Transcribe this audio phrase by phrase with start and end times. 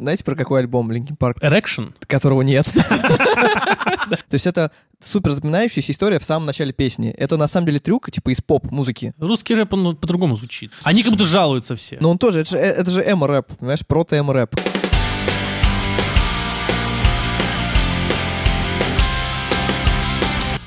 [0.00, 1.40] знаете, про какой альбом Linkin Park?
[1.42, 1.92] Erection?
[2.06, 2.66] Которого нет.
[2.74, 4.70] То есть это
[5.02, 7.10] супер запоминающаяся история в самом начале песни.
[7.10, 9.12] Это на самом деле трюк, типа из поп-музыки.
[9.18, 10.72] Русский рэп, он по-другому звучит.
[10.84, 11.98] Они как будто жалуются все.
[12.00, 14.58] Но он тоже, это же, э, это же эмо-рэп, понимаешь, прото-эмо-рэп.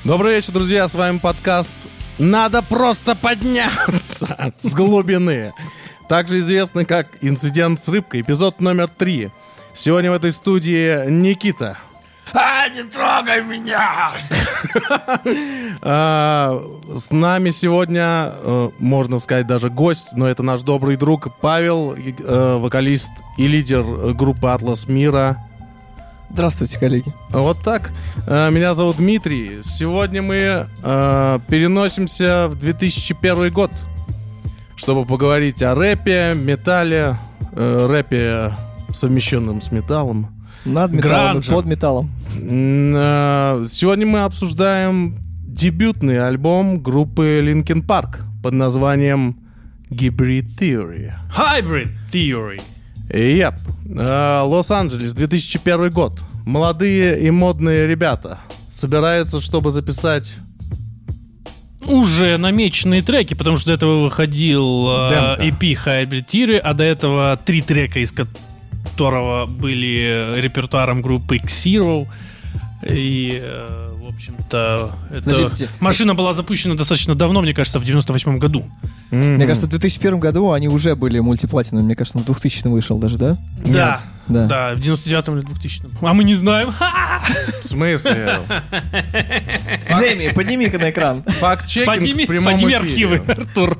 [0.04, 1.74] Добрый вечер, друзья, с вами подкаст
[2.18, 5.52] «Надо просто подняться с глубины».
[6.08, 9.30] Также известный как «Инцидент с рыбкой», эпизод номер три.
[9.72, 11.78] Сегодня в этой студии Никита.
[12.32, 14.10] А, не трогай меня!
[15.82, 16.62] А,
[16.96, 22.56] С нами сегодня, э, можно сказать, даже гость, но это наш добрый друг Павел, э,
[22.58, 23.82] вокалист и лидер
[24.14, 25.38] группы «Атлас Мира».
[26.30, 27.12] Здравствуйте, коллеги.
[27.30, 27.92] Вот так.
[28.26, 29.62] Э, Меня зовут Дмитрий.
[29.62, 33.70] Сегодня мы э, переносимся в 2001 год,
[34.76, 37.16] чтобы поговорить о рэпе, металле,
[37.52, 38.52] э, рэпе,
[38.92, 40.28] совмещенном с металлом.
[40.64, 41.52] Над металлом и Гранжа.
[41.52, 42.10] под металлом.
[42.36, 45.16] Э, Сегодня мы обсуждаем
[45.46, 49.36] дебютный альбом группы Linkin Park под названием
[49.90, 51.12] Hybrid Theory.
[51.36, 52.60] Hybrid Theory.
[53.10, 53.54] Yep.
[53.98, 56.22] Э, Лос-Анджелес, 2001 год.
[56.46, 58.38] Молодые и модные ребята
[58.72, 60.34] собираются, чтобы записать...
[61.86, 65.48] Уже намеченные треки, потому что до этого выходил э.
[65.48, 72.06] EP Hybrid Theory, а до этого три трека, из которого были репертуаром группы X-Zero.
[72.86, 75.50] И, э, в общем-то, это...
[75.80, 78.64] Машина была запущена достаточно давно, мне кажется, в 98 году.
[79.10, 81.86] Мне кажется, в 2001 году они уже были мультиплатиновыми.
[81.86, 83.36] Мне кажется, в 2000 вышел даже, да?
[83.64, 84.00] Да.
[84.26, 84.46] Да.
[84.46, 86.72] Да, в 99-м или 2000 А мы не знаем.
[87.62, 88.38] В смысле?
[89.90, 91.22] Джейми, подними-ка на экран.
[91.22, 92.78] Факт-чекинг Подними, в прямом подними эфире.
[93.16, 93.78] архивы, Артур.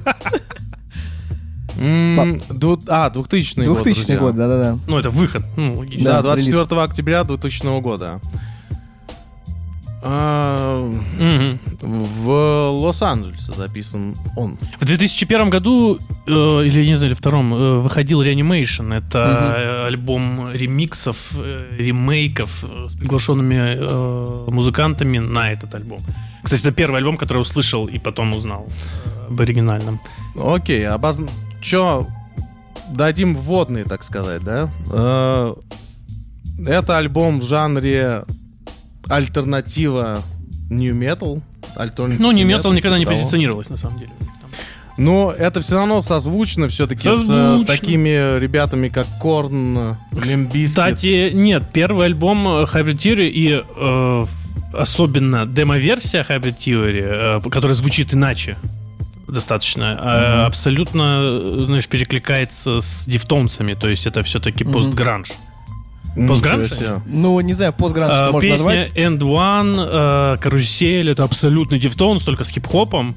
[1.79, 4.19] М, ду- А, 2000 год, 2000 друзья.
[4.19, 4.79] год, да-да-да.
[4.87, 5.43] Ну, это выход.
[5.57, 6.05] Ну, логично.
[6.05, 8.21] Да, Да, 24 октября 2000 года.
[10.07, 10.87] А.
[11.81, 12.29] В
[12.71, 14.59] Лос-Анджелесе записан он.
[14.79, 16.31] В 2001 году, э,
[16.67, 18.95] или не знаю, или втором, э, выходил Reanimation.
[18.95, 26.01] Это альбом ремиксов, э, ремейков с приглашенными музыкантами на этот альбом.
[26.43, 28.67] Кстати, это первый альбом, который услышал и потом узнал
[29.31, 30.01] об оригинальном.
[30.37, 31.27] Окей, обозн...
[31.63, 32.07] Чё,
[32.91, 34.69] дадим вводный, так сказать, да?
[36.67, 38.25] Это альбом в жанре
[39.09, 40.21] альтернатива
[40.71, 41.41] Nu Metal.
[41.77, 43.17] Alternative Ну, Nu метал никогда не того.
[43.17, 44.13] позиционировалось, на самом деле.
[44.97, 50.69] Но это все равно созвучно все-таки с э, такими ребятами, как Korn, Limp Bizkit.
[50.69, 54.27] Кстати, нет, первый альбом э, Hybrid Theory и э,
[54.73, 58.57] особенно демо-версия Hybrid Theory, э, которая звучит иначе
[59.27, 65.29] достаточно, э, абсолютно, э, знаешь, перекликается с дифтонцами, то есть это все-таки постгранж.
[66.15, 66.71] Постгранж?
[67.07, 68.93] Ну, не знаю, постгранж Э, можно Песня назвать.
[68.95, 73.15] End One, э, Карусель, это абсолютный дифтонс, только с хип-хопом.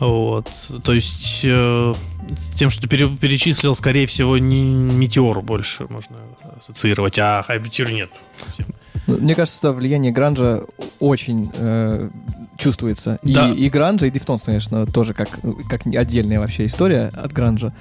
[0.00, 0.48] Вот.
[0.84, 1.94] То есть э,
[2.28, 6.16] с тем, что ты пере- перечислил, скорее всего, не Метеор больше можно
[6.58, 8.10] ассоциировать, а Theory нет.
[8.44, 8.66] совсем.
[9.06, 10.62] Ну, Мне кажется, что влияние гранжа
[11.00, 12.08] очень э,
[12.56, 13.18] чувствуется.
[13.24, 13.50] И, Да.
[13.50, 15.28] и гранжа, и дифтонс, конечно, тоже как,
[15.68, 17.72] как отдельная вообще история от гранжа.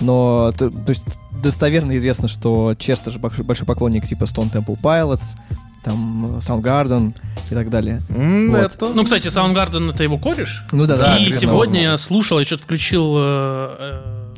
[0.00, 1.04] Но, то, то есть,
[1.42, 5.36] достоверно известно, что Честер же большой, поклонник типа Stone Temple Pilots,
[5.84, 7.14] там Soundgarden
[7.50, 8.00] и так далее.
[8.10, 8.60] М, Вот.
[8.60, 8.92] Это...
[8.94, 10.64] Ну, кстати, Soundgarden это его кореш.
[10.72, 11.18] Ну да, да.
[11.18, 14.34] и сегодня я слушал, я что-то включил, э, э,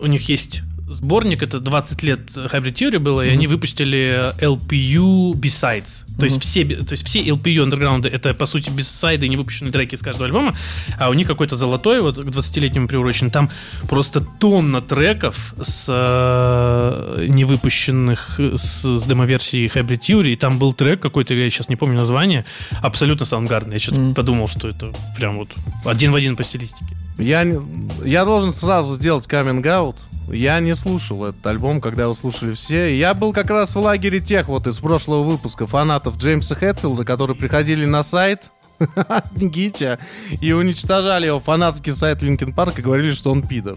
[0.00, 6.04] у них есть сборник, это 20 лет Hybrid Theory было, и они выпустили LPU Besides.
[6.18, 9.94] То есть, все, то есть все LPU Underground это, по сути, бисайды, не выпущенные треки
[9.94, 10.54] из каждого альбома,
[10.98, 13.30] а у них какой-то золотой, вот к 20-летнему приурочен.
[13.30, 13.48] Там
[13.88, 21.00] просто тонна треков с э, невыпущенных, с, с демо-версии Hybrid Theory, и там был трек
[21.00, 22.44] какой-то, я сейчас не помню название,
[22.82, 23.72] абсолютно Soundgarden.
[23.72, 24.14] Я что-то Мгм.
[24.14, 25.50] подумал, что это прям вот
[25.84, 26.96] один в один по стилистике.
[27.18, 27.44] Я,
[28.04, 29.96] я должен сразу сделать каминг-аут.
[30.32, 32.96] Я не слушал этот альбом, когда его слушали все.
[32.96, 37.36] Я был как раз в лагере тех вот из прошлого выпуска фанатов Джеймса Хэтфилда, которые
[37.36, 38.50] приходили на сайт
[39.36, 39.98] Никите
[40.40, 43.76] и уничтожали его фанатский сайт Linkin Park и говорили, что он пидор.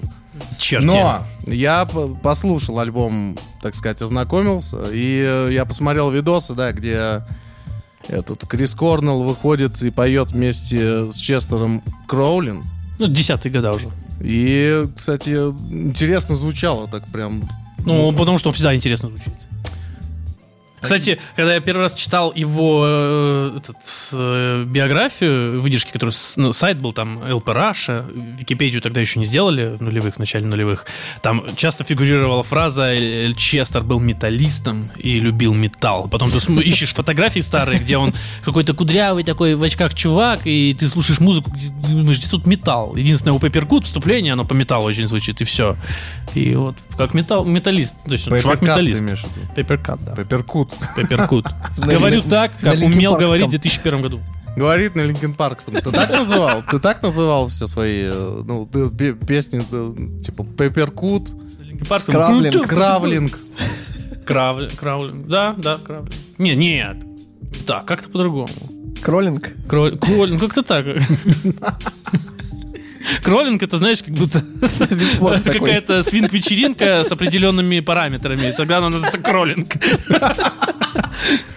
[0.58, 0.84] Черт.
[0.84, 1.86] Но я
[2.22, 7.24] послушал альбом, так сказать, ознакомился, и э, я посмотрел видосы, да, где
[8.08, 12.64] этот Крис Корнелл выходит и поет вместе с Честером Кроулин.
[13.00, 13.90] Ну, десятые года уже.
[14.22, 17.44] И, кстати, интересно звучало так прям.
[17.86, 19.34] Ну, потому что он всегда интересно звучит.
[20.84, 23.78] Кстати, когда я первый раз читал его э, этот,
[24.12, 29.78] э, биографию, выдержки, который ну, сайт был там LP Russia, Википедию тогда еще не сделали
[29.78, 30.86] в нулевых, в начале нулевых.
[31.22, 36.10] Там часто фигурировала фраза «Эль Честер был металлистом и любил металл».
[36.10, 38.14] Потом ты ищешь фотографии старые, где он
[38.44, 41.50] какой-то кудрявый такой в очках чувак, и ты слушаешь музыку,
[41.90, 42.96] думаешь, где тут металл.
[42.98, 45.78] Единственное, у Пепперкут вступление, оно по металлу очень звучит, и все.
[46.36, 49.06] И вот как металл, металлист, то есть он чувак-металлист.
[49.56, 50.16] Пепперкат, да.
[50.16, 50.73] Пепперкут.
[50.96, 51.48] Пепперкут.
[51.78, 54.20] Говорю так, как умел говорить в 2001 году.
[54.56, 55.74] Говорит на Линкен Парксом.
[55.74, 56.64] Ты так называл?
[56.70, 61.32] Ты так называл все свои, э, ну, песни, э, типа Пепперкут,
[62.06, 62.68] Кравлинг.
[62.68, 63.40] Кравлинг.
[64.26, 65.28] Крав- Кравлинг.
[65.28, 66.14] Да, да, Кравлинг.
[66.38, 66.98] Не, нет.
[67.68, 68.50] Да, как-то по-другому.
[69.02, 69.50] Кроллинг.
[69.68, 70.86] Кролинг, как-то так.
[73.24, 74.42] Кролинг, это, знаешь, как будто
[75.44, 78.54] какая-то свинг-вечеринка с определенными параметрами.
[78.56, 79.74] Тогда она называется кролинг.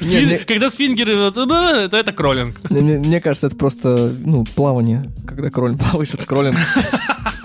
[0.01, 2.57] Свин- не- Когда свингеры, то это кролинг.
[2.71, 5.05] Мне, мне- мне кажется, это просто, ну, плавание.
[5.27, 6.57] Когда кроль плаваешь, это кроллинг.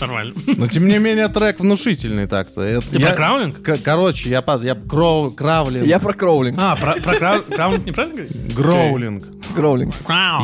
[0.00, 0.32] Нормально.
[0.56, 2.80] Но тем не менее трек внушительный так-то.
[2.90, 3.62] Ты я- про Crawling?
[3.62, 6.58] К- Короче, я, под- я craw- Crawling, Я про Crawling.
[6.60, 8.54] А, про, про craw- Crawling неправильно говоришь?
[8.54, 9.24] гроулинг.
[9.54, 9.94] Crawling.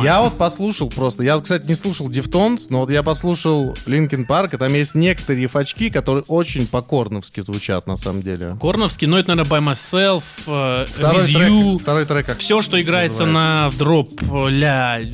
[0.03, 1.23] Я вот послушал просто.
[1.23, 5.43] Я, кстати, не слушал Deftones, но вот я послушал Linkin Park, и там есть некоторые
[5.43, 8.57] рифачки, которые очень по-корновски звучат на самом деле.
[8.59, 11.77] Корновский, но это, наверное, By Myself, э, Второй With трек, You.
[11.79, 13.71] второй трек как Все, что играется называется?
[13.71, 15.11] на drop ля э,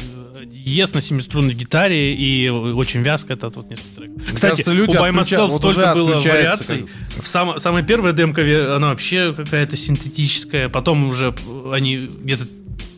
[0.63, 4.23] диез на семиструнной гитаре и очень вязко, это вот несколько треков.
[4.33, 6.85] Кстати, кажется, люди у By Myself вот столько было вариаций.
[7.21, 8.41] В сам- самая первая демка,
[8.75, 10.69] она вообще какая-то синтетическая.
[10.69, 11.33] Потом уже
[11.71, 12.47] они где-то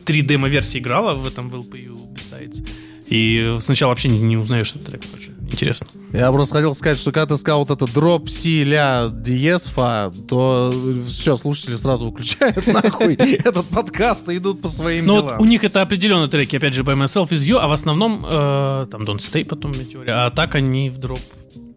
[0.04, 2.66] три демо-версии играла в этом в LPU Besides.
[3.08, 5.02] И сначала вообще не, не узнаешь этот трек.
[5.14, 5.86] Очень интересно.
[6.12, 10.12] Я просто хотел сказать, что когда ты сказал вот это дроп си ля диез фа,
[10.28, 10.72] то
[11.06, 15.40] все, слушатели сразу выключают нахуй этот подкаст и идут по своим Но Ну вот делам.
[15.40, 18.86] у них это определенные треки, опять же, By Myself Is You, а в основном э,
[18.90, 21.20] там Don't Stay потом Meteor, а так они в дроп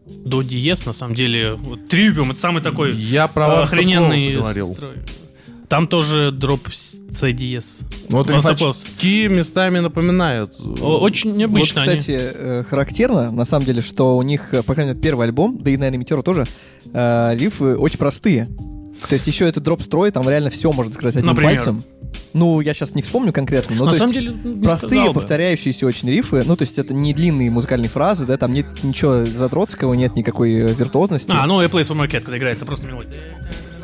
[0.05, 1.53] до диез, на самом деле.
[1.53, 4.97] Вот Trivium, это самый такой Я про э, охрененный строй.
[5.69, 6.99] Там тоже дроп с
[7.31, 7.81] диез.
[8.09, 10.59] Вот Stop рифачки местами напоминают.
[10.59, 11.99] Очень необычно вот, они.
[11.99, 15.59] кстати, э, характерно, на самом деле, что у них, э, по крайней мере, первый альбом,
[15.59, 16.47] да и, наверное, Метеора тоже,
[16.91, 18.49] э, рифы очень простые.
[19.07, 21.51] То есть еще этот дроп-строй, там реально все можно сказать одним Например?
[21.51, 21.83] пальцем.
[22.33, 25.85] Ну, я сейчас не вспомню конкретно, но на то самом есть деле, ну, простые, повторяющиеся
[25.85, 26.43] очень рифы.
[26.45, 30.53] Ну, то есть это не длинные музыкальные фразы, да, там нет ничего задротского, нет никакой
[30.53, 31.31] э, виртуозности.
[31.31, 33.13] А, ну, A Place for Market, когда играется просто мелодия.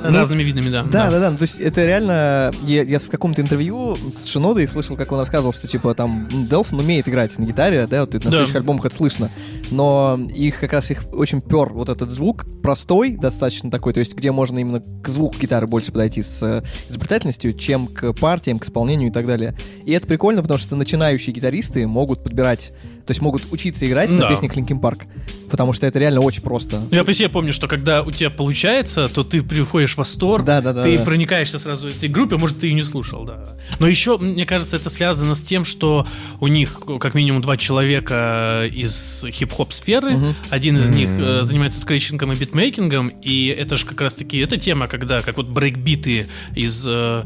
[0.03, 0.83] Ну, Разными видами, да.
[0.83, 1.31] Да, да, да.
[1.31, 2.51] Ну, то есть это реально...
[2.63, 6.79] Я, я в каком-то интервью с Шинодой слышал, как он рассказывал, что типа там Делсон
[6.79, 8.29] умеет играть на гитаре, да, вот на Да.
[8.29, 9.29] следующих альбомах это слышно.
[9.71, 14.15] Но их как раз их очень пер вот этот звук, простой достаточно такой, то есть
[14.15, 18.63] где можно именно к звуку гитары больше подойти с э, изобретательностью, чем к партиям, к
[18.65, 19.55] исполнению и так далее.
[19.85, 22.71] И это прикольно, потому что начинающие гитаристы могут подбирать,
[23.05, 24.29] то есть могут учиться играть на Да.
[24.29, 25.03] песнях Linkin Park,
[25.49, 26.81] потому что это реально очень просто.
[26.91, 30.61] Я по себе помню, что когда у тебя получается, то ты приходишь в восторг, Да,
[30.61, 31.03] да, да, ты да.
[31.03, 33.45] проникаешься сразу этой группе, может, ты и не слушал, да.
[33.79, 36.07] Но еще, мне кажется, это связано с тем, что
[36.39, 40.17] у них как минимум два человека из хип-хоп сферы.
[40.17, 40.35] Мгм.
[40.49, 44.87] Один из них э, занимается скретчингом и битмейкингом, и это же как раз-таки эта тема,
[44.87, 47.23] когда как вот брейкбиты из э,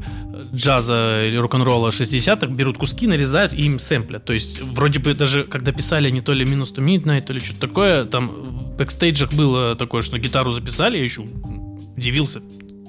[0.54, 4.26] джаза или рок-н-ролла 60-х берут куски, нарезают и им сэмплят.
[4.26, 7.40] То есть вроде бы даже когда писали они то ли Minus to Midnight, то ли
[7.40, 11.24] что-то такое, там в бэкстейджах было такое, что гитару записали, я еще
[12.00, 12.42] удивился.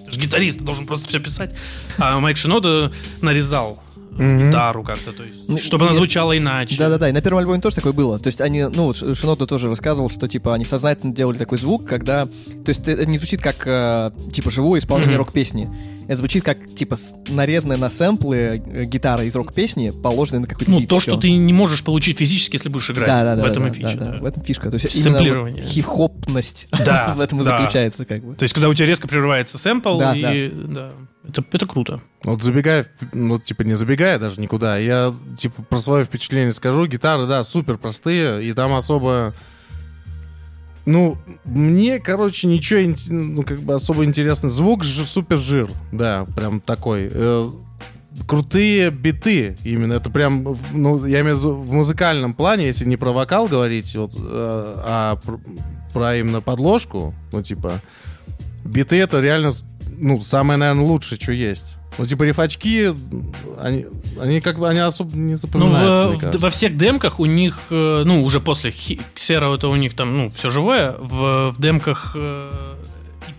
[0.06, 1.54] Ты же гитарист, должен просто все писать.
[1.98, 3.82] А Майк Шинода нарезал
[4.20, 6.76] гитару как-то, то есть, Ну, чтобы она и- звучала иначе.
[6.78, 8.18] Да-да-да, и на первом альбоме тоже такое было.
[8.18, 11.86] То есть они, ну, вот Шинода тоже рассказывал, что, типа, они сознательно делали такой звук,
[11.86, 12.26] когда...
[12.26, 15.24] То есть это не звучит как, э, типа, живое исполнение Мгм.
[15.24, 15.68] рок-песни.
[16.04, 16.98] Это звучит как, типа,
[17.28, 18.36] нарезанная на сэмплы
[18.66, 21.12] э, гитара из рок-песни, положенная на какой-то Ну, бит, то, всё.
[21.12, 23.06] что ты не можешь получить физически, если будешь играть.
[23.06, 23.96] Да-да-да, в этом и фича.
[23.96, 24.18] да.
[24.20, 24.70] В этом фишка.
[24.70, 28.34] То есть именно хип-хопность Да, в этом и заключается, как бы.
[28.34, 30.90] То есть, когда у тебя резко прерывается сэмпл, и да,
[31.26, 32.00] это, это круто.
[32.24, 36.86] Вот забегая, ну, типа, не забегая даже никуда, я, типа, про свое впечатление скажу.
[36.86, 39.34] Гитары, да, супер простые, и там особо...
[40.86, 44.48] Ну, мне, короче, ничего, ну, как бы особо интересно.
[44.48, 47.08] Звук же супер жир, да, прям такой.
[47.12, 47.48] Э,
[48.26, 49.92] крутые биты именно.
[49.92, 53.94] Это прям, ну, я имею в виду в музыкальном плане, если не про вокал говорить,
[53.94, 55.38] вот, э, а про,
[55.92, 57.80] про именно подложку, ну, типа,
[58.64, 59.52] биты это реально,
[60.00, 61.76] ну, самое, наверное, лучшее, что есть.
[61.98, 62.94] Ну, типа, рифачки,
[63.60, 63.86] они,
[64.20, 66.38] они как бы, они особо не Ну, запоминаются, в- мне в- кажется.
[66.38, 68.72] во всех демках у них, э, ну, уже после
[69.14, 70.92] Ксера это у них там, ну, все живое.
[70.98, 72.74] В, в демках э,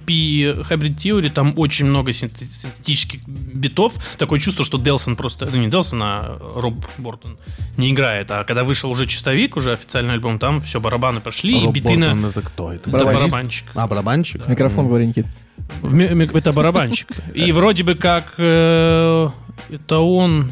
[0.06, 3.94] LP Hybrid Theory, там очень много синте- синтетических битов.
[4.18, 5.48] Такое чувство, что Делсон просто...
[5.52, 7.38] Ну, не Делсон, а Роб Бортон
[7.78, 8.30] не играет.
[8.32, 11.98] А когда вышел уже чистовик, уже официальный альбом, там все, барабаны пошли, и Роб биты
[11.98, 12.08] на...
[12.14, 12.74] Бортон это кто?
[12.74, 13.66] Это Это барабанщик.
[13.74, 14.44] А, барабанщик?
[14.44, 15.26] В микрофон говори, Никит.
[15.84, 17.08] Это барабанщик.
[17.34, 19.30] И вроде бы как э,
[19.70, 20.52] это он...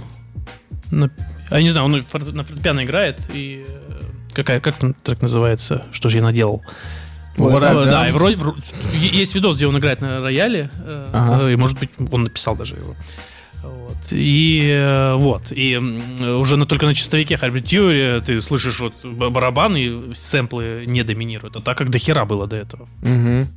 [0.91, 3.65] а Я не знаю, он на фортепиано играет, и...
[3.67, 4.01] э,
[4.33, 5.85] Какая, как там трек называется?
[5.91, 6.61] Что же я наделал?
[7.37, 8.37] Э, I've Да, и вроде,
[8.93, 11.43] есть видос, где он играет на рояле, э, Ага.
[11.49, 12.95] э, и, может быть, он написал даже его.
[13.61, 13.97] Вот.
[14.11, 19.75] И э, вот, и уже на, только на чистовике Hybrid Theory ты слышишь вот барабан,
[19.75, 21.55] и сэмплы не доминируют.
[21.57, 22.87] А так как до хера было до этого.
[23.01, 23.47] Мгм.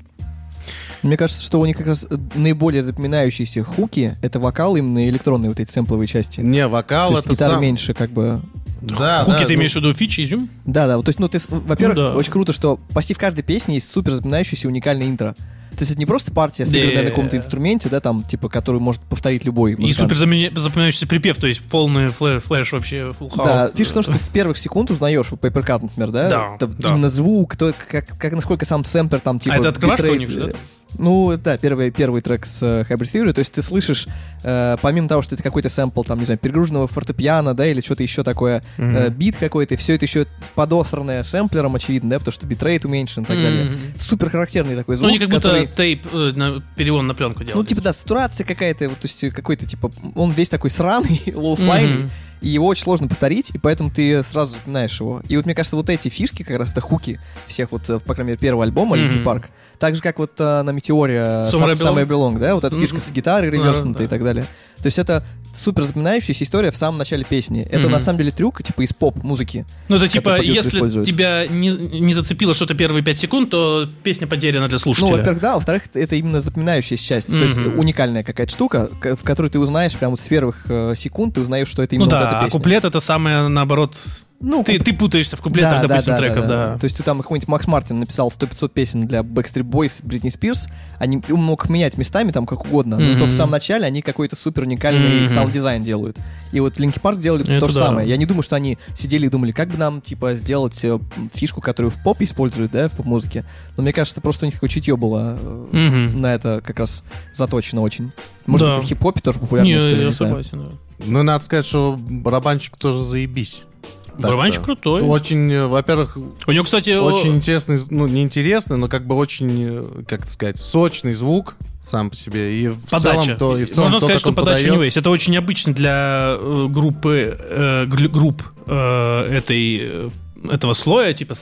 [1.02, 5.48] Мне кажется, что у них как раз э, наиболее запоминающиеся хуки— это вокал именно электронные
[5.50, 6.40] вот эти сэмпловые части.
[6.40, 7.62] Не, вокал То есть это гитара сам...
[7.62, 8.40] меньше как бы...
[8.80, 10.48] Да, Хуки да, ты ну, имеешь в виду фичи, изюм?
[10.64, 12.16] Да, да, вот, то есть, ну, ты, во-первых, Ну да.
[12.16, 15.36] очень круто, что почти в каждой песне есть супер запоминающийся уникальный интро.
[15.70, 17.02] То есть это не просто партия, сыгранная Да.
[17.04, 20.10] на каком-то инструменте, да, там, типа, которую может повторить любой И музыкант.
[20.10, 23.36] супер замени- запоминающийся припев, то есть полный flush, flush вообще full house.
[23.44, 26.28] Да, фишка в том, что ты с первых секунд узнаешь вот Papercut, например, да?
[26.28, 26.90] Да, Это да.
[26.90, 29.54] Именно звук, то, как, как насколько сам сэмплер там, типа...
[29.54, 30.52] А это открывашка у битрейт, них же, да?
[30.98, 34.06] Ну, да, первый, первый трек с э, Hybrid Theory, то есть ты слышишь,
[34.42, 38.02] э, помимо того, что это какой-то сэмпл, там, не знаю, перегруженного фортепиано, да, или что-то
[38.02, 42.84] еще такое, э, бит какой-то, все это еще подосранное сэмплером, очевидно, да, потому что битрейт
[42.84, 43.64] уменьшен и так далее.
[43.64, 43.78] Мгм.
[43.98, 45.66] Супер характерный такой Ну, звук, они как будто который...
[45.66, 47.56] tape, э, на, перевод на пленку делают.
[47.56, 51.98] Ну, типа, да, сатурация какая-то, вот, то есть какой-то, типа, он весь такой сраный, лоу-файный,
[52.02, 52.10] Мгм.
[52.42, 55.22] И его очень сложно повторить, и поэтому ты сразу запоминаешь его.
[55.28, 58.14] И вот мне кажется, вот эти фишки, как раз это хуки всех вот, э, по
[58.14, 58.96] крайней мере, первого альбома.
[58.96, 59.48] Linkin Park,
[59.78, 61.76] так же, как вот э, на Метеоре Somewhere Сам- Belong.
[61.78, 64.44] Somewhere Belong, да, вот эта фишка с гитарой реверснутой и так далее.
[64.78, 65.24] То есть это
[65.56, 67.62] супер запоминающаяся история в самом начале песни.
[67.62, 67.92] Это Мгм.
[67.92, 69.64] на самом деле трюк, типа, из поп-музыки.
[69.88, 74.68] Ну, это типа, если тебя не, не зацепило что-то первые пять секунд, то песня потеряна
[74.68, 75.16] для Ну, слушателя.
[75.18, 77.28] во-первых, да, во-вторых, это именно запоминающаяся часть.
[77.28, 81.34] То есть уникальная какая-то штука, в которой ты узнаешь прямо вот с первых э, секунд,
[81.34, 82.58] ты узнаешь, что это ну именно да, вот эта а песня.
[82.58, 83.96] куплет это самое наоборот.
[84.42, 86.76] Ну, Ты, ты путаешься в куплетах, допустим, треков, да.
[86.78, 90.68] То есть ты там какой-нибудь Макс Мартин написал 100-500 песен для Backstreet Boys, Бритни Спирс,
[90.98, 94.34] они, ты мог менять местами там как угодно, но зато в самом начале они какой-то
[94.36, 95.26] супер уникальный Мгм.
[95.28, 96.18] саунд-дизайн делают.
[96.52, 97.86] И вот Linkin Park делали Это то же да.
[97.86, 98.08] самое.
[98.08, 100.98] Я не думаю, что они сидели и думали, как бы нам, типа, сделать э,
[101.32, 103.44] фишку, которую в поп используют, да, в поп-музыке.
[103.76, 105.38] Но мне кажется, просто у них такое чутье было
[105.72, 106.20] Мгм.
[106.20, 108.12] на это как раз заточено очень.
[108.46, 108.74] Может Да.
[108.76, 110.70] быть, в хип-хопе тоже популярная Не, я согласен, да.
[111.04, 113.62] Ну, надо сказать, что барабанщик тоже заебись.
[114.12, 114.22] Так-то.
[114.28, 115.02] Барабанщик крутой.
[115.02, 116.16] Очень, э, во-первых,
[116.46, 120.28] У него, кстати, о- очень интересный, ну, не интересный, но как бы очень, э, как
[120.28, 122.56] сказать, сочный звук сам по себе.
[122.60, 123.22] И в подача.
[123.22, 124.72] целом, то, и в целом Можно то, сказать, что подача у подает.
[124.74, 124.96] него есть.
[124.96, 130.10] Это очень обычно для э, группы, э, групп э, этой,
[130.50, 131.34] этого слоя, типа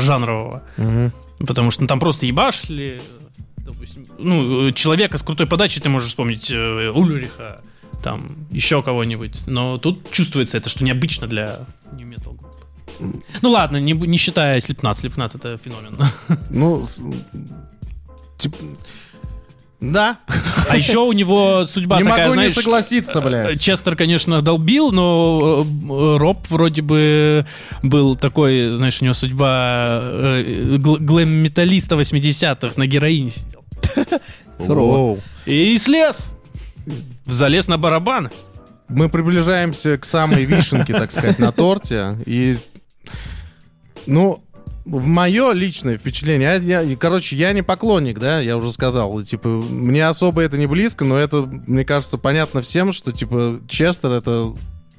[0.00, 0.62] жанрового.
[0.76, 1.12] Мгм.
[1.46, 3.00] Потому что ну, там просто ебашли.
[3.58, 7.60] Допустим, ну, человека с крутой подачей ты можешь вспомнить э, Ульриха,
[8.02, 9.46] там, еще кого-нибудь.
[9.46, 11.60] Но тут чувствуется это, что необычно для
[11.92, 13.22] new metal групп.
[13.42, 14.98] Ну ладно, не, не считая Слепнат.
[14.98, 15.98] Слепнат это феномен.
[16.50, 16.84] Ну,
[18.36, 18.56] типа,
[19.80, 20.18] да.
[20.68, 22.56] А еще у него судьба не такая, могу знаешь...
[22.56, 23.60] не согласиться, блядь.
[23.60, 27.46] Честер, конечно, долбил, но э, Роб вроде бы
[27.82, 33.64] был такой, знаешь, у него судьба э, гл- глэм-металлиста 80-х на героине сидел.
[34.58, 35.18] Сурово.
[35.46, 36.34] И слез.
[37.26, 38.30] Залез на барабан.
[38.88, 42.16] Мы приближаемся к самой вишенке, так сказать, на торте.
[42.24, 42.56] И,
[44.06, 44.42] ну,
[44.86, 49.48] в мое личное впечатление, я, я- короче, я не поклонник, да, я уже сказал, типа,
[49.48, 54.54] мне особо это не близко, но это, мне кажется, понятно всем, что, типа, Честер это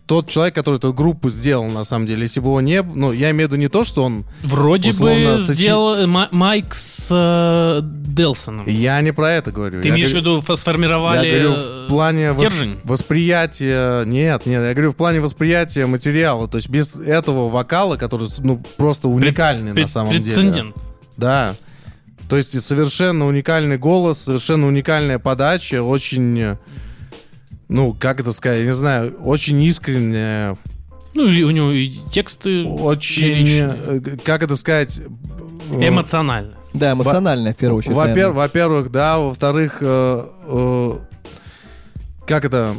[0.10, 2.24] тот человек, который эту группу сделал, на самом деле.
[2.24, 2.82] Если бы его не...
[2.82, 4.26] Ну, я имею в виду не то, что он...
[4.42, 4.96] Вроде бы
[5.38, 8.66] сочи- сделал э, Ма- Майк с э, Делсоном.
[8.68, 9.82] Я не про это говорю.
[9.84, 12.80] Ты Я имеешь в виду, фо- сформировали Я говорю, э, в плане стержень?
[12.84, 14.04] восприятия...
[14.06, 16.48] Нет, нет, я говорю в плане восприятия материала.
[16.48, 20.24] То есть без этого вокала, который, ну, просто уникальный на Пред- самом деле.
[20.24, 20.76] прецедент.
[21.18, 21.56] Да.
[22.28, 26.58] То есть совершенно уникальный голос, совершенно уникальная подача, очень...
[27.70, 30.58] Ну, как это сказать, я не знаю, очень искренняя,
[31.14, 33.28] Ну, и у него и тексты очень...
[33.28, 34.02] лиричные.
[34.06, 35.00] э, Как это сказать...
[35.72, 36.56] э, эмоционально.
[36.74, 37.96] Да, эмоциональная, в первую очередь.
[37.96, 40.92] Во-первых, во-первых, да, во-вторых, э, э,
[42.28, 42.76] как это,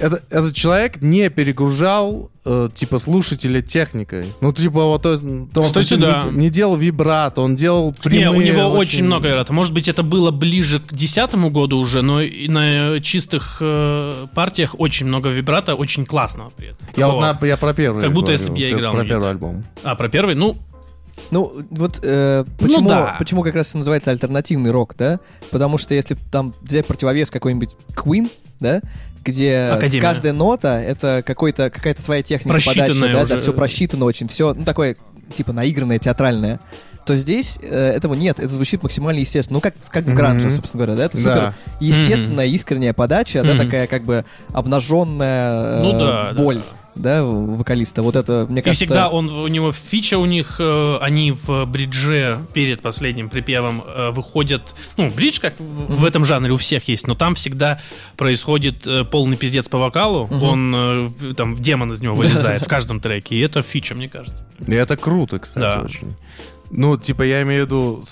[0.00, 4.26] это, этот человек не перегружал, э, типа, слушателя техникой.
[4.40, 6.28] Ну, типа, вот, то, то он Кстати, точно да.
[6.30, 8.20] не, не делал вибрато, он делал прямые...
[8.20, 9.54] Не, у него очень, много вероятно.
[9.54, 14.74] Может быть, это было ближе к десятому году уже, но и на чистых э, партиях
[14.78, 16.86] очень много вибрата, очень классного при этом.
[16.96, 19.30] Я, вот на- я про первый Как будто говорю, если б я играл Про первый
[19.30, 19.64] альбом.
[19.82, 20.34] А, про первый?
[20.34, 20.56] Ну,
[21.30, 23.16] Ну, вот э, почему, да.
[23.18, 25.20] почему как раз это называется альтернативный рок, да?
[25.50, 28.80] Потому что если там взять противовес какой-нибудь Queen, да,
[29.24, 30.00] где Академия.
[30.02, 34.64] каждая нота это какой-то, какая-то своя техника подачи, да, да, все просчитано очень, все, ну,
[34.64, 34.96] такое,
[35.34, 36.60] типа, наигранное, театральное.
[37.06, 39.56] То здесь э, этого нет, это звучит максимально естественно.
[39.56, 41.04] Ну, как, как в гранже, собственно говоря, да?
[41.06, 41.54] Это супер Да.
[41.80, 43.58] естественная, искренняя подача, да, Мгм.
[43.64, 46.42] такая как бы обнаженная э, Ну да, да.
[46.42, 46.64] боль, да,
[47.02, 48.02] у вокалиста.
[48.02, 48.84] Вот это, мне И кажется...
[48.84, 54.10] всегда он, у него фича у них, э, они в бридже перед последним припевом э,
[54.10, 57.80] выходят, ну, бридж как в, в этом жанре у всех есть, но там всегда
[58.16, 62.68] происходит э, полный пиздец по вокалу, он э, в- там демон из него вылезает в
[62.68, 64.46] каждом треке, и это фича, мне кажется.
[64.66, 65.82] И это круто, кстати, Да.
[65.82, 66.14] очень.
[66.72, 68.02] Ну, типа, я имею в виду...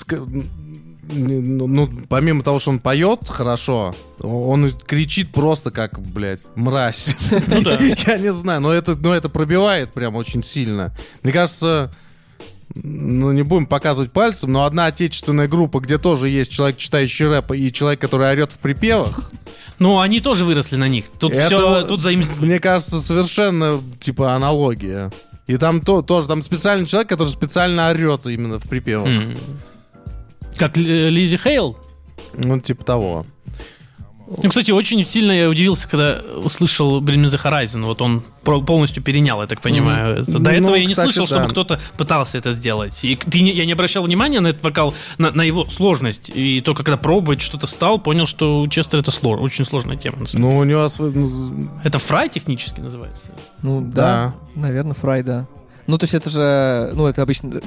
[1.10, 7.16] Ну, ну, помимо того, что он поет хорошо, он кричит просто как, блядь, мразь.
[7.48, 7.60] Ну.
[8.06, 10.94] Я не знаю, но это, но это пробивает прям очень сильно.
[11.22, 11.94] Мне кажется,
[12.74, 17.52] ну, не будем показывать пальцем, но одна отечественная группа, где тоже есть человек, читающий рэп,
[17.52, 19.30] и человек, который орет в припевах,
[19.78, 21.06] Ну, они тоже выросли на них.
[21.08, 25.10] Тут Это все, тут заимс- мне кажется, совершенно, типа, аналогия.
[25.46, 29.08] И там то, тоже, там специальный человек, который специально орет именно в припевах.
[30.58, 31.76] Как Ли- Лизи Хейл.
[32.34, 33.24] Ну, типа того.
[34.42, 37.84] Ну, кстати, очень сильно я удивился, когда услышал Bring Me The Horizon.
[37.84, 40.20] Вот он про- полностью перенял, я так понимаю.
[40.20, 40.32] Это.
[40.38, 41.48] До Ну, этого я не кстати, слышал, чтобы да.
[41.48, 43.02] кто-то пытался это сделать.
[43.06, 46.30] И ты не- я не обращал внимания на этот вокал, на, на его сложность.
[46.34, 50.18] И только когда пробовать что-то стал, понял, что у Честера это сло- очень сложная тема.
[50.34, 50.86] Ну, у него...
[50.98, 51.70] ну.
[51.82, 53.28] Это фрай технически называется.
[53.62, 55.46] Ну да, наверное, фрай, да.
[55.86, 57.62] Ну то есть это же, ну это обычно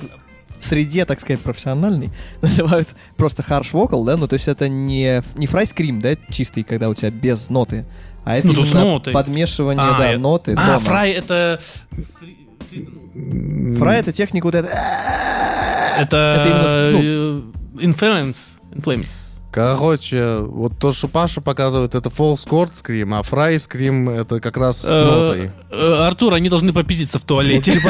[0.63, 2.09] среде, так сказать, профессиональной
[2.41, 6.63] называют просто харш вокал, да, ну то есть это не, не фрай скрим, да, чистый,
[6.63, 7.85] когда у тебя без ноты,
[8.23, 9.13] а это Ну, тут нотой.
[9.13, 10.79] подмешивание, А, да, я- ноты А, дома.
[10.79, 11.59] фрай это...
[13.77, 14.67] Фрай это техника вот эта...
[15.97, 16.17] Это...
[16.39, 17.41] Это именно
[17.77, 18.37] э, Influence.
[18.73, 19.07] Inflames.
[19.51, 24.55] Короче, вот то, что Паша показывает, это false chord скрим, а фрай скрим это как
[24.55, 25.51] раз с Э, нотой.
[25.71, 27.73] э, Артур, они должны попиздиться в туалете.
[27.73, 27.89] типа,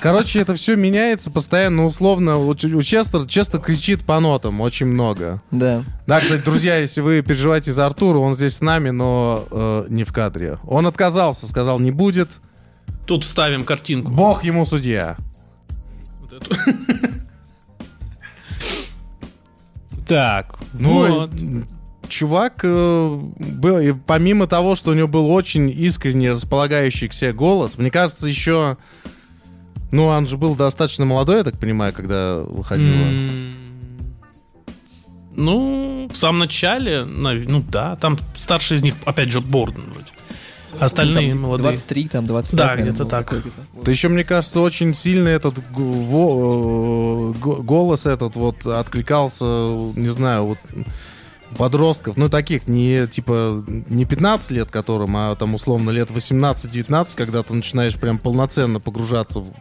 [0.00, 2.38] короче, это все меняется постоянно, условно.
[2.38, 5.42] У, у Честера Честер кричит по нотам очень много.
[5.50, 5.84] Да.
[6.06, 10.04] Да, кстати, друзья, если вы переживаете за Артура, он здесь с нами, но э, не
[10.04, 10.58] в кадре.
[10.66, 12.30] Он отказался, сказал, не будет.
[13.06, 14.10] Тут вставим картинку.
[14.12, 15.16] Бог ему судья.
[16.20, 16.32] Вот
[20.06, 21.30] Так, Ну, вот.
[22.08, 27.32] чувак э, был, и помимо того, что у него был очень искренне располагающий к себе
[27.32, 28.76] голос, мне кажется, еще...
[29.92, 32.92] Ну, он же был достаточно молодой, я так понимаю, когда выходила.
[33.04, 33.54] М,
[35.36, 40.06] Ну, в самом начале, ну да, там старший из них, опять же, Борден вроде.
[40.80, 41.70] Остальные Там молодые.
[41.70, 42.56] 23, там 25.
[42.66, 43.34] Да, где-то так.
[43.82, 50.46] Да еще, мне кажется, очень сильно этот э, го- голос этот вот откликался, не знаю,
[50.46, 50.58] вот
[51.56, 57.42] подростков, ну таких, не типа, не 15 лет которым, а там условно лет 18-19, когда
[57.42, 59.52] ты начинаешь прям полноценно погружаться в,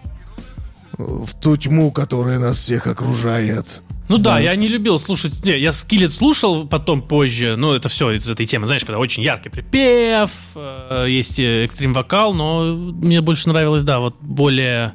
[0.97, 3.81] в ту тьму, которая нас всех окружает.
[4.07, 5.43] Ну да, я не любил слушать.
[5.45, 7.55] Не, я скиллет слушал потом позже.
[7.57, 8.67] Ну, это все из этой темы.
[8.67, 13.99] Знаешь, когда очень яркий припев, э, есть э, экстрим вокал, но мне больше нравилось, да,
[13.99, 14.93] вот более.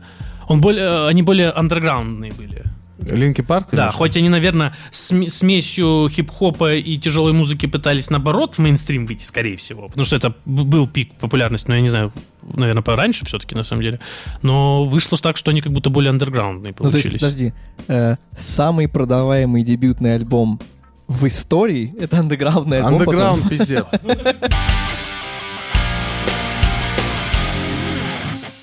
[0.48, 1.06] Он более.
[1.08, 2.64] Они более андерграундные были.
[3.00, 3.68] Линки Парк?
[3.72, 9.24] Да, хоть они, наверное, см- смесью хип-хопа и тяжелой музыки пытались, наоборот, в мейнстрим выйти,
[9.24, 9.88] скорее всего.
[9.88, 12.12] Потому что это был пик популярности, но я не знаю,
[12.54, 14.00] наверное, пораньше все-таки, на самом деле.
[14.42, 17.20] Но вышло так, что они как будто более андерграундные Ну, то есть, получились.
[17.20, 17.52] подожди,
[17.88, 20.60] э, самый продаваемый дебютный альбом
[21.08, 22.94] в истории это андеграундный альбом.
[23.02, 23.86] Андеграунд пиздец.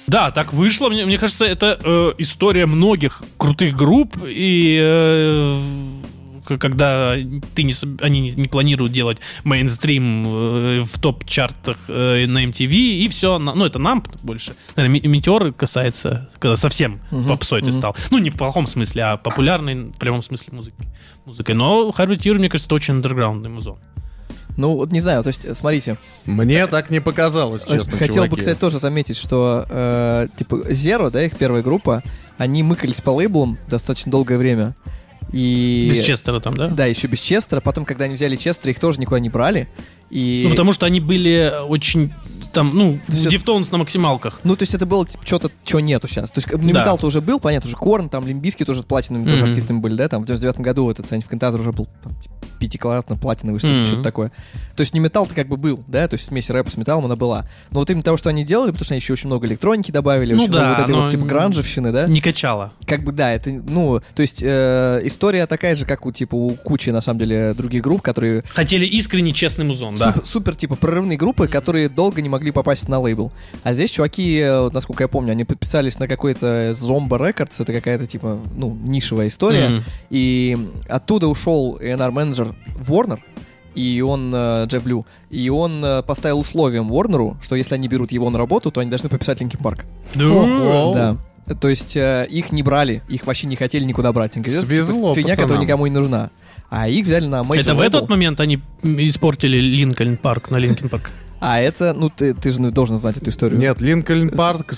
[0.08, 0.90] Да, так вышло.
[0.90, 4.16] Мне, мне кажется, это э, история многих крутых групп.
[4.26, 5.60] И э,
[6.60, 7.16] когда
[7.56, 13.08] ты не, они не- не планируют делать мейнстрим э, в топ-чартах э, на MTV, и
[13.10, 13.38] все.
[13.38, 14.56] Ну, это нам больше.
[14.78, 17.78] Наверное, Ме- Метеор касается, когда совсем Мгм, попсой ты мгм.
[17.78, 17.96] стал.
[18.10, 20.78] Ну, не в плохом смысле, а популярный в прямом смысле музыки.
[21.26, 21.54] музыкой.
[21.54, 23.78] Но Харви Тьюр, мне кажется, это очень андерграундный музон.
[24.58, 28.36] Ну, вот не знаю, то есть, смотрите, Мне так не показалось, честно, хотел бы, чуваки.
[28.38, 32.04] кстати, тоже заметить, что, э, типа, Xero, да, их первая группа,
[32.38, 34.76] они мыкались по лейблам достаточно долгое время.
[35.32, 35.88] И...
[35.90, 36.70] Без Честера там, да?
[36.70, 37.60] Да, еще без Честера.
[37.60, 39.68] Потом, когда они взяли Честера, их тоже никуда не брали.
[40.10, 40.42] И...
[40.44, 42.14] Ну, потому что они были очень
[42.54, 44.40] там, ну, это- Deftones на максималках.
[44.44, 46.32] Ну, то есть это было типа, что-то, чего нету сейчас.
[46.32, 46.80] То есть бы, ну, Да.
[46.82, 49.50] металл-то уже был, понятно, уже Korn, там, Limp Bizkit тоже платиновыми тоже Мгм.
[49.52, 53.60] артистами были, да, там в 99 году этот Other уже был там, типа, пятикратно платиновый,
[53.60, 53.86] что-то, Мгм.
[53.86, 54.32] что-то такое.
[54.76, 57.16] То есть не металл-то как бы был, да, то есть смесь рэпа с металлом она
[57.16, 57.46] была.
[57.72, 60.34] Но вот именно того, что они делали, потому что они еще очень много электроники добавили,
[60.34, 62.06] Ну очень да, много вот этой вот типа гранжевщины, да?
[62.08, 62.72] Не качало.
[62.86, 66.56] Как бы да, это, ну, то есть э, история такая же, как у типа у
[66.56, 70.14] кучи, на самом деле, других групп, которые Хотели искренне честный музон, да.
[70.14, 73.32] супер, супер, типа прорывные группы, которые долго не могли попасть на лейбл.
[73.64, 77.74] А здесь чуваки, э, вот насколько я помню, они подписались на какой-то Zomba Records, это
[77.74, 79.70] какая-то типа, ну, нишевая история.
[79.70, 79.84] Мгм.
[80.10, 82.56] И оттуда ушел A&R менеджер
[82.88, 83.20] Warner,
[83.76, 88.12] и он, э, Джефф Блю, и он э, поставил условием Warner'у, что если они берут
[88.12, 89.86] его на работу, то они должны подписать Linkin Park.
[90.94, 91.18] Да.
[91.56, 94.36] То есть э, их не брали, их вообще не хотели никуда брать.
[94.36, 95.48] Они говорят, Свезло фигня, пацанам.
[95.48, 96.30] которая никому не нужна.
[96.70, 100.90] А их взяли на major Это в этот момент они испортили Lincoln Park на Linkin
[100.90, 101.10] Park.
[101.40, 103.60] А это, ну ты, ты же должен знать эту историю.
[103.60, 104.74] Нет, Lincoln Park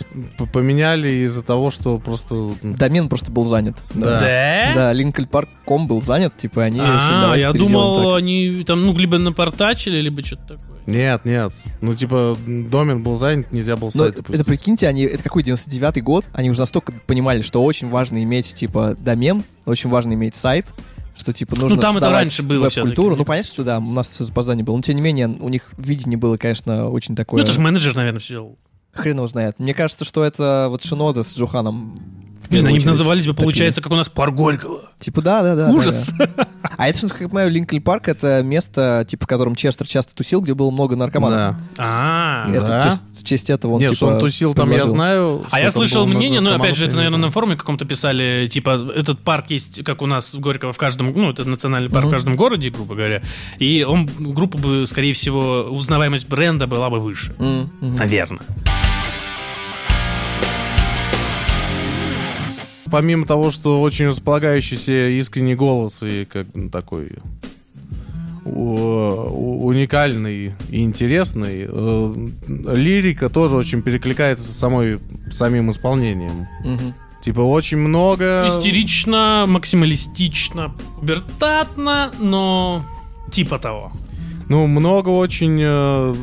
[0.51, 2.35] поменяли из-за того, что просто...
[2.35, 3.77] м, Домен просто был занят.
[3.93, 4.19] Да.
[4.73, 8.17] Да, Lincoln был занят, типа они А, я думал, так.
[8.23, 10.79] они там, ну, либо напортачили, либо что-то такое.
[10.85, 11.53] Нет, нет.
[11.81, 14.45] Ну, типа, домен был занят, нельзя было сайт это, запустить.
[14.45, 18.95] прикиньте, они, это какой 99-й год, они уже настолько понимали, что очень важно иметь, типа,
[18.99, 20.65] домен, очень важно иметь сайт,
[21.19, 24.07] что, типа, нужно Ну, там это раньше было всё-таки, Ну, понятно, что да, у нас
[24.07, 27.39] все запоздание было, но, тем не менее, у них видение было, конечно, очень такое...
[27.39, 28.57] Ну, это же менеджер, наверное, все делал.
[28.93, 29.59] Хрен его знает.
[29.59, 31.95] Мне кажется, что это вот Шинода с Джуханом
[32.49, 34.81] Блин, они бы назывались бы, получается, как у нас пар Горького.
[34.99, 35.71] Типа, да, да, да.
[35.71, 36.13] Ужас.
[36.17, 36.47] да, да.
[36.77, 40.41] А это, насколько я понимаю, Линкольн Парк— это место, типа, в котором Честер часто тусил,
[40.41, 41.37] где было много наркоманов.
[41.37, 41.59] Да.
[41.77, 42.81] А, Это, Да?
[42.83, 45.45] то есть, в честь этого он, Нет, типа, что он тусил там, я знаю.
[45.51, 49.19] А я слышал мнение, ну, опять же, это, наверное, на форуме каком-то писали, типа, этот
[49.19, 52.35] парк есть, как у нас в Горьково, в каждом, ну, это национальный парк в каждом
[52.35, 53.21] городе, грубо говоря,
[53.59, 57.33] и он, группа бы, скорее всего, узнаваемость бренда была бы выше.
[57.81, 58.41] Наверное.
[62.91, 67.09] Помимо того, что очень располагающийся искренний голос и как ну, такой
[69.65, 74.99] уникальный и интересный, э, лирика тоже очень перекликается с самой,
[75.29, 76.47] самим исполнением.
[76.63, 76.93] Мгм.
[77.21, 78.47] Типа очень много...
[78.47, 82.83] Истерично, максималистично, пубертатно, но
[83.31, 83.91] типа того.
[84.49, 86.15] Ну, много очень э,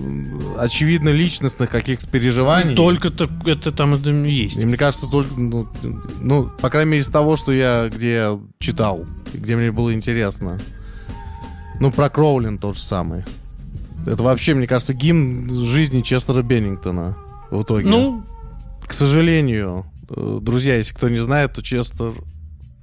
[0.59, 2.75] очевидно личностных каких-то переживаний.
[2.75, 4.57] Только так, это там это есть.
[4.57, 5.69] И мне кажется, только, ну,
[6.21, 10.59] ну, по крайней мере, из того, что я, где я читал, где мне было интересно.
[11.79, 13.25] Ну, про Кроулин тот же самый.
[14.07, 17.17] Это вообще, мне кажется, гимн жизни Честера Беннингтона
[17.53, 17.89] в итоге.
[17.89, 18.25] Ну,
[18.89, 22.13] К сожалению, э, друзья, если кто не знает, то Честер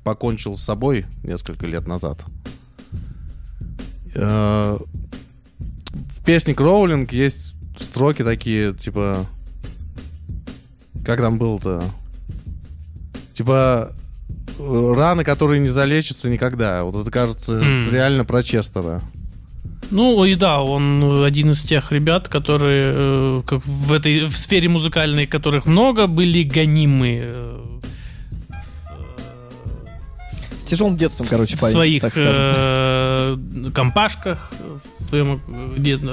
[0.05, 2.23] покончил с собой несколько лет назад.
[5.93, 9.25] В песне Кроулинг есть строки такие, типа...
[11.05, 11.83] Как там было-то?
[13.33, 13.93] Типа...
[14.59, 16.83] Раны, которые не залечатся никогда.
[16.83, 17.89] Вот это кажется М.
[17.91, 19.01] реально про Честера.
[19.89, 24.69] ну и да, он один из тех ребят, которые э, как в этой в сфере
[24.69, 27.59] музыкальной, которых много, были гонимы э,
[30.73, 33.37] тяжелым детством, короче, в своих э,
[33.73, 34.51] компашках,
[34.99, 35.39] в своем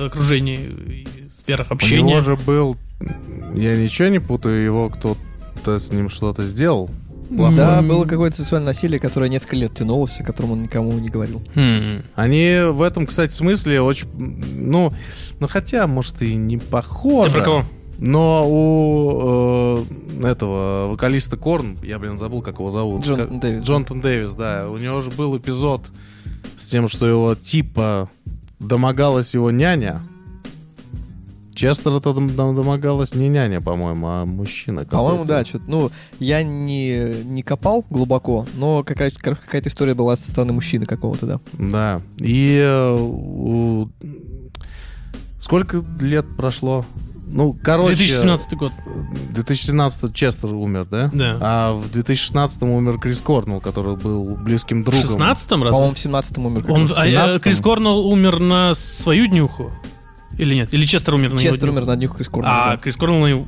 [0.07, 2.03] окружении и сферах У общения.
[2.03, 2.77] него же был...
[3.55, 6.91] Я ничего не путаю, его кто-то с ним что-то сделал.
[7.31, 7.89] Да, М.
[7.89, 11.41] было какое-то сексуальное насилие, которое несколько лет тянулось, о котором он никому не говорил.
[11.55, 12.03] Хм.
[12.17, 14.09] Они в этом, кстати, смысле очень...
[14.17, 14.93] Ну,
[15.39, 17.31] ну хотя, может, и не похоже.
[17.31, 17.65] Ты про кого?
[18.03, 19.85] Но у
[20.23, 23.05] э, этого вокалиста Корн, я, блин, забыл, как его зовут.
[23.05, 23.65] Джон Как- Дэвис.
[23.65, 24.69] Джонатан Дэвис, да.
[24.71, 25.83] У него же был эпизод
[26.57, 28.09] с тем, что его типа
[28.59, 30.01] домогалась его няня.
[31.55, 34.87] Честер это дом- дом- домогалась не няня, по-моему, а мужчина.
[34.87, 35.65] По-моему, да, что-то.
[35.69, 41.27] Ну, я не, не копал глубоко, но какая- какая-то история была со стороны мужчины какого-то,
[41.27, 41.41] да.
[41.59, 42.01] Да.
[42.17, 43.91] И э, у-
[45.39, 46.87] сколько лет прошло?
[47.33, 47.97] Ну, короче...
[47.97, 48.73] 2017 год.
[49.35, 51.11] 2017 Честер умер, да?
[51.13, 51.39] Да.
[51.41, 55.23] А в 2016 умер Крис Корнелл, который был близким В другом.
[55.23, 55.77] 16-м разве?
[55.77, 56.65] По-моему, в 17-м умер.
[56.69, 56.99] Он, раз.
[56.99, 57.41] а, э, 17-м?
[57.41, 59.71] Крис Корнелл умер на свою днюху?
[60.39, 60.73] Или нет?
[60.75, 61.77] Или Честер умер на его Честер днюху?
[61.79, 62.51] умер на днюх Крис Корнелл.
[62.53, 62.77] А да.
[62.79, 63.47] Крис Корнелл на его-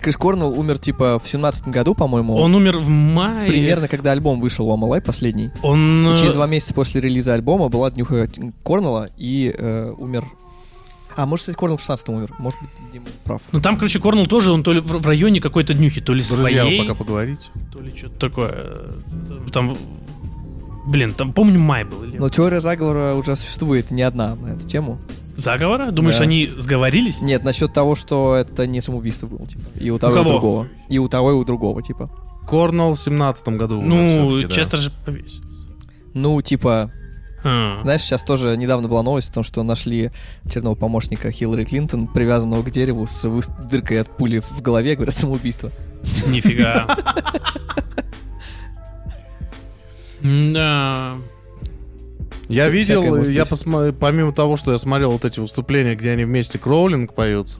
[0.00, 2.34] Крис Корнелл умер, типа, в 17 году, по-моему.
[2.34, 3.48] Он умер в мае.
[3.48, 5.50] Примерно, когда альбом вышел One Life, последний.
[5.62, 6.12] Он...
[6.12, 8.28] И через э, два месяца после релиза альбома была днюха
[8.64, 10.24] Корнелла и э, умер...
[11.16, 12.34] А, может, кстати, Корнелл в 16-м умер.
[12.38, 13.40] Может быть, Дима прав.
[13.52, 16.62] Ну там, короче, Корнелл тоже, он то ли в районе какой-то днюхи, то ли Друзья,
[16.62, 17.50] своей, пока поговорить.
[17.72, 18.54] то ли что-то такое.
[19.52, 19.76] Там,
[20.86, 22.02] блин, там, помню, май был.
[22.04, 22.18] Или...
[22.18, 24.98] Но теория заговора уже существует не одна на эту тему.
[25.36, 25.90] Заговора?
[25.90, 26.24] Думаешь, Да.
[26.24, 27.20] они сговорились?
[27.20, 29.64] Нет, насчет того, что это не самоубийство было, типа.
[29.78, 30.68] И у того, и у другого.
[30.88, 32.10] И у того, и у другого, типа.
[32.48, 34.54] Корнелл в 17 году Ну, всё-таки, да.
[34.54, 35.42] Честер же повесился.
[36.14, 36.90] Ну, типа,
[37.82, 40.10] Знаешь, сейчас тоже недавно была новость о том, что нашли
[40.50, 43.24] черного помощника Хиллари Клинтон, привязанного к дереву с
[43.70, 45.70] дыркой от пули в голове, говорят, самоубийство.
[46.26, 46.86] Нифига.
[50.22, 51.16] Да.
[52.48, 57.12] Я видел, я помимо того, что я смотрел вот эти выступления, где они вместе кроулинг
[57.12, 57.56] поют,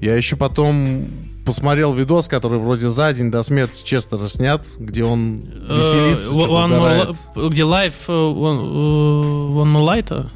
[0.00, 1.08] я еще потом
[1.44, 7.16] посмотрел видос, который вроде за день до смерти Честера снят, где он веселится, Э, One
[7.34, 10.26] More Где Life э, One э, One More Light?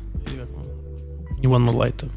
[1.40, 2.08] Не One More Light.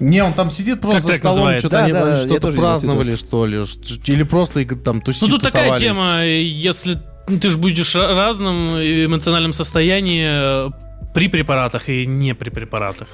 [0.00, 1.68] Не, он там сидит просто Как за столом, называется?
[1.68, 3.62] что-то Да, они да, что-то праздновали, что ли,
[4.06, 6.98] или просто там тусить, Ну тут такая тема, если
[7.40, 10.72] ты же будешь ра- разным эмоциональном состоянии
[11.14, 13.06] при препаратах и не при препаратах.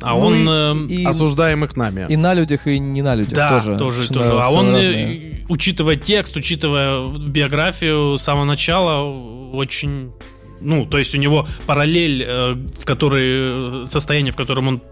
[0.00, 0.34] А Ну он...
[0.34, 2.06] и- э, и, осуждаемых нами.
[2.08, 3.76] и на людях, и не на людях да, тоже.
[3.76, 4.30] тоже, тоже.
[4.40, 5.40] А он, разные.
[5.40, 9.02] э, учитывая текст, учитывая биографию с самого начала,
[9.52, 10.12] очень...
[10.60, 13.82] Ну, то есть у него параллель, э, в которой...
[13.82, 14.82] э, Состояние, в котором он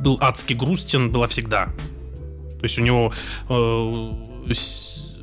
[0.00, 1.66] был адски грустен, было всегда.
[2.58, 3.12] То есть у него
[3.48, 5.16] э, с,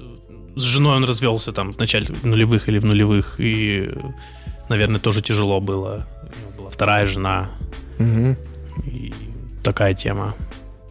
[0.56, 3.90] с женой он развелся там в начале нулевых или в нулевых, и,
[4.70, 6.08] наверное, тоже тяжело было.
[6.24, 7.52] У него была вторая жена,
[8.86, 9.14] и
[9.66, 10.36] такая тема.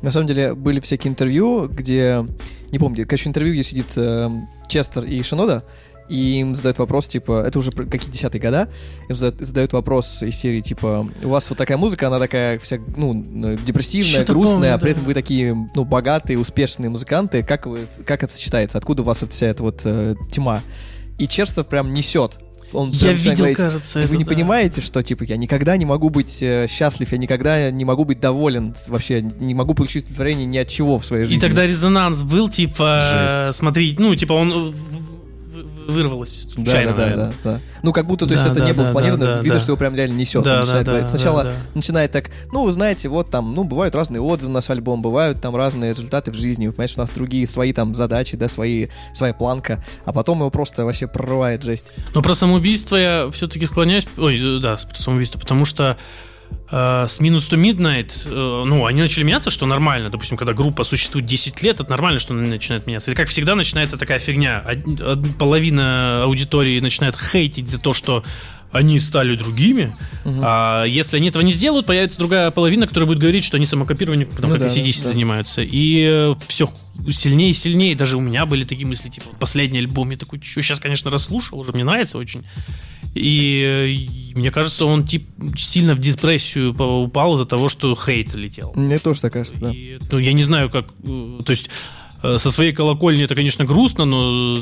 [0.02, 2.26] На самом деле были всякие интервью, где...
[2.70, 4.28] Не помню, короче, интервью, где сидит э,
[4.68, 5.64] Честер и Шинода,
[6.08, 8.68] и им задают вопрос, типа, это уже какие десятые года,
[9.08, 12.78] им задают, задают вопрос из серии, типа, у вас вот такая музыка, она такая вся,
[12.96, 14.92] ну, э, депрессивная, Что-то грустная, помню, а при да.
[14.92, 19.22] этом вы такие, ну, богатые, успешные музыканты, как вы, как это сочетается, откуда у вас
[19.22, 20.62] вот вся эта вот э, тьма?
[21.18, 22.40] И Честер прям несет.
[22.72, 24.30] Он Я видел, говорить, кажется, «Да это, вы не да.
[24.32, 28.20] понимаете, что, типа, я никогда не могу быть э, счастлив, я никогда не могу быть
[28.20, 31.36] доволен, вообще не могу получить удовлетворение ни от чего в своей жизни.
[31.36, 33.58] И тогда резонанс был, типа, Жесть.
[33.58, 35.23] смотри, ну, типа, он в-
[35.88, 37.34] вырвалось Да, случайно, да, да, наверное.
[37.44, 37.60] да, да.
[37.82, 39.60] Ну, как будто, то есть, Да, это да, не было да, спланировано, да, видно, да.
[39.60, 40.42] что его прям реально несет.
[40.44, 41.04] Да, да, да, говорить.
[41.04, 41.54] да, Сначала да.
[41.74, 45.40] начинает так, ну, вы знаете, вот там, ну, бывают разные отзывы на свой альбом, бывают
[45.40, 48.88] там разные результаты в жизни, вы понимаете, у нас другие свои там задачи, да, свои,
[49.12, 51.92] своя планка, а потом его просто вообще прорывает жесть.
[52.14, 55.96] Но про самоубийство я все-таки склоняюсь, ой, да, про самоубийство, потому что
[57.06, 60.10] с Minus to Midnight, э, ну, они начали меняться, что нормально.
[60.10, 63.12] Допустим, когда группа существует 10 лет, это нормально, что она начинает меняться.
[63.12, 64.64] И как всегда начинается такая фигня.
[64.66, 68.24] Од- половина аудитории начинает хейтить за то, что
[68.74, 69.96] они стали другими.
[70.24, 74.28] А если они этого не сделают, появится другая половина, которая будет говорить, что они самокопированием,
[74.28, 75.08] потом Ну как да, ACDC да.
[75.12, 75.62] занимаются.
[75.64, 76.70] И все
[77.10, 77.94] сильнее и сильнее.
[77.94, 81.58] Даже у меня были такие мысли, типа, последний альбом, я такой, что сейчас, конечно, расслушал,
[81.60, 82.42] уже мне нравится очень.
[83.14, 88.34] И, э, и мне кажется, он тип, сильно в депрессию упал из-за того, что хейт
[88.34, 88.72] летел.
[88.74, 89.70] Мне тоже так кажется, да.
[89.70, 90.86] И, ну, я не знаю, как...
[91.04, 92.03] э, То есть э,
[92.38, 94.58] со своей колокольни это, конечно, грустно, но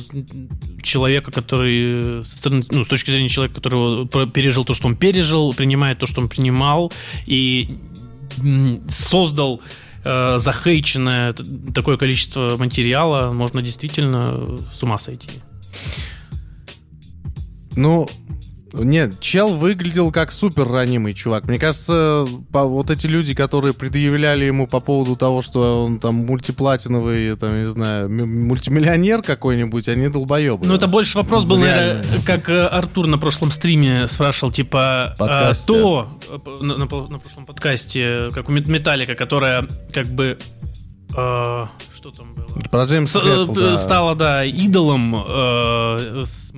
[0.83, 4.96] человека, который э, со стороны, ну, с точки зрения человека, который пережил то, что он
[4.96, 6.92] пережил, принимает то, что он принимал,
[7.27, 7.79] и
[8.88, 9.61] создал
[10.05, 11.35] э, захейченное
[11.75, 15.29] такое количество материала, можно действительно э, с ума сойти.
[17.77, 18.09] Ну,
[18.75, 21.45] нет, чел выглядел как супер ранимый чувак.
[21.45, 26.15] Мне кажется, по- вот эти люди, которые предъявляли ему по поводу того, что он там
[26.15, 30.67] мультиплатиновый, там, не знаю, мультимиллионер какой-нибудь, они долбоебы.
[30.67, 35.67] Ну, это больше вопрос был, наверное, как э, Артур на прошлом стриме спрашивал, типа, Подкасте.
[35.67, 40.39] то, э, на, на на прошлом подкасте, как у Мет- Металлика, которая как бы...
[41.11, 42.47] э, что там было?
[42.71, 43.21] Про Джеймса
[43.77, 45.15] С- стала, да, идолом.
[45.29, 46.53] э, с-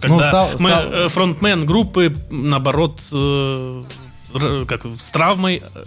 [0.00, 3.82] Когда Ну, стал- мы, стал- э, фронтмен группы, наоборот, э,
[4.68, 5.62] как с травмой...
[5.74, 5.82] э,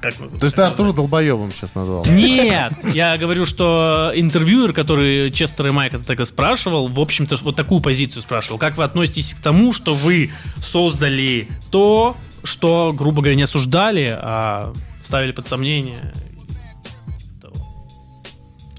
[0.00, 0.38] как называется?
[0.38, 2.04] То есть ты Артура долбоебом сейчас назвал?
[2.06, 7.80] Нет, я говорю, что интервьюер, который Честер и Майк тогда спрашивал, в общем-то, вот такую
[7.80, 8.58] позицию спрашивал.
[8.58, 14.72] Как вы относитесь к тому, что вы создали то, что, грубо говоря, не осуждали, а
[15.02, 16.12] ставили под сомнение?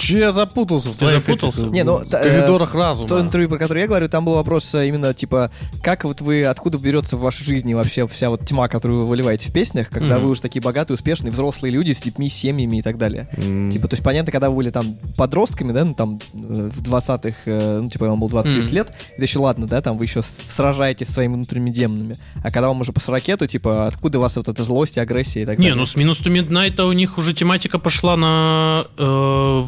[0.10, 1.62] Че я запутался в твоих запутался?
[1.62, 3.19] этих, Не, ну, в та- э, коридорах В то разума.
[3.22, 5.52] интервью, про которое я говорю, там был вопрос э, именно, типа,
[5.84, 9.50] как вот вы, откуда берется в вашей жизни вообще вся вот тьма, которую вы выливаете
[9.50, 10.26] в песнях, когда Мгм.
[10.26, 13.28] вы уже такие богатые, успешные, взрослые люди с детьми, семьями и так далее.
[13.38, 13.69] М.
[13.72, 17.38] Типа, то есть, понятно, когда вы были там подростками, да, ну, там, э, в 20-х,
[17.45, 18.76] э, ну, типа, вам было 20 Мгм.
[18.76, 22.15] лет, это еще ладно, да, там, вы еще с- сражаетесь со своими внутренними демонами.
[22.43, 25.41] А когда вам уже по 40, то, типа, откуда у вас вот эта злость, агрессия
[25.41, 25.76] и так Не, далее?
[25.76, 29.63] ну с to Midnight у них уже тематика пошла на э,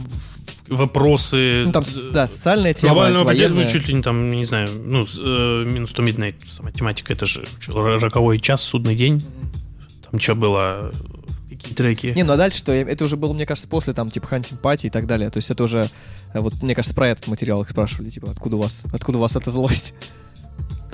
[0.67, 1.63] вопросы...
[1.65, 4.69] Ну, там, с- да, социальная тема, Глобального предела, ну, чуть ли не там, не знаю,
[4.85, 9.23] ну, э, минус 100 Midnight, сама тематика, это же роковой час, судный день.
[10.09, 10.91] Там что было,
[11.49, 12.07] какие треки?
[12.07, 12.71] Не, ну а дальше что?
[12.71, 15.29] Это уже было, мне кажется, после там, типа, Hunting Party и так далее.
[15.29, 15.89] То есть это уже,
[16.33, 19.21] э, вот, мне кажется, про этот материал их спрашивали, типа, откуда у вас, откуда у
[19.21, 19.93] вас эта злость?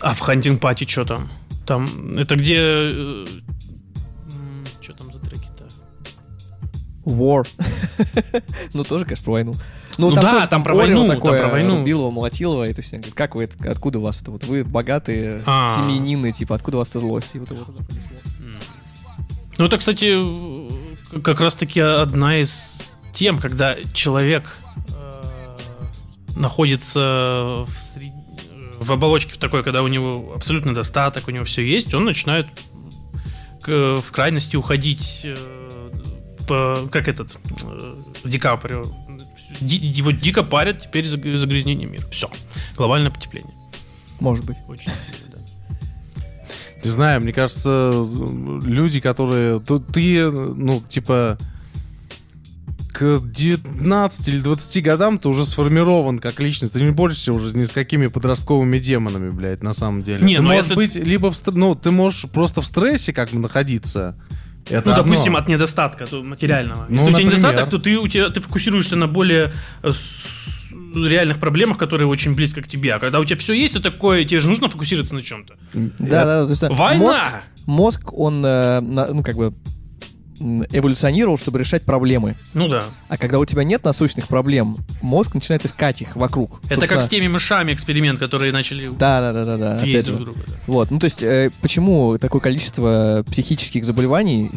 [0.02, 1.30] А в Hunting Party что там?
[1.66, 3.26] Там, это где...
[7.08, 7.48] War.
[8.74, 9.56] ну, тоже, конечно, про войну.
[9.98, 11.78] Ну, Ну там да, тоже там про войну, там такое, про войну.
[11.80, 14.43] Рубилова, Молотилова, и то есть, он говорит, как вы, это- откуда у вас это, вот
[14.43, 15.76] вы богатые, А.
[15.76, 17.30] семьянины, типа, откуда у вас эта злость?
[17.34, 18.10] И вот это вот понесло.
[19.58, 20.13] Ну, это, кстати,
[21.15, 24.43] э, как раз-таки одна из тем, когда человек
[24.89, 25.58] э,
[26.36, 28.13] находится в, сред-
[28.80, 32.48] в оболочке в такой, когда у него абсолютно достаток, у него все есть, он начинает
[33.62, 35.26] к- в крайности уходить,
[36.48, 38.84] по- как этот э, Ди Каприо.
[39.62, 42.04] Ди- его дико парят теперь заг- загрязнение мира.
[42.12, 42.30] Все.
[42.76, 43.54] Глобальное потепление.
[44.20, 44.58] Может быть.
[44.68, 45.76] Очень сильно, да.
[46.84, 47.92] Не знаю, мне кажется,
[48.66, 49.60] люди, которые...
[49.60, 51.38] то Ты, ну, типа,
[52.94, 56.74] к 19 или 20 годам ты уже сформирован как личность.
[56.74, 60.26] Ты не борешься уже ни с какими подростковыми демонами, блядь, на самом деле.
[60.26, 61.36] Не, ты ну, можешь если- быть либо в...
[61.36, 64.16] стр- Ну, ты можешь просто в стрессе как бы находиться.
[64.69, 65.03] Это ну, одно.
[65.03, 66.86] допустим, от недостатка то материального.
[66.89, 67.38] Ну, Если у тебя например.
[67.38, 69.53] недостаток, то ты, у тебя, ты фокусируешься на более
[69.84, 72.93] э, с- реальных проблемах, которые очень близко к тебе.
[72.93, 75.56] А когда у тебя все есть, то такое, тебе же нужно фокусироваться на чем-то.
[75.73, 77.03] Да, да, то есть, да, Война!
[77.03, 77.21] Мозг,
[77.65, 79.53] мозг, он, э, на- ну, как бы,
[80.39, 82.36] эволюционировал, чтобы решать проблемы.
[82.54, 82.84] Ну да.
[83.08, 86.62] А когда у тебя нет насущных проблем, мозг начинает искать их вокруг.
[86.69, 89.82] Это как с Собственно, теми мышами эксперимент, которые начали Да, да, да, да, да.
[89.86, 90.39] есть друг друга.
[90.47, 90.54] да.
[90.67, 94.52] Вот, ну то есть, э, почему такое количество психических заболеваний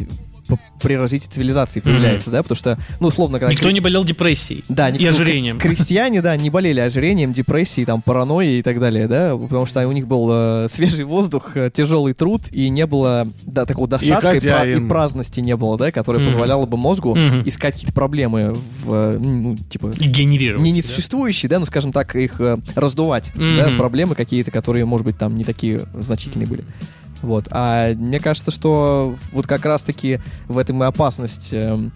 [0.81, 2.41] при развитии цивилизации появляется, да?
[2.43, 3.51] Потому что, ну, условно, когда...
[3.53, 5.59] Никто кре- не болел депрессией Да, и никто- ожирением.
[5.59, 9.91] Крестьяне, да, не болели ожирением, депрессией, там, паранойей и так далее, да, потому что у
[9.91, 14.33] них был э, свежий воздух, э, тяжелый труд, и не было, да, такого достатка, и,
[14.35, 14.85] хозяин.
[14.85, 16.31] и праздности не было, да, которая Мгм.
[16.31, 17.43] позволяла бы мозгу Мгм.
[17.47, 20.63] искать какие-то проблемы в, э, ну, типа, И генерировать.
[20.65, 20.77] не да?
[20.79, 23.77] несуществующие, да, ну, скажем так, их э, раздувать, да, Мгм.
[23.77, 26.63] проблемы какие-то, которые, может быть, там не такие значительные были.
[27.21, 27.45] Вот.
[27.51, 31.91] А мне кажется, что вот как раз-таки в этом и опасность эм,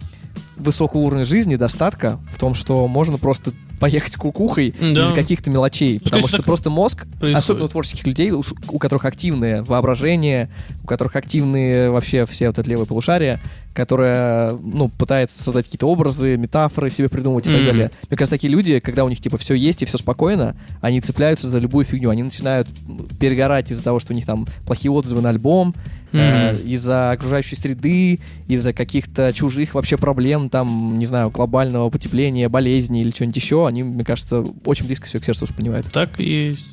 [0.57, 5.01] высокого уровня жизни, достатка, в том, что можно просто поехать кукухой Да.
[5.01, 5.99] из-за каких-то мелочей.
[5.99, 7.37] Потому есть что так просто мозг, происходит.
[7.37, 10.49] особенно у творческих людей, у, у которых активное воображение,
[10.83, 13.39] у которых активные вообще все вот это левое полушарие,
[13.73, 17.65] которое, ну, пытается создать какие-то образы, метафоры себе придумывать и так Мгм.
[17.67, 17.91] далее.
[18.09, 21.49] Мне кажется, такие люди, когда у них, типа, все есть и все спокойно, они цепляются
[21.49, 22.09] за любую фигню.
[22.09, 25.75] Они начинают м, перегорать из-за того, что у них там плохие отзывы на альбом,
[26.13, 26.67] э, Мгм.
[26.69, 33.09] из-за окружающей среды, из-за каких-то чужих вообще проблем, там, не знаю, глобального потепления, болезни или
[33.11, 33.65] что-нибудь еще.
[33.75, 35.91] Они, мне кажется, очень близко все к сердцу воспринимают.
[35.91, 36.69] Так и есть.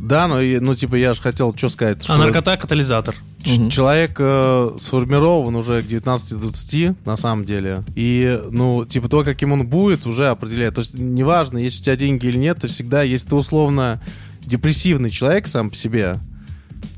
[0.00, 1.98] Да, но, и- ну, типа, я же хотел что сказать.
[2.00, 3.14] А что наркота катализатор.
[3.44, 3.68] ч- Мгм.
[3.68, 7.84] Человек э, сформирован уже к 19-20, на самом деле.
[7.96, 10.76] И, ну, типа, то, каким он будет, уже определяет.
[10.76, 14.00] То есть, неважно, есть у тебя деньги или нет, ты всегда, если ты условно
[14.40, 16.20] депрессивный человек сам по себе,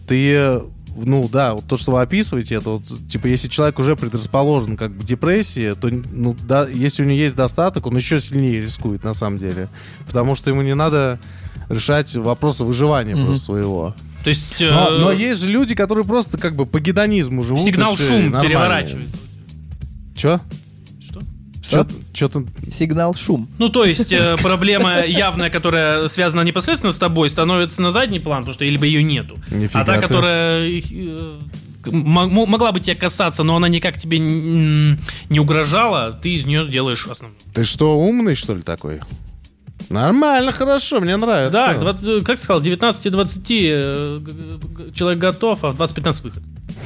[0.06, 0.60] ты,
[0.96, 4.96] ну, да, вот то, что вы описываете, это вот, типа, если человек уже предрасположен как
[4.96, 9.14] к депрессии, то, ну, да, если у него есть достаток, он еще сильнее рискует, на
[9.14, 9.68] самом деле.
[10.06, 11.18] Потому что ему не надо
[11.68, 13.26] решать вопросы выживания Мгм.
[13.26, 13.94] просто своего.
[14.24, 17.62] То есть Но, э, но есть же люди, которые просто как бы по гедонизму живут.
[17.62, 18.42] сигнал шум нормально.
[18.42, 19.16] переворачивается.
[20.16, 20.40] Чё?
[21.62, 21.86] Что?
[22.14, 22.44] Что?
[22.66, 23.48] Сигнал шум.
[23.58, 28.38] Ну, то есть э, проблема явная, которая связана непосредственно с тобой, становится на задний план,
[28.40, 29.38] потому что либо ее нету.
[29.50, 30.00] Нифига а та, ты.
[30.00, 31.38] которая э,
[31.86, 36.64] мо- мо- могла бы тебя касаться, но она никак тебе не угрожала, ты из нее
[36.64, 37.38] сделаешь основную.
[37.52, 39.00] Ты что, умный, что ли, такой?
[39.90, 41.52] Нормально, хорошо, мне нравится.
[41.52, 46.22] Да, к 20, как ты сказал, 19-20 э, г- г- человек готов, а в 20-15
[46.22, 46.42] выход.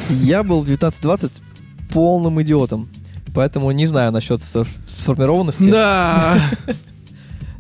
[0.08, 1.30] Я был в 19-20
[1.92, 2.88] полным идиотом.
[3.35, 5.70] Поэтому не знаю насчет сформированности.
[5.70, 6.38] Да.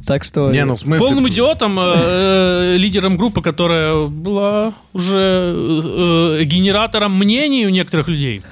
[0.06, 0.50] Так что...
[0.50, 1.06] Не, ну в смысле...
[1.06, 8.42] Полным идиотом, э, лидером группы, которая была уже э, э, генератором мнений у некоторых людей.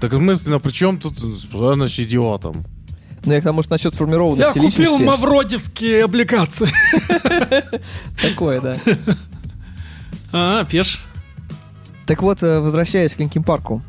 [0.00, 2.64] Так в смысле, ну при чем тут, значит, идиотом?
[3.24, 5.02] Ну, я к тому, что насчет сформированности личности...
[5.02, 6.68] мавродевские облигации.
[8.22, 8.76] Такое, да.
[10.30, 11.00] А, пеш.
[12.06, 13.82] Так вот, э, возвращаясь к Linkin Park у.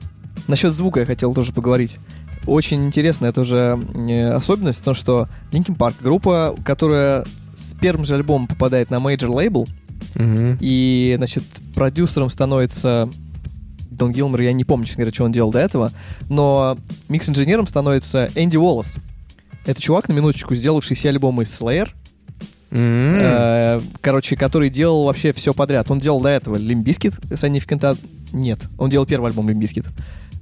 [0.47, 1.97] Насчет звука я хотел тоже поговорить.
[2.45, 7.25] Очень интересная тоже э, особенность в том, что Linkin Park группа, которая
[7.55, 9.67] с первым же альбомом попадает на major лейбл,
[10.17, 11.43] и, значит,
[11.75, 13.09] продюсером становится
[13.91, 15.91] Дон Гилмор, я не помню, честно говоря, что он делал до этого,
[16.29, 16.77] но
[17.09, 18.95] микс-инженером становится Энди Уоллес.
[19.65, 21.89] Это чувак, на минуточку, сделавший все альбомы Slayer,
[22.71, 23.15] М.
[23.19, 25.89] Э, короче, который делал вообще все подряд.
[25.89, 27.97] Он делал до этого Limp Bizkit, Significant
[28.31, 29.87] Нет, он делал первый альбом Limp Bizkit.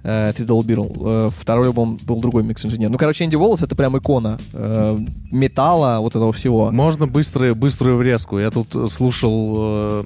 [0.08, 1.28] Э, Dollar Bill.
[1.28, 2.90] Э, второй альбом был другой микс-инженер.
[2.90, 5.00] Ну, короче, Энди Уоллес— это прям икона э,
[5.32, 6.72] металла, вот этого всего.
[6.72, 8.40] Можно быструю, быструю врезку.
[8.40, 10.04] Я тут слушал э,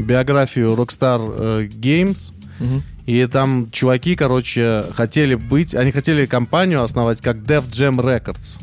[0.00, 2.82] биографию Rockstar э, Games, Мгм.
[3.06, 5.74] и там чуваки, короче, хотели быть...
[5.76, 8.58] Они хотели компанию основать как Def Jam Records.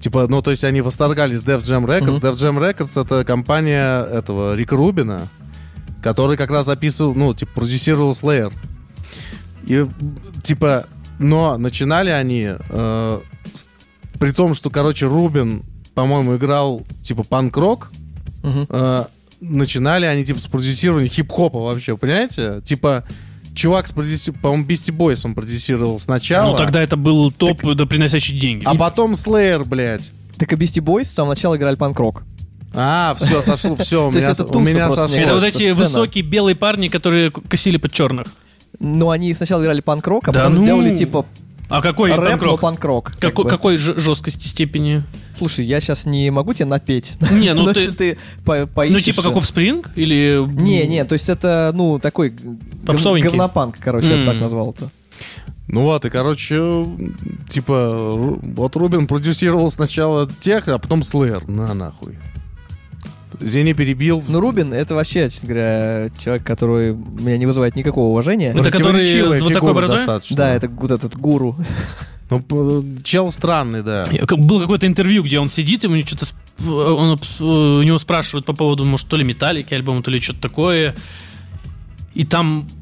[0.00, 2.16] Типа, ну, то есть они восторгались Def Jam Records.
[2.16, 2.26] Мгм.
[2.26, 5.28] Def Jam Records— это компания этого Рика Рубина,
[6.02, 8.52] который как раз записывал, ну, типа, продюсировал Slayer.
[9.66, 9.86] И,
[10.42, 10.86] типа,
[11.18, 13.20] но начинали они э,
[13.54, 13.68] с-
[14.18, 15.62] при том, что, короче, Рубин,
[15.94, 17.92] по-моему, играл, типа, панк-рок,
[18.42, 18.66] Мгм.
[18.68, 19.04] э,
[19.40, 22.60] начинали они, типа, с продюсирования хип-хопа вообще, понимаете?
[22.64, 23.04] Типа,
[23.54, 27.86] чувак, с продюси- по-моему, Beastie Boys он продюсировал сначала, Ну, тогда это был топ, да,
[27.86, 28.64] приносящий деньги.
[28.64, 30.10] а потом Slayer, блядь.
[30.38, 32.22] Так и Beastie Boys с самого начала играли панк-рок.
[32.72, 35.16] А, все, сошло, все, у меня, это у меня сошло.
[35.16, 38.28] это вот эти высокие белые парни, которые косили под черных.
[38.78, 40.62] Ну, они сначала играли панк-рок, а Да потом ну!
[40.64, 41.26] сделали, типа,
[41.68, 42.60] А какой рэп, но панк-рок?
[42.60, 43.04] панк-рок.
[43.12, 43.50] как Какой, бы.
[43.50, 45.02] какой жесткости степени?
[45.36, 47.16] Слушай, я сейчас не могу тебе напеть.
[47.30, 49.04] Не, ну Но ты- если ты по- Ну, поищешь...
[49.04, 49.90] типа как Спринг?
[49.96, 50.44] Или...
[50.48, 52.34] Не, не, то есть это, ну, такой
[52.86, 53.28] Попсовенький.
[53.28, 54.90] говнопанк, короче, я бы так назвал это.
[55.68, 56.84] Ну вот, и, короче,
[57.48, 61.48] типа, вот Рубин продюсировал сначала тех, а потом Slayer.
[61.48, 62.18] На нахуй.
[63.40, 64.22] Зени перебил.
[64.28, 68.50] Ну, Рубин, это вообще, честно говоря, человек, который меня не вызывает никакого уважения.
[68.50, 69.96] Это который Противоречивая с вот такой бородой?
[69.96, 70.36] достаточно.
[70.36, 71.56] Да, это вот этот гуру.
[72.30, 74.04] Ну, чел странный, да.
[74.36, 76.36] Было какое-то интервью, где он сидит, ему что-то сп-
[76.94, 80.40] он, э, у него спрашивают по поводу, может, то ли металлики альбома, то ли что-то
[80.40, 80.94] такое.
[82.14, 82.79] И там э,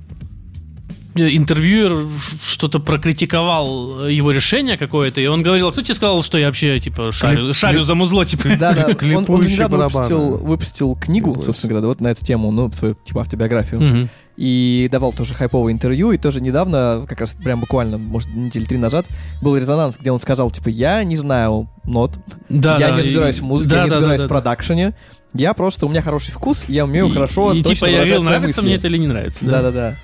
[1.19, 2.07] интервьюер
[2.43, 6.79] что-то прокритиковал его решение какое-то, и он говорил, а кто тебе сказал, что я вообще,
[6.81, 8.51] типа, шарю, Клип- шарю за музло, типа?
[8.59, 8.87] Да, да.
[9.16, 11.47] Он, он недавно выпустил, выпустил книгу, Клипующие.
[11.47, 13.81] собственно говоря, вот на эту тему, ну, свою, типа, автобиографию.
[13.81, 14.09] Мгм.
[14.37, 18.79] И давал тоже хайповое интервью, и тоже недавно, как раз прям буквально, может, недели три
[18.79, 19.07] назад,
[19.43, 22.12] был резонанс, где он сказал, типа, я не знаю нот,
[22.49, 24.27] Да, я да, не и- разбираюсь в музыке, да, я не да, да, разбираюсь да,
[24.27, 24.35] в да.
[24.35, 24.95] продакшене,
[25.35, 28.23] я просто, у меня хороший вкус, я умею И- хорошо И, точно типа, я говорил,
[28.23, 28.66] нравится мысли.
[28.69, 29.45] мне это или не нравится.
[29.45, 29.95] Да-да-да.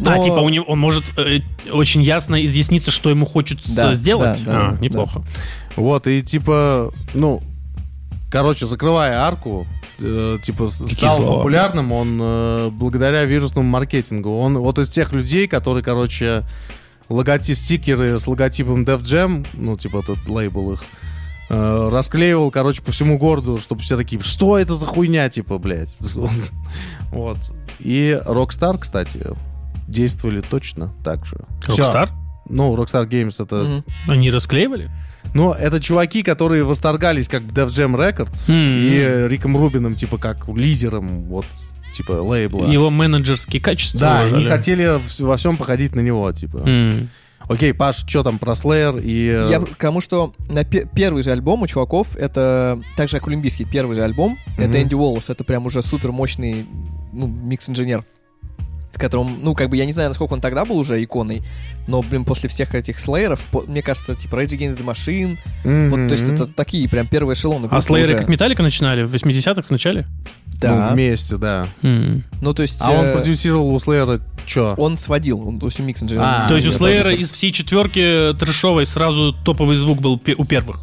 [0.00, 1.40] А, Но- типа, у него, он может э,
[1.72, 4.44] очень ясно изъясниться, что ему хочется Да, сделать.
[4.44, 4.78] да, да, а, да.
[4.80, 5.22] неплохо.
[5.76, 7.42] Вот, и типа, ну,
[8.30, 9.66] короче, закрывая арку,
[9.98, 11.38] э, типа, с- стал слова?
[11.38, 14.38] популярным он э, благодаря вирусному маркетингу.
[14.38, 16.42] Он вот из тех людей, которые, короче,
[17.08, 20.84] логотип стикеры с логотипом Def Jam, ну, типа, этот лейбл их,
[21.48, 25.96] э, расклеивал, короче, по всему городу, чтобы все такие, что это за хуйня, типа, блядь.
[27.12, 27.38] Вот.
[27.78, 29.26] И Rockstar, кстати,
[29.88, 31.36] действовали точно так же.
[31.66, 32.10] Rockstar?
[32.48, 33.84] Ну, Rockstar Games это Мгм.
[34.08, 34.90] Они расклеивали?
[35.34, 38.78] но это чуваки, которые восторгались как Def Jam Records М.
[38.78, 41.46] и Риком Рубином, типа, как лидером, вот,
[41.92, 42.66] типа, лейбла.
[42.70, 44.40] Его менеджерские качества Да, уважали.
[44.42, 46.58] они хотели во всем походить на него, типа.
[46.64, 47.08] М.
[47.48, 49.28] Окей, Паш, что там про Slayer и...
[49.28, 53.64] э, Я кому что на пе- первый же альбом у чуваков это также как Олимпийский
[53.64, 54.76] первый же альбом это Мгм.
[54.78, 56.66] Энди Уоллес это прям уже супер мощный
[57.12, 58.04] ну микс-инженер
[58.96, 61.42] с которым ну как бы я не знаю насколько он тогда был уже иконой
[61.86, 65.90] но блин после всех этих слееров по- мне кажется типа Rage Against the Machine мгм.
[65.90, 68.18] вот то есть это такие прям первые эшелоны А слэйеры уже.
[68.18, 69.02] как Металлика начинали?
[69.02, 70.06] В 80-х в начале?
[70.46, 71.68] Ну, да вместе, да.
[71.82, 72.24] М.
[72.40, 74.74] ну то есть А он э, продюсировал у Slayer что?
[74.78, 77.08] он сводил он то есть у микс-инженера А, То есть у продюсер.
[77.20, 80.80] из всей четверки трэшовой сразу топовый звук был у первых.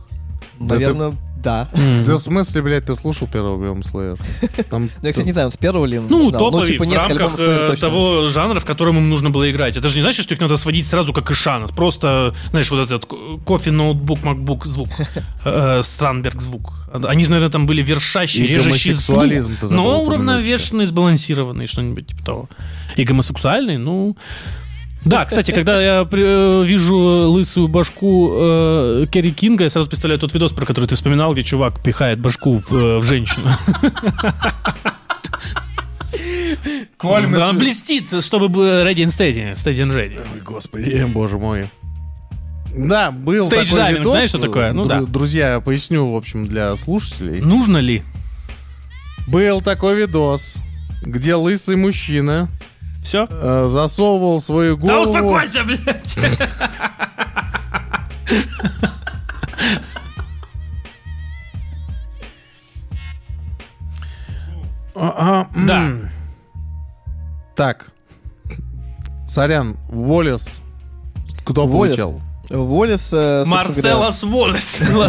[0.59, 1.69] наверное да
[2.05, 4.19] Ты в смысле, блядь, ты слушал первый альбом Slayer?
[4.69, 4.83] Там...
[4.83, 6.39] Ну, я, кстати, не знаю, он с первого ли Ну, начинал.
[6.39, 9.77] топовый типа, в рамках э, того жанра, в котором им нужно было играть.
[9.77, 11.67] Это же не значит, что их надо сводить сразу как Ишан.
[11.69, 14.89] Просто, знаешь, вот этот ко- кофе, ноутбук, макбук звук,
[15.45, 16.73] э, Странберг звук.
[16.93, 22.49] Они же, наверное, там были вершащие, режущие забыл но упомянуть, уравновешенный, сбалансированный, что-нибудь типа того.
[22.95, 24.15] И гомосексуальный, ну...
[25.05, 30.33] Да, кстати, когда я э, вижу лысую башку э, Керри Кинга, я сразу представляю тот
[30.33, 33.49] видос, про который ты вспоминал, где чувак пихает башку в, э, в женщину.
[36.97, 40.19] Коль, мы Да, он блестит, чтобы был ready and steady, steady and ready.
[40.33, 41.69] Ой, господи, боже мой.
[42.75, 44.11] Да, был Stage такой diving, видос.
[44.11, 44.73] знаешь, что такое?
[44.73, 45.01] Ну Дру- да.
[45.01, 47.41] Друзья, я поясню, в общем, для слушателей.
[47.41, 48.03] Нужно ли?
[49.27, 50.55] Был такой видос,
[51.03, 52.49] где лысый мужчина
[53.03, 53.27] Все?
[53.29, 55.01] э, засовывал свою Да голову...
[55.03, 56.17] успокойся, блядь!
[64.95, 65.65] А, а.
[65.65, 65.91] Да.
[67.55, 67.87] Так.
[69.25, 70.61] Сорян, Волес.
[71.43, 71.95] Кто Уоллес?
[71.95, 72.21] получал?
[72.49, 74.23] Волес, э, Марселос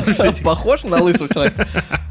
[0.06, 0.42] кстати.
[0.44, 1.66] Похож на лысого человека?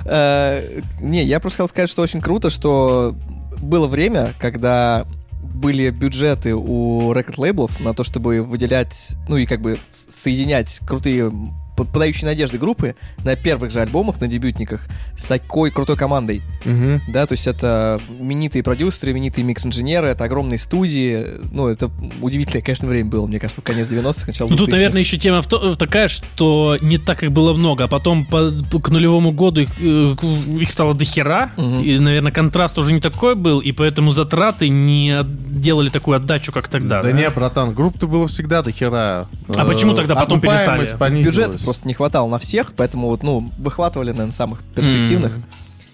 [0.05, 3.15] Э, Не, я просто хотел сказать, что очень круто, что
[3.61, 5.05] было время, когда
[5.44, 11.32] были бюджеты у рекорд-лейблов на то, чтобы выделять, ну и как бы соединять крутые
[11.76, 16.41] п- подающие надежды группы на первых же альбомах, на дебютниках, с такой крутой командой.
[16.65, 17.01] Мгм.
[17.09, 21.26] Да, то есть это именитые продюсеры, именитые микс-инженеры, это огромные студии.
[21.51, 21.89] Ну, это
[22.21, 24.76] удивительное, конечно, время было, мне кажется, в конец 90-х, начало Ну, тут, 2000-х.
[24.76, 28.51] наверное, еще тема в то- такая, что не так их было много, а потом по-
[28.71, 30.15] по- к нулевому году их, э,
[30.59, 31.82] их стало дохера, Мгм.
[31.82, 36.67] и, наверное, контраст уже не такой был, и поэтому затраты не делали такую отдачу, как
[36.67, 37.01] тогда.
[37.03, 39.28] Да, не, братан, групп-то было всегда до хера.
[39.55, 40.84] А почему тогда потом перестали?
[40.97, 41.36] понизилась.
[41.36, 45.38] Бюджета просто не хватало на всех, поэтому вот, ну, выхватывали, наверное, самых перспективных.
[45.38, 45.45] М.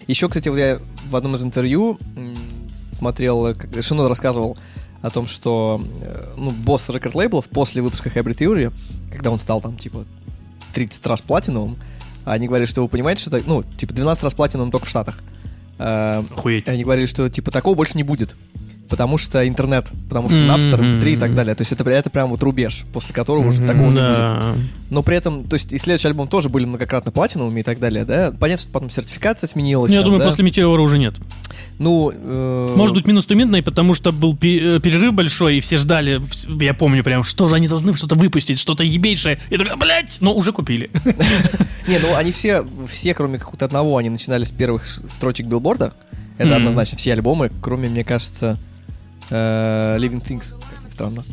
[0.08, 2.00] Еще, кстати, вот я в одном из интервью
[2.98, 4.58] смотрел, э, как Шинод рассказывал
[5.02, 8.74] о том, что, э, ну, босс рекорд-лейблов после выпуска Hybrid Theory,
[9.12, 10.06] когда он стал там, типа,
[10.74, 11.78] 30 раз платиновым,
[12.26, 15.20] они говорили, что вы понимаете, что, ну, типа, 12 раз платиновым только в Штатах.
[15.78, 16.68] Э, Охуеть.
[16.68, 18.36] Они говорили, что, типа, такого больше не будет.
[18.90, 20.40] Потому что интернет, потому что.
[20.40, 21.56] Napster, MP3 и так далее.
[21.56, 24.60] То есть это, это прям вот рубеж, после которого уже такого не будет.
[24.90, 28.06] Но при этом, то есть и следующий альбом тоже были многократно платиновыми и так далее,
[28.06, 28.34] да?
[28.40, 29.92] Понятно, что потом сертификация сменилась.
[29.92, 30.26] Ну, я там, думаю, да?
[30.26, 31.16] после Метеора уже нет.
[31.78, 36.22] Ну, э, Может быть, минус туминный, потому что был э, перерыв большой, и все ждали,
[36.62, 39.40] я помню прям, что же они должны что-то выпустить, что-то ебейшее.
[39.50, 40.90] И такой, блядь, но уже купили.
[41.88, 45.94] Не, ну они все, все, кроме какого-то одного, они начинали с первых строчек билборда.
[46.38, 48.58] Это однозначно все альбомы, кроме, мне кажется,
[49.30, 51.24] э, Living Things, как ни странно.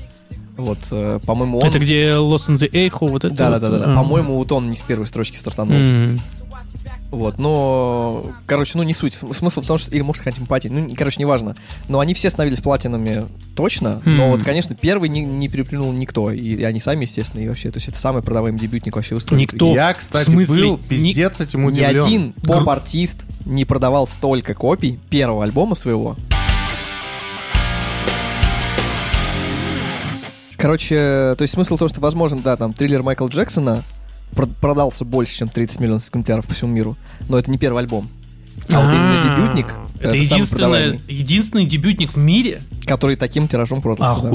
[0.57, 1.69] Вот, э, по-моему, он...
[1.69, 3.35] Это где Lost in the Echo, вот это.
[3.35, 3.87] Да-да-да, вот?
[3.87, 3.95] А.
[3.95, 5.75] по-моему, вот он не с первой строчки стартанул.
[5.75, 6.21] М.
[7.11, 9.15] Вот, но, короче, ну не суть.
[9.33, 11.55] Смысл в том, что, или может сказать эмпатии, ну, не- короче, неважно.
[11.89, 14.31] Но они все становились платинами точно, но Хм.
[14.33, 17.77] вот, конечно, первый не, не переплюнул никто, и, и они сами, естественно, и вообще, то
[17.77, 19.43] есть это самый продаваемый дебютник вообще в истории.
[19.43, 19.73] Никто.
[19.73, 20.63] Я, кстати, смысле?
[20.63, 22.03] был Ни- пиздец этим Ни удивлен.
[22.03, 26.17] один поп-артист не продавал столько копий первого альбома своего.
[30.57, 30.97] Короче,
[31.37, 33.83] то есть смысл в том, что, возможно, да, там, триллер Майкла Джексона
[34.35, 36.97] прод- продался больше, чем 30 миллионов экземпляров по всему миру,
[37.29, 38.09] но это не первый альбом.
[38.73, 39.67] А вот именно дебютник,
[40.01, 40.17] Это,
[41.09, 42.63] единственный дебютник в мире?
[42.87, 44.17] который таким тиражом продался.
[44.23, 44.31] да.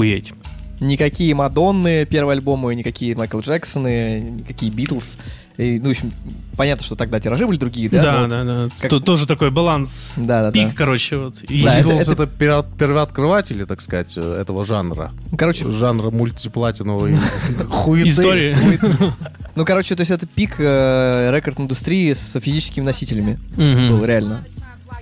[0.82, 5.16] Никакие Мадонны первые альбомы, никакие Майкл Джексоны, никакие Битлз.
[5.58, 6.12] И, ну, в общем,
[6.56, 8.02] понятно, что тогда тиражи были другие, да?
[8.02, 8.68] Да, вот- да, да.
[8.80, 10.14] как- То- Тоже такой баланс.
[10.16, 10.74] Да, да, Пик, да.
[10.74, 11.42] короче, вот.
[11.44, 15.12] И- Да, это- Битлз это- это, перво- первооткрыватели, так сказать, э, этого жанра.
[15.30, 17.14] Ну, Короче, Жанра мультиплатиновой
[17.70, 18.08] хуеты.
[18.08, 18.56] Истории.
[19.54, 24.44] ну, короче, то есть это пик э, рекорд-индустрии с физическими носителями был, реально.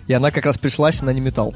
[0.08, 1.54] И она как раз пришлась на неметалл.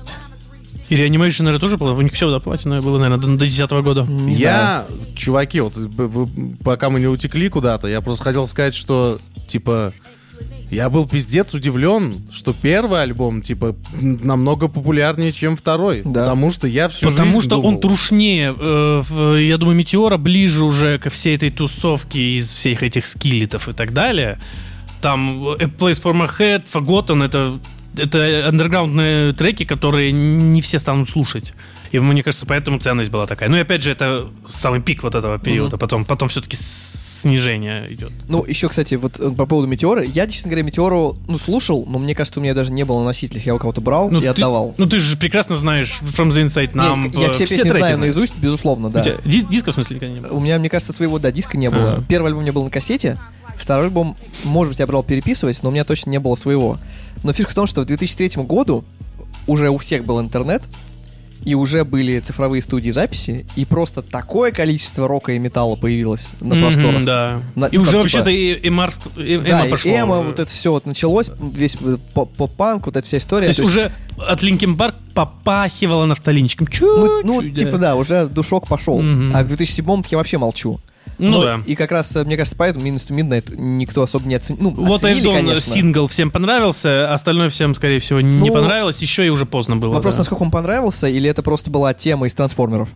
[0.90, 1.92] И Reanimation, наверное, тоже было.
[1.92, 4.02] У них все доплачено было, наверное, до, до 10 года.
[4.02, 4.36] Не знаю.
[4.36, 5.74] Я, чуваки, вот
[6.62, 9.94] пока мы не утекли куда-то, я просто хотел сказать, что, типа,
[10.70, 16.02] я был пиздец удивлен, что первый альбом, типа, намного популярнее, чем второй.
[16.04, 16.22] Да.
[16.24, 18.54] Потому что я всю Потому жизнь что думал- он трушнее.
[18.58, 23.68] э, в- я думаю, Метеора ближе уже ко всей этой тусовке из всех этих скиллетов
[23.68, 24.38] и так далее.
[25.00, 27.58] Там э, A Place for My Head, Forgotten, это,
[27.98, 31.52] это андерграундные треки, которые не все станут слушать.
[31.92, 33.48] И мне кажется, поэтому ценность была такая.
[33.48, 35.78] Ну и опять же, это самый пик вот этого периода.
[35.78, 38.10] Потом, потом все-таки снижение идет.
[38.28, 40.02] Ну, еще, кстати, вот э, по поводу Метеора.
[40.02, 43.04] Я, честно говоря, Метеору, ну, слушал, но мне кажется, у меня даже не было на
[43.06, 43.46] носителях.
[43.46, 44.74] Я у кого-то брал Ну, и ты- отдавал.
[44.76, 47.20] Ну ты же прекрасно знаешь From the Inside Не, Numb.
[47.20, 47.98] я все, все песни треки знаю знаешь.
[48.14, 49.00] наизусть, безусловно, да.
[49.00, 50.32] У тебя дис- диска, в смысле, никогда не было?
[50.32, 51.92] У меня, мне кажется, своего, да, диска не было.
[51.94, 52.04] Ага.
[52.08, 53.18] Первый альбом у меня был на кассете,
[53.56, 56.78] второй альбом, может быть, я брал переписывать, но у меня точно не было своего.
[57.22, 58.84] Но фишка в том, что в 2003 году
[59.46, 60.62] уже у всех был интернет,
[61.44, 66.56] и уже были цифровые студии записи, и просто такое количество рока и металла появилось на
[66.56, 67.04] просторах.
[67.04, 67.42] да.
[67.54, 69.90] На- и ну, уже там, вообще-то типа- и, и Марс, и, Да, и пошло.
[69.92, 70.26] эмо, уже.
[70.30, 73.44] вот это все вот началось, весь э, поп- поп-панк, вот эта вся история.
[73.44, 76.66] То есть уже от Linkin Park попахивало нафталинчиком.
[76.66, 79.02] Чуть ну, ну, типа, да, уже душок пошел.
[79.02, 79.36] Мгм.
[79.36, 80.80] А в 2007 я вообще молчу.
[81.18, 81.60] Ну Но да.
[81.66, 84.62] И как раз, э, мне кажется, поэтому Minutes to Midnight никто особо не оценил.
[84.62, 85.60] Ну, Вот оценили, конечно.
[85.72, 89.94] сингл всем понравился, остальное всем, скорее всего, не Ну, понравилось, еще и уже поздно было.
[89.94, 90.18] Вопрос, да.
[90.18, 92.88] насколько он понравился, или это просто была тема из трансформеров?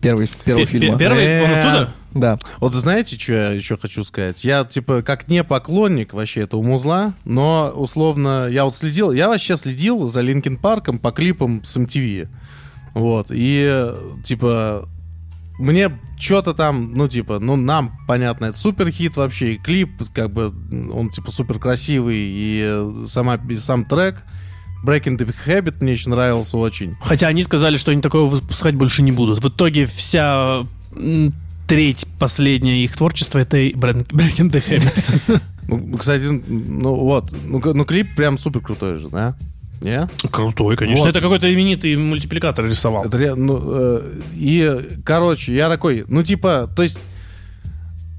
[0.00, 0.98] Первый, первого Пе- пе- фильма.
[0.98, 1.90] Первый, он Э, оттуда?
[2.14, 2.38] Да.
[2.60, 4.44] Вот знаете, что я еще хочу сказать?
[4.44, 9.56] Я, типа, как не поклонник вообще этого музла, но, условно, я вот следил, я вообще
[9.56, 12.28] следил за Линкин Парком по клипам с MTV.
[12.94, 13.92] Вот, и,
[14.24, 14.88] типа,
[15.58, 20.32] мне что-то там, ну, типа, ну, нам, понятно, это супер хит вообще, и клип, как
[20.32, 20.52] бы,
[20.92, 24.24] он, типа, супер красивый, и э, сама, и сам трек
[24.84, 26.96] Breaking the Habit мне очень нравился очень.
[27.00, 29.42] Хотя они сказали, что они такого выпускать больше не будут.
[29.42, 30.66] В итоге вся
[31.66, 35.42] треть последняя их творчества это Breaking the Habit.
[35.70, 39.36] Ну, кстати, ну вот, ну клип прям супер крутой же, да?
[39.80, 40.08] Не?
[40.30, 41.04] Крутой, конечно.
[41.04, 41.10] Вот.
[41.10, 43.04] Это какой-то именитый мультипликатор рисовал.
[43.04, 47.04] Это ну, э, и, короче, я такой, ну, типа, то есть,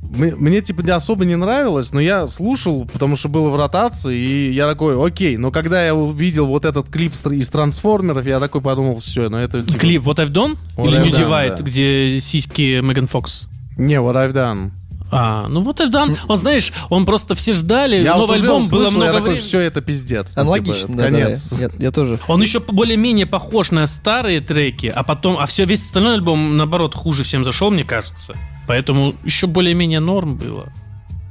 [0.02, 4.18] мне, мне, типа, не особо не нравилось, но я слушал, потому что было в ротации,
[4.18, 8.62] и я такой, окей, но когда я увидел вот этот клип из трансформеров, я такой
[8.62, 11.58] подумал, все, ну, это, типа, Клип What I've Done What или I've New Done, Divide,
[11.58, 11.64] да.
[11.64, 13.48] где сиськи Меган Фокс?
[13.80, 14.72] не, what I've done.
[15.12, 18.68] А, ну вот I've Done, он, знаешь, он просто все ждали, Я новый вот альбом,
[18.68, 19.42] было услышал, много я такой, времени.
[19.48, 20.34] все, это пиздец.
[20.36, 21.54] ну, Аналогично, типа, да, да, конец.
[21.60, 22.20] Я, я тоже.
[22.28, 26.94] Он еще более-менее похож на старые треки, а потом, а все, весь остальной альбом, наоборот,
[26.96, 28.36] хуже всем зашел, мне кажется.
[28.68, 30.72] Поэтому еще более-менее норм было.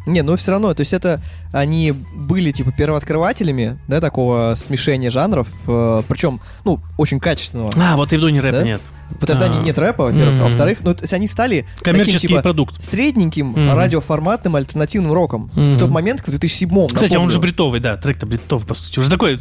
[0.09, 1.21] Не, ну все равно, то есть это
[1.53, 7.71] они были типа первооткрывателями, да, такого смешения жанров, э, причем, ну, очень качественного.
[7.77, 8.63] А, вот и в Доне рэп Да?
[8.63, 8.81] нет.
[9.21, 9.63] В тогда А.
[9.63, 10.45] нет рэпа, во-первых, а Мгм.
[10.45, 12.83] во-вторых, ну, то есть они стали Коммерческий таким, типа, продукт.
[12.83, 13.75] средненьким Мгм.
[13.75, 15.51] радиоформатным альтернативным роком.
[15.55, 15.73] Мгм.
[15.75, 17.31] В тот момент, в 2007 Кстати, он напомню.
[17.33, 18.99] же бритовый, да, трек-то бритовый, по сути.
[18.99, 19.39] Уже такой э,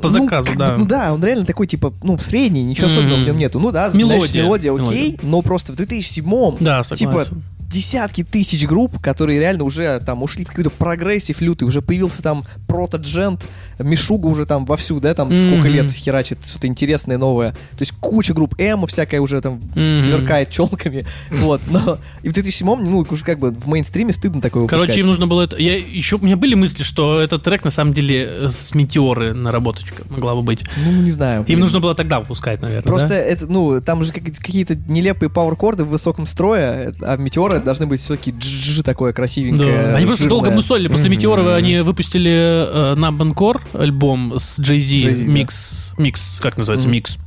[0.00, 0.76] по Ну, заказу, как да.
[0.76, 2.96] Ну да, он реально такой, типа, ну, средний, ничего Мгм.
[2.96, 3.58] особенного в нем нету.
[3.58, 4.18] Ну да, Мелодия.
[4.18, 5.18] значит, мелодия окей, Мелодия.
[5.22, 7.42] но просто в 2007 Да, типа, согласен.
[7.72, 12.44] Десятки тысяч групп, которые реально уже там ушли в какой-то прогрессив лютый, уже появился там
[12.68, 13.46] протоджент,
[13.78, 15.66] Meshuggah уже там вовсю, да, там сколько Мгм.
[15.68, 17.52] лет херачит что-то интересное, новое.
[17.52, 19.98] То есть куча групп Эмо всякая уже там Мгм.
[19.98, 21.60] сверкает челками, вот.
[21.70, 25.02] Но и в 2007 ну, уже как бы в мейнстриме стыдно такое Короче, выпускать.
[25.02, 25.56] им нужно было это...
[25.56, 26.16] Я еще...
[26.16, 30.42] У меня были мысли, что этот трек на самом деле с Метеоры наработочка могла бы
[30.42, 30.62] быть.
[30.84, 31.44] Ну, не знаю.
[31.48, 33.16] Им нужно было тогда выпускать, наверное, Просто да?
[33.18, 38.00] это, ну, там же как- какие-то нелепые пауэркорды в высоком строе, а метеоры должны быть
[38.00, 39.88] все-таки джж такое красивенькое.
[39.88, 39.96] Да.
[39.96, 40.88] Они просто долго мусолили.
[40.88, 41.16] После Мгм.
[41.16, 45.30] Метеора они выпустили э, Numb/Encore альбом с Jay-Z, Jay-Z, да.
[45.30, 47.18] микс, микс, как называется, микс,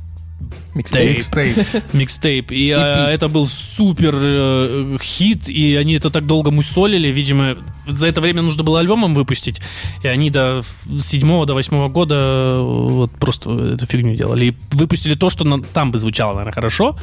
[0.74, 1.16] Микстейп.
[1.94, 2.50] Микстейп.
[2.52, 2.76] И EP.
[3.08, 7.08] это был супер э, хит, и они это так долго мусолили.
[7.08, 7.56] Видимо,
[7.86, 9.60] за это время нужно было альбомом выпустить.
[10.02, 10.60] И они до
[10.98, 14.46] седьмого, до восьмого года э, вот просто эту фигню делали.
[14.46, 16.98] И выпустили то, что на- там бы звучало, наверное, хорошо.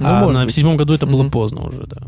[0.00, 0.52] Ну, а на, быть.
[0.52, 1.30] в седьмом году это было Мгм.
[1.30, 1.98] поздно уже, да.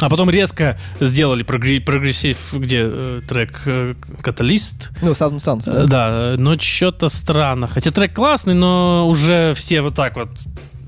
[0.00, 4.92] А потом резко сделали прогре- прогрессив, где э, трек э, «Catalyst».
[5.02, 5.86] Ну, Thousand Suns, Э, да.
[5.86, 7.66] Да, но что-то странно.
[7.66, 10.28] Хотя трек классный, но уже все вот так вот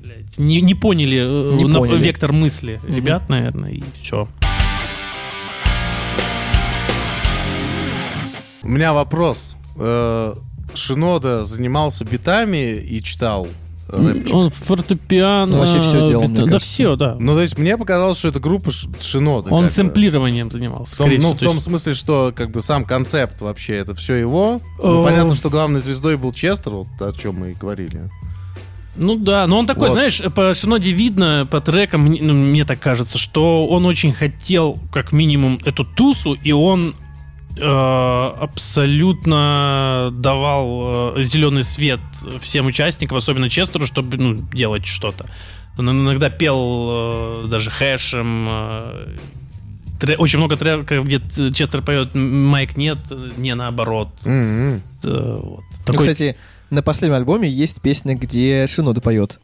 [0.01, 2.01] блядь, не, не поняли, э, Не на- поняли.
[2.01, 2.95] вектор мысли Мгм.
[2.95, 4.29] ребят, наверное, и все.
[8.63, 9.55] У меня вопрос.
[10.73, 13.47] Шинода занимался битами и читал
[13.91, 14.33] рэпчик?
[14.33, 15.53] Он фортепиано...
[15.53, 16.59] Он вообще всё делал, мне да, кажется.
[16.67, 17.15] все, да.
[17.19, 18.71] Ну, то есть мне показалось, что это группа
[19.01, 19.49] Шинода.
[19.49, 19.75] Он как бы.
[19.75, 20.95] сэмплированием занимался.
[20.95, 23.75] В том- ну, всего, в то том есть- смысле, что как бы сам концепт вообще,
[23.75, 24.61] это все его.
[24.81, 28.09] Ну, понятно, что главной звездой был Честер, вот о чем мы и говорили.
[28.97, 29.93] Ну да, но он такой, Вот.
[29.93, 34.77] знаешь, по Шиноде видно, по трекам, мне, ну, мне так кажется, что он очень хотел,
[34.91, 36.93] как минимум, эту тусу, и он
[38.39, 41.99] абсолютно давал э, зеленый свет
[42.39, 45.29] всем участникам, особенно Честеру, чтобы ну, делать что-то.
[45.77, 48.47] Он иногда пел э, даже хэшем.
[48.49, 49.17] э,
[50.17, 51.19] очень много треков, где
[51.53, 52.99] Честер поет «Майк нет»,
[53.37, 54.09] не наоборот.
[54.25, 55.63] Э, вот.
[55.63, 56.35] Ну, Такой кстати,
[56.69, 59.39] на последнем альбоме есть песня, где Шинода поет.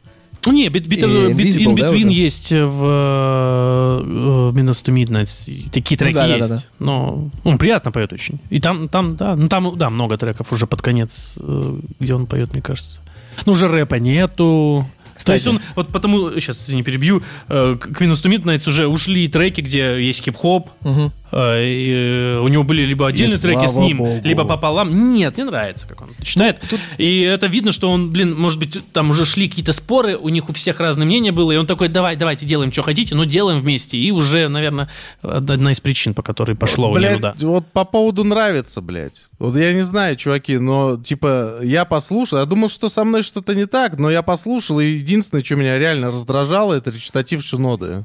[0.46, 2.20] Ну, Не, Bit, Bit, Bit Invisible, In да, Between уже?
[2.20, 5.70] есть в э, Minutes to Midnight.
[5.70, 6.48] Такие треки да, да, есть.
[6.48, 6.62] да, да.
[6.78, 8.38] Но он приятно поет очень.
[8.50, 12.26] И там, там, да, ну там, да, много треков уже под конец, э, где он
[12.26, 13.00] поет, мне кажется.
[13.46, 14.86] Ну, уже рэпа нету.
[15.24, 19.28] То есть он, вот потому, сейчас не перебью, э, к Minutes to Midnight уже ушли
[19.28, 23.76] треки, где есть хип-хоп, э, и, э, у него были либо отдельные И треки с
[23.76, 24.20] ним, богу.
[24.24, 25.12] либо пополам.
[25.14, 26.60] Нет, мне нравится, как он читает.
[26.98, 30.48] И это видно, что он, блин, может быть, там уже шли какие-то споры, у них
[30.48, 33.60] у всех разное мнение было, и он такой, давай, давайте делаем, что хотите, но делаем
[33.60, 33.98] вместе.
[33.98, 34.88] И уже, наверное,
[35.22, 37.34] одна из причин, по которой пошло у него, да.
[37.40, 39.26] вот по поводу нравится, блядь.
[39.38, 43.54] Вот я не знаю, чуваки, но, типа, я послушал, я думал, что со мной что-то
[43.54, 48.04] не так, но я послушал, и единственное, что меня реально раздражало, это речитатив Шиноды.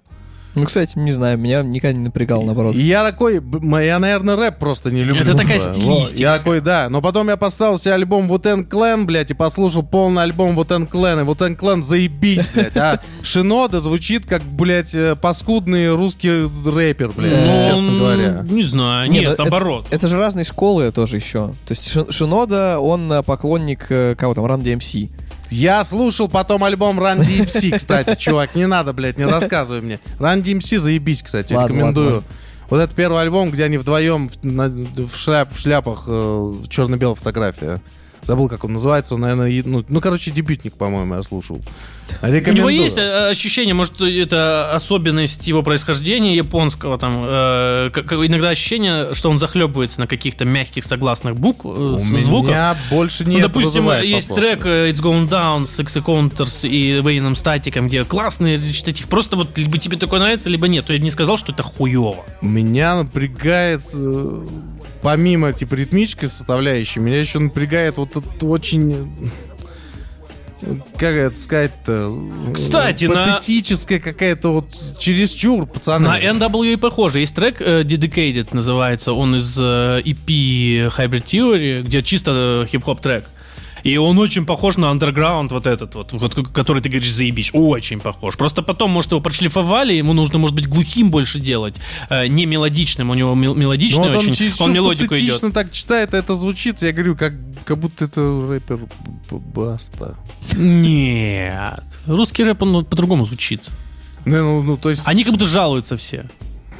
[0.55, 2.75] Ну, кстати, не знаю, меня никогда не напрягал, наоборот.
[2.75, 3.41] И я такой,
[3.83, 5.23] я, наверное, рэп просто не люблю.
[5.23, 6.19] Это такая стилистика.
[6.21, 6.89] Я такой, да.
[6.91, 11.21] Но потом я поставил себе альбом Вутен Клен, блядь, и послушал полный альбом Вутен Клен.
[11.21, 12.77] И Вутен Клен заебись, блядь.
[12.77, 16.29] А Шинода звучит как, блядь, э, паскудный русский
[16.69, 18.45] рэпер, блядь, Ну, честно говоря.
[18.47, 19.87] Не знаю, Не, нет, ну, это- наоборот.
[19.89, 21.47] Это же разные школы тоже еще.
[21.65, 25.09] То есть Ши- Шинода, он э, поклонник э, кого там, Run DMC.
[25.53, 29.99] Я слушал потом альбом Run DMC, кстати, чувак, не надо, блядь, не рассказывай мне.
[30.19, 32.13] Run DMC заебись, кстати, Ладно, рекомендую.
[32.15, 32.27] ладно,
[32.69, 37.15] Вот это первый альбом, где они вдвоем в, на- в шляп- в шляпах, э, черно-белая
[37.15, 37.81] фотография.
[38.23, 39.15] Забыл, как он называется.
[39.15, 41.61] Он, наверное, ну, ну, короче, дебютник, по-моему, я слушал.
[42.21, 42.75] У него Рекомендую.
[42.75, 49.29] есть э, ощущение, может, это особенность его происхождения японского, там, э, как- иногда ощущение, что
[49.29, 54.05] он захлебывается на каких-то мягких согласных букв, э, У меня больше Ну, нет допустим, вызывает
[54.05, 54.53] есть вопросов.
[54.53, 59.07] трек э, It's Going Down с Execounters и Вейном Статиком, где классный речитатив.
[59.07, 60.89] Просто вот либо тебе такое нравится, либо нет.
[60.89, 62.17] Я бы не сказал, что это хуево.
[62.41, 64.41] Меня напрягает, э,
[65.03, 69.31] помимо типа ритмической составляющей, меня еще напрягает вот это очень...
[70.97, 72.17] Как это сказать-то?
[72.53, 76.07] Кстати, на- Патетическая какая-то вот чересчур, пацаны.
[76.07, 77.19] На NWA похоже.
[77.19, 79.11] Есть трек э, Dedicated называется.
[79.11, 83.25] Он из э, EP Hybrid Theory, где чисто э, хип-хоп трек.
[83.83, 86.13] И он очень похож на Underground вот этот вот,
[86.53, 87.51] который ты говоришь, заебись.
[87.53, 88.37] Очень похож.
[88.37, 91.75] Просто потом, может, его прошлифовали, ему нужно, может быть, глухим больше делать,
[92.09, 93.09] э, не мелодичным.
[93.09, 94.33] У него мел- Ну, мелодичный вот он очень.
[94.33, 95.53] чересчур Он мелодику идет.
[95.53, 97.33] так читает, а это звучит, я говорю, как,
[97.65, 98.79] как будто это рэпер
[99.29, 100.15] Баста.
[100.55, 101.83] Нет.
[102.07, 103.69] Русский рэп, он ну, по-другому звучит.
[104.25, 105.07] Ну, ну, ну, то есть...
[105.07, 106.25] Они как будто жалуются все.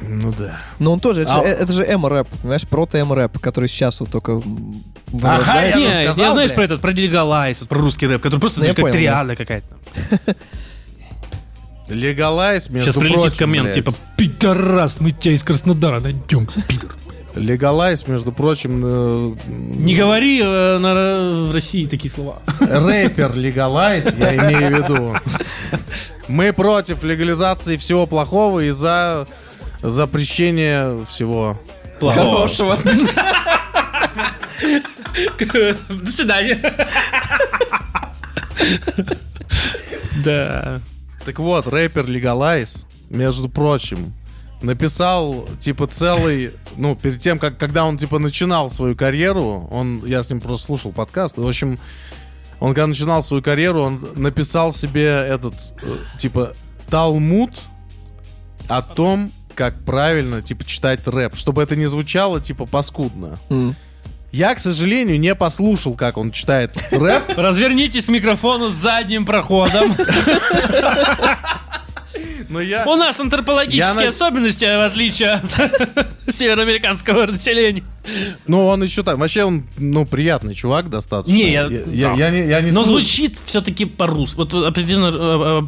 [0.02, 0.60] Ну да.
[0.78, 4.10] Но он тоже, это, А- же, э, это же эмо-рэп, понимаешь, прото-эмо-рэп, который сейчас вот
[4.10, 4.40] только
[5.22, 6.54] Ага, я Не, же я, сказал, знаешь блядь.
[6.56, 8.92] про этот, про Легалайз, про русский рэп, который просто Ну, как понял, да.
[8.98, 9.76] триада какая-то.
[11.88, 13.74] Легалайз, между Сейчас прилетит прочим, коммент, блядь.
[13.74, 16.90] типа, пидорас, мы тебя из Краснодара найдем, пидор.
[17.34, 22.38] Легалайз, между прочим, э, Не говори э, на- в России такие слова.
[22.60, 25.16] рэпер Легалайз, я имею в виду.
[26.28, 29.26] Мы против легализации всего плохого и за
[29.84, 31.60] запрещение всего.
[32.00, 32.48] Плохого.
[32.48, 32.78] Хорошего.
[35.88, 36.60] До свидания.
[40.24, 40.80] Да.
[41.24, 44.12] Так вот, рэпер Легалайз, между прочим,
[44.62, 50.22] написал, типа, целый, ну, перед тем, как, когда он, типа, начинал свою карьеру, он, я
[50.22, 51.78] с ним просто слушал подкаст, в общем,
[52.60, 56.54] он, когда начинал свою карьеру, он написал себе этот, э, типа,
[56.88, 57.60] талмуд
[58.68, 63.38] о том, как правильно, типа, читать рэп, чтобы это не звучало, типа, паскудно.
[63.50, 63.74] М.
[64.32, 69.94] Я, к сожалению, не послушал, как он читает рэп, Развернитесь к микрофону с задним проходом.
[72.48, 72.84] но я...
[72.86, 75.44] У нас антропологические Я особенности, в отличие от
[76.34, 77.84] североамериканского населения.
[78.46, 79.18] Ну, он еще там.
[79.20, 81.36] Вообще, он, ну, приятный чувак достаточно.
[81.36, 81.90] Не, я- я, да.
[81.92, 84.36] я, я не, я не Но звучит все-таки по-русски.
[84.36, 85.66] Вот определенно...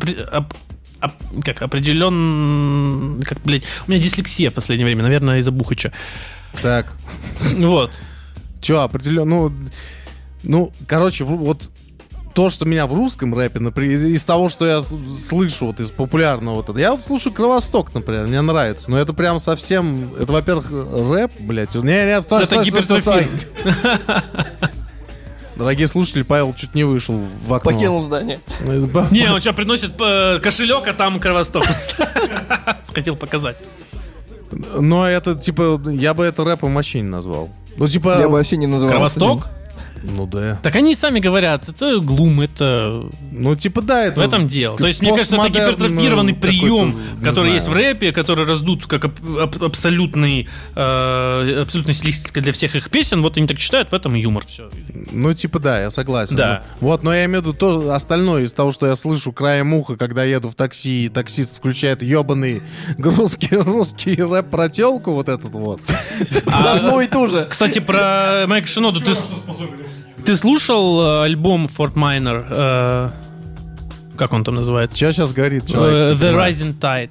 [1.45, 3.23] Как определен...
[3.23, 5.93] Как, блядь, у меня дислексия в последнее время, наверное, из-за Бухача.
[6.63, 6.93] Так.
[7.57, 7.93] Вот.
[8.61, 9.53] Че, определенно, ну,
[10.43, 11.71] ну, короче, вот
[12.35, 15.91] то, что меня в русском рэпе, например, из, из того, что я слышу вот из
[15.91, 20.33] популярного, вот, это, я вот слушаю Кровосток, например, мне нравится, но это прям совсем, это,
[20.35, 23.29] во-первых, рэп, блядь, не, не, стой, Это стой, стой, стой, гипертрофия.
[23.59, 23.73] стой.
[25.57, 27.71] Дорогие слушатели, Павел чуть не вышел в окно.
[27.71, 28.41] Покинул здание.
[28.61, 31.65] Это- Не, он что, приносит э, кошелек, а там кровосток.
[32.95, 33.57] Хотел показать.
[34.51, 37.49] Но это, типа, я бы это рэпом вообще не назвал.
[37.77, 38.19] Ну, типа...
[38.19, 38.93] Я бы вообще не называл.
[38.93, 39.49] Кровосток?
[40.03, 40.59] Ну, да.
[40.63, 44.21] Так они и сами говорят, это глум, это Ну, типа, да, это...
[44.21, 44.79] в этом дело.
[44.79, 47.55] То есть, мне кажется, это гипертрофированный какой-то, прием, который знаю.
[47.55, 52.91] есть в рэпе, который раздут как аб- аб- абсолютный, э, абсолютная стилистика для всех их
[52.91, 53.23] песен.
[53.23, 54.45] Вот они так читают, в этом юмор.
[54.47, 54.71] Все.
[55.13, 56.37] Ну, типа, да, я согласен.
[56.37, 56.65] Да.
[56.81, 59.97] Вот, но я имею в виду то остальное из того, что я слышу краем уха,
[59.97, 62.63] когда еду в такси, и таксист включает ебаный
[62.99, 65.81] русский, русский рэп про телку, вот этот вот.
[66.47, 67.47] Одну и ту же.
[67.49, 69.01] Кстати, про Майка Шиноду.
[69.01, 69.13] Ты,
[70.27, 72.45] ты слушал э, альбом Fort Minor?
[72.49, 73.09] э,
[74.19, 74.97] как он там называется?
[74.97, 76.19] Что сейчас говорит Э, человек?
[76.19, 77.11] The Rising Tide.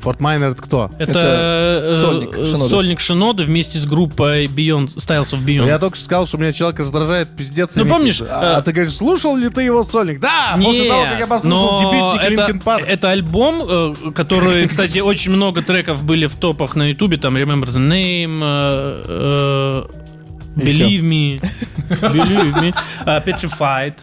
[0.00, 0.90] Форт Майнер это кто?
[0.98, 5.66] Это, Это э, сольник э, Шиноды вместе с группой Beyond, Styles of Beyond.
[5.66, 7.74] Я только что сказал, что меня человек раздражает пиздец.
[7.74, 10.20] Ну, помнишь, А, э, ты говоришь, слушал ли ты его сольник?
[10.20, 12.84] Да, Не, после того, как я послушал но дебютник это, Линкен Парк.
[12.86, 17.64] это альбом, э, который, кстати, очень много треков были в топах на Ютубе, там Remember
[17.66, 20.05] the Name, э, э,
[20.56, 21.38] Believe Me,
[21.88, 23.94] Believe Me, э, Petrified,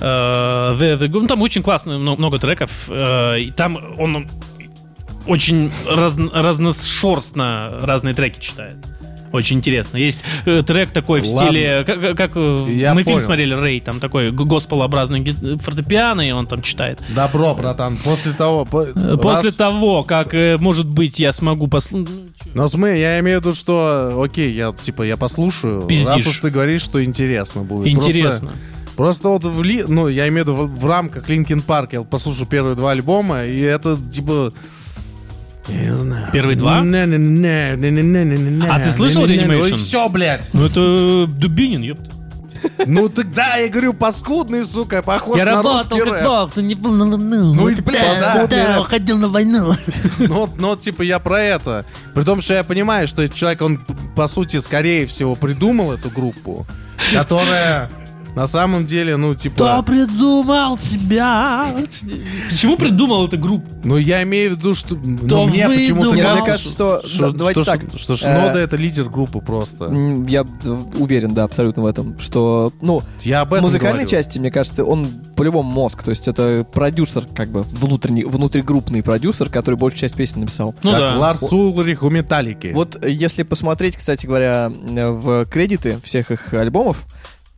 [0.00, 1.08] э, The, The.
[1.08, 2.88] Ну, там очень классно, мно- много треков.
[2.88, 4.28] э, И там он
[5.26, 8.76] очень разн- разношерстно разные треки читает.
[9.32, 9.96] Очень интересно.
[9.98, 11.48] Есть э, трек такой в Ладно.
[11.48, 13.26] стиле, как, как, э, Я мы фильм понял.
[13.26, 15.24] смотрели Рэй, там такой госпелообразный
[15.60, 16.98] фортепиано, и он там читает.
[17.14, 17.96] Добро, братан.
[17.98, 18.64] После того...
[18.64, 22.08] по- Э, После раз- того, как, э, может быть, я смогу послушать...
[22.54, 26.06] Но смотри, я имею в виду, что, окей, я типа я послушаю, Пиздишь.
[26.06, 27.88] раз уж ты говоришь, что интересно будет.
[27.88, 28.52] Интересно.
[28.96, 31.92] Просто, просто вот в, ли- ну, я имею в виду в, в рамках Линkin Парк
[31.92, 34.52] я послушал первые два альбома, и это типа...
[35.68, 36.28] Я не знаю.
[36.32, 36.80] Первые два?
[36.80, 39.44] А ты слышал Не-не-не.
[39.44, 39.72] Reanimation?
[39.72, 40.50] Ой, все, блядь.
[40.54, 42.12] Ну, это Дубинин, ёпта.
[42.86, 46.24] Ну тогда я говорю, паскудный, сука, похож Я на работал русский как рэп.
[46.24, 48.46] бог, но не был на ну, Ну вот и, блядь, да.
[48.46, 49.74] да, уходил на войну.
[50.18, 51.84] Ну, ну, типа, я про это.
[52.14, 53.78] При том, что я понимаю, что этот человек, он,
[54.16, 56.66] по сути, скорее всего, придумал эту группу,
[57.12, 57.90] которая
[58.38, 59.82] на самом деле, ну, Кто типа...
[59.82, 61.74] придумал тебя?
[62.48, 63.66] Почему придумал эту группу?
[63.82, 64.94] Ну, я имею в виду, что...
[64.94, 67.80] Ну, Кто мне почему-то ну, мне кажется, кажется, что- да, давайте что, так.
[67.96, 69.92] что Э, Шинода это лидер группы просто.
[70.28, 70.46] Я
[70.96, 74.08] уверен, да, абсолютно в этом, что, ну, Я об этом музыкальной говорю.
[74.08, 79.50] части, мне кажется, он по-любому мозг, то есть это продюсер, как бы, внутренний, внутригруппный продюсер,
[79.50, 80.76] который большую часть песен написал.
[80.84, 81.18] Ну как да.
[81.18, 82.70] Ларс Улрих у Металлики.
[82.72, 87.04] Вот э, если посмотреть, кстати говоря, э, в кредиты всех их альбомов,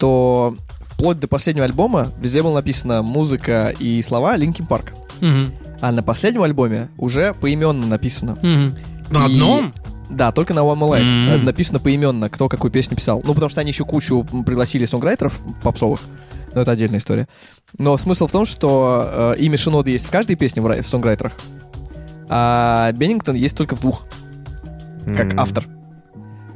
[0.00, 4.88] то вплоть до последнего альбома везде было написано музыка и слова Linkin Park.
[5.20, 5.52] Мгм.
[5.80, 8.36] А на последнем альбоме уже поименно написано.
[8.42, 8.74] Мгм.
[9.10, 9.72] На И- одном?
[10.10, 13.20] Да, только на One More Life э, написано поименно, кто какую песню писал.
[13.24, 16.00] Ну, потому что они еще кучу пригласили сонграйтеров попсовых.
[16.52, 17.28] Но это отдельная история.
[17.78, 20.88] Но смысл в том, что э, имя Шиноды есть в каждой песне в, рай- в
[20.88, 21.34] сонграйтерах,
[22.28, 24.04] а Беннингтон есть только в двух,
[25.06, 25.40] как М.
[25.40, 25.64] автор.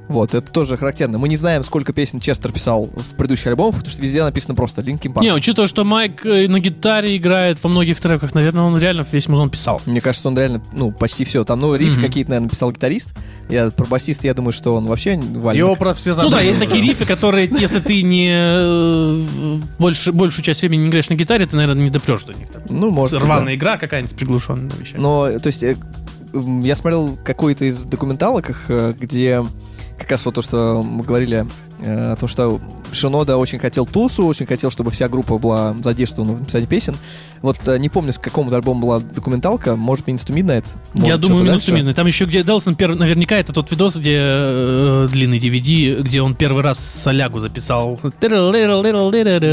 [0.08, 1.18] Вот, это тоже характерно.
[1.18, 4.82] Мы не знаем, сколько песен Честер писал в предыдущих альбомах, потому что везде написано просто
[4.82, 5.22] Linkin Park.
[5.22, 9.28] Не, учитывая, что Майк э, на гитаре играет во многих треках, наверное, он реально весь
[9.28, 9.80] музон писал.
[9.86, 11.44] Мне кажется, он реально, ну, почти все.
[11.44, 12.06] Там, ну, рифы Мгм.
[12.06, 13.14] какие-то, наверное, писал гитарист.
[13.48, 15.58] Я про басиста, я думаю, что он вообще вальник.
[15.58, 20.12] Его про все Ну забыли да, есть такие рифы, которые, если ты не э, больше,
[20.12, 22.48] большую часть времени не играешь на гитаре, ты, наверное, не допрешь до них.
[22.50, 23.34] Там Ну, может быть, да.
[23.36, 25.00] Рваная игра какая-нибудь приглушенная вещами.
[25.00, 25.76] Но, то есть, э,
[26.34, 28.50] я смотрел какой-то из документалок,
[28.98, 29.44] где
[29.98, 31.46] как раз вот то, что мы говорили
[31.80, 32.60] э, о том, что
[32.92, 36.96] Шинода очень хотел Тулсу, очень хотел, чтобы вся группа была задействована в написании песен.
[37.42, 40.64] Вот э, не помню, с какому альбома была документалка, может, Minutes to Midnight?
[40.94, 41.72] Я может, думаю, что-то минус дальше.
[41.72, 41.94] минус.
[41.94, 46.34] Там еще где Делсон, пер- наверняка это тот видос, где э, длинный DVD, где он
[46.34, 47.98] первый раз солягу записал.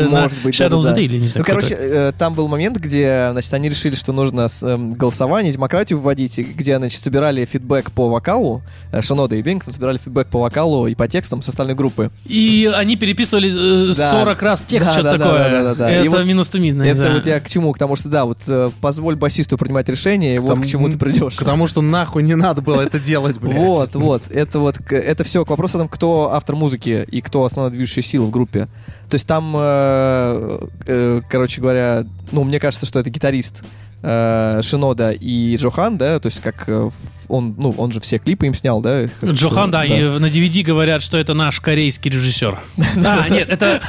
[0.07, 0.99] Может быть, Shadow да-да-да.
[1.01, 1.45] Day, или не Ну, знаю.
[1.45, 4.61] короче, э, там был момент, где, значит, они решили, что нужно с,
[4.95, 8.61] голосование, демократию вводить, где, значит, собирали фидбэк по вокалу,
[8.91, 12.10] э, Шинода и Беннингтон собирали фидбэк по вокалу и по текстам с остальной группы.
[12.25, 14.11] И они переписывали э, Да.
[14.11, 15.49] 40 раз текст, Да, что-то да, да, такое.
[15.49, 15.91] да, да, да.
[15.91, 16.83] И Это вот минус тумидно.
[16.83, 17.13] Это да.
[17.13, 17.73] вот я к чему?
[17.73, 20.87] К тому, что да, вот э, позволь басисту принимать решение, и вот Тому- к чему
[20.89, 21.35] ты придешь.
[21.37, 23.57] Потому что нахуй не надо было это делать, блядь.
[23.57, 27.21] Вот, вот, это вот, к- это все к вопросу о том, кто автор музыки и
[27.21, 28.67] кто основная движущая сила в группе.
[29.09, 30.57] То есть там, э,
[30.87, 33.63] э, короче говоря, ну, мне кажется, что это гитарист
[34.01, 36.89] э, Шинода и Джохан, да, то есть как э,
[37.27, 39.05] он, ну, он же все клипы им снял, да?
[39.23, 42.59] Джохан, да, и на DVD говорят, что это наш корейский режиссер.
[43.05, 43.81] А, нет, это...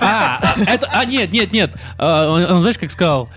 [0.00, 0.88] А, это...
[0.92, 1.74] А, нет, нет, нет.
[1.98, 3.28] А, Он, знаешь, как сказал?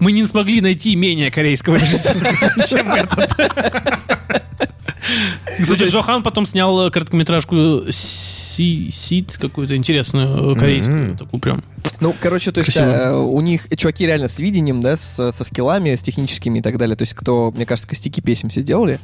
[0.00, 2.32] Мы не смогли найти менее корейского режиссера,
[2.68, 3.32] чем этот.
[5.60, 7.82] Кстати, Джохан потом снял э, короткометражку
[8.58, 11.16] Си- Сид, какую-то интересную э, корейскую, Мгм.
[11.16, 11.62] такую прям.
[12.00, 15.94] Ну, короче, то есть э, у них чуваки реально с видением, да, с- со скиллами,
[15.94, 16.96] с техническими и так далее.
[16.96, 18.98] То есть кто, мне кажется, костяки песен все делали.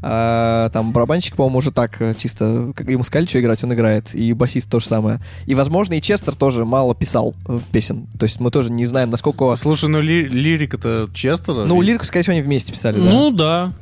[0.00, 4.14] А, там барабанщик, по-моему, уже так э, чисто, как ему сказали, что играть, он играет.
[4.14, 5.18] И басист то же самое.
[5.46, 8.06] И, возможно, и Честер тоже мало писал э, песен.
[8.18, 9.56] То есть мы тоже не знаем, насколько...
[9.56, 11.64] Слушай, ну ли- лирика-то Честера.
[11.64, 13.10] Ну, лирику, скорее всего, они вместе писали, да.
[13.10, 13.72] Ну, да.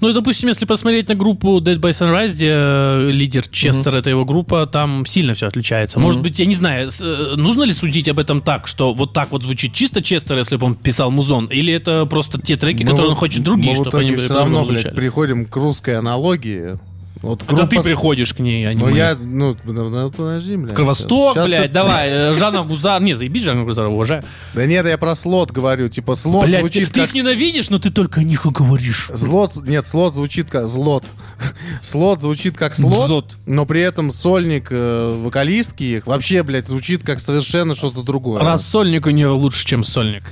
[0.00, 4.08] Ну, и, допустим, если посмотреть на группу Dead by Sunrise, где э, лидер Честер, это
[4.10, 6.00] его группа, там сильно все отличается.
[6.00, 9.30] Может быть, я не знаю, э, нужно ли судить об этом так, что вот так
[9.32, 12.90] вот звучит чисто Честер, если бы он писал музон, или это просто те треки, Мы
[12.90, 16.78] которые он вот- хочет другие, чтобы они все равно, блядь, приходим к русской аналогии.
[17.22, 18.96] Вот Это ты группа приходишь к ней, а не Ну, мы.
[18.96, 20.74] я, ну, ну, ну, подожди, блядь.
[20.74, 23.02] Кровосток, Щас блядь, ты- давай, э, Жанна Гузар.
[23.02, 24.24] Не, заебись Жанна Гузар, уважаю.
[24.54, 25.88] Да нет, я про слот говорю.
[25.88, 27.10] Типа, слот Блядь, ты, звучит ты как...
[27.10, 29.10] их ненавидишь, но ты только о них и говоришь.
[29.12, 31.04] Злот, нет, слот звучит как злот.
[31.82, 33.36] слот звучит как слот, Дзот.
[33.44, 38.40] но при этом сольник э, вокалистки их вообще, блядь, звучит как совершенно что-то другое.
[38.40, 40.24] Рассольник у нее лучше, чем сольник.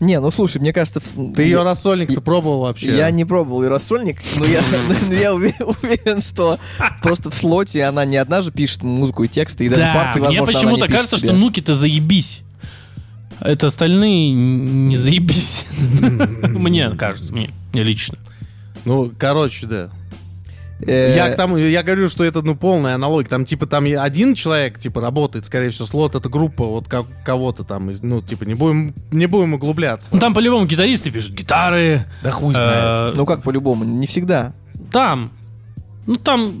[0.00, 1.00] Не, ну слушай, мне кажется...
[1.34, 2.96] Ты ее рассольник-то пробовал вообще?
[2.96, 4.60] Я не пробовал и рассольник, но я,
[5.20, 6.58] я уве- уверен, что
[7.02, 10.20] просто в слоте она не одна же пишет музыку и тексты, и даже да, партии,
[10.20, 11.28] мне возможно, она не почему-то кажется, себе.
[11.28, 12.42] что нуки-то заебись.
[13.40, 15.66] Это остальные не заебись.
[16.42, 18.16] Мне кажется, мне, мне лично.
[18.84, 19.90] Ну, короче, да.
[20.80, 23.28] Э, Я к тому, я говорю, что это, ну, полная аналогия.
[23.28, 27.64] Там, типа, там один человек, типа, работает, скорее всего, слот, это группа вот как, кого-то
[27.64, 30.10] там, ну, типа, не будем, не будем углубляться.
[30.12, 32.04] Ну, там по-любому гитаристы пишут гитары.
[32.22, 32.74] Да хуй знает.
[32.74, 34.52] э, Ну как по-любому, не всегда.
[34.90, 35.30] Там.
[36.06, 36.52] Ну, там...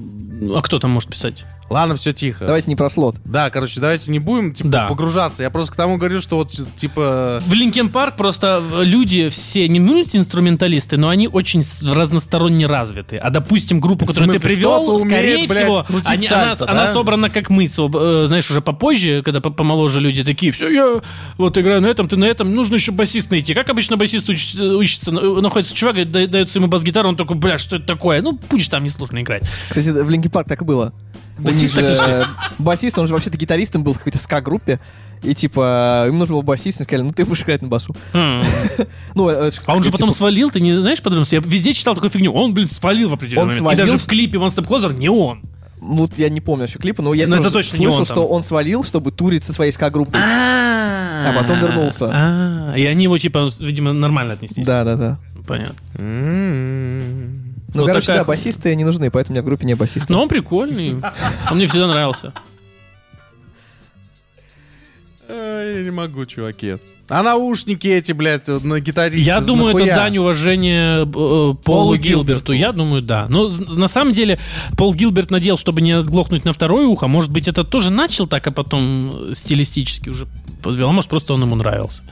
[0.54, 1.44] А кто там может писать?
[1.74, 2.44] Ладно, все тихо.
[2.46, 3.16] Давайте не про слот.
[3.24, 4.86] Да, короче, давайте не будем типа, Да.
[4.86, 5.42] погружаться.
[5.42, 7.40] Я просто к тому говорю, что вот типа...
[7.44, 13.16] В Линкен Парк просто люди все не мультиинструменталисты, но они очень разносторонне развиты.
[13.16, 16.86] А допустим, группу, которую ты привел, кто-то скорее умеет, блядь, всего, они- она, сальто, она
[16.86, 16.92] да?
[16.92, 21.00] собрана как мы, соб- э, знаешь, уже попозже, когда по- помоложе люди такие, все, я
[21.38, 23.52] вот играю на этом, ты на этом, нужно еще басист найти.
[23.52, 27.36] Как обычно басист уч- учится, э, находится чувак, и да- дается ему бас-гитару, он такой,
[27.36, 28.22] бля, что это такое?
[28.22, 29.42] Ну, будешь там несложно играть.
[29.68, 30.92] Кстати, в Линки Парк так и было.
[31.38, 32.22] Басист так же, э,
[32.58, 34.78] басист, он же вообще-то гитаристом был в какой-то ска-группе.
[35.22, 37.94] И типа, им нужен был басист, и сказали, ну ты будешь играть на басу.
[38.12, 38.44] М.
[39.14, 41.36] Ну, э, ш- А он же типа, потом свалил, ты не знаешь, подумался?
[41.36, 42.32] Я везде читал такую фигню.
[42.32, 43.62] Он, блин, свалил в определенный Он момент.
[43.62, 45.42] свалил И даже в клипе One Step Closer не он.
[45.80, 48.26] Ну, я не помню еще клипа, но я это тоже точно не слышал, он что
[48.26, 50.20] он свалил, чтобы турить со своей ска-группой.
[50.20, 52.10] А потом вернулся.
[52.12, 54.66] А, И они его, типа, видимо, нормально отнеслись.
[54.66, 55.18] Да-да-да.
[55.46, 55.74] Понятно.
[57.74, 60.08] Ну, Вот короче, такая да, басисты не нужны, поэтому у меня в группе не басист.
[60.08, 60.94] Но он прикольный.
[61.50, 62.32] Он мне всегда нравился.
[65.28, 66.76] Я не могу, чуваки.
[67.08, 69.20] А наушники эти, блядь, на гитаристе.
[69.20, 69.96] Я думаю, это нахуя?
[69.96, 72.52] дань уважения э, Полу Полу Гилберту.
[72.52, 72.52] Гилберту.
[72.52, 73.26] Я думаю, да.
[73.28, 74.38] Но на самом деле
[74.76, 77.06] Пол Гилберт надел, чтобы не отглохнуть на второе ухо.
[77.06, 80.26] Может быть, это тоже начал так, а потом стилистически уже
[80.62, 80.88] подвел.
[80.88, 82.04] А может, просто он ему нравился.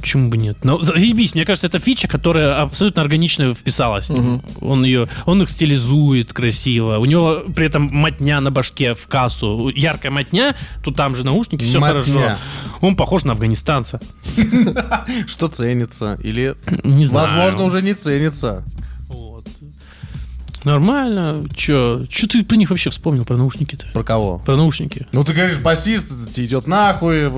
[0.00, 0.58] Почему бы нет?
[0.64, 4.10] Но заебись, мне кажется, это фича, которая абсолютно органично вписалась.
[4.10, 4.42] ним.
[4.60, 6.98] Он ее, он их стилизует красиво.
[6.98, 9.70] У него при этом матня на башке в кассу.
[9.74, 12.02] Яркая матня, тут там же наушники, все Матня.
[12.02, 12.38] хорошо.
[12.80, 14.00] Он похож на афганистанца.
[15.26, 16.18] Что ценится?
[16.22, 17.28] Или, Не знаю.
[17.28, 18.64] возможно, уже не ценится.
[20.64, 21.46] Нормально.
[21.54, 22.06] Че?
[22.08, 23.86] Че ты про них вообще вспомнил, про наушники-то?
[23.92, 24.38] Про кого?
[24.44, 25.06] Про наушники.
[25.12, 27.30] Ну, ты говоришь, басист тебе идет нахуй,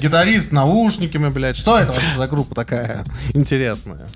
[0.00, 1.56] гитарист с наушниками, блядь.
[1.56, 3.04] Что это вообще за группа такая
[3.34, 4.06] интересная?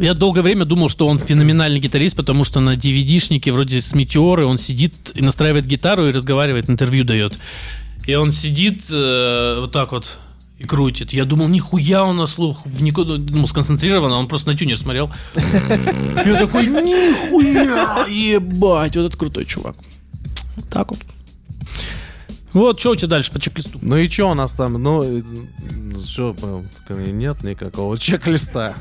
[0.00, 4.46] Я долгое время думал, что он феноменальный гитарист, потому что на DVD-шнике вроде с Метеоры
[4.46, 7.38] он сидит и настраивает гитару и разговаривает, интервью дает.
[8.06, 10.18] И он сидит э, вот так вот
[10.62, 11.12] и крутит.
[11.12, 14.76] Я думал, нихуя он на слух в никуда, думал, сконцентрирован, а он просто на тюнер
[14.76, 15.10] смотрел.
[15.34, 19.76] Я такой, нихуя, ебать, вот этот крутой чувак.
[20.56, 21.00] Вот так вот.
[22.52, 23.78] Вот, что у тебя дальше по чек-листу?
[23.82, 24.74] Ну и что у нас там?
[24.74, 25.22] Ну,
[26.06, 26.36] что,
[26.90, 28.76] нет никакого чек-листа.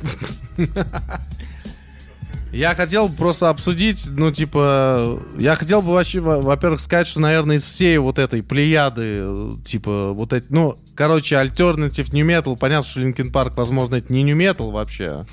[2.51, 7.55] Я хотел просто обсудить, ну, типа, я хотел бы вообще, во- во-первых, сказать, что, наверное,
[7.55, 12.89] из всей вот этой плеяды, э, типа, вот эти, ну, короче, альтернатив New Metal, понятно,
[12.89, 15.25] что Linkin Park, возможно, это не New Metal вообще.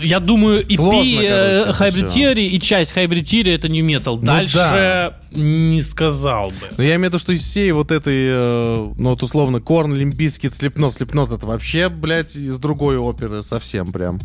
[0.00, 2.08] Я думаю, EP Сложно, э, короче, Hybrid.
[2.08, 4.16] Theory и часть Hybrid Theory это Nu Metal.
[4.16, 5.16] Ну Дальше да.
[5.30, 6.68] не сказал бы.
[6.76, 9.94] Но я имею в виду, что из всей вот этой, э, ну, вот условно, Korn,
[9.94, 14.18] Limp Bizkit, Slipknot, Slipknot, это вообще, блядь, из другой оперы совсем прям.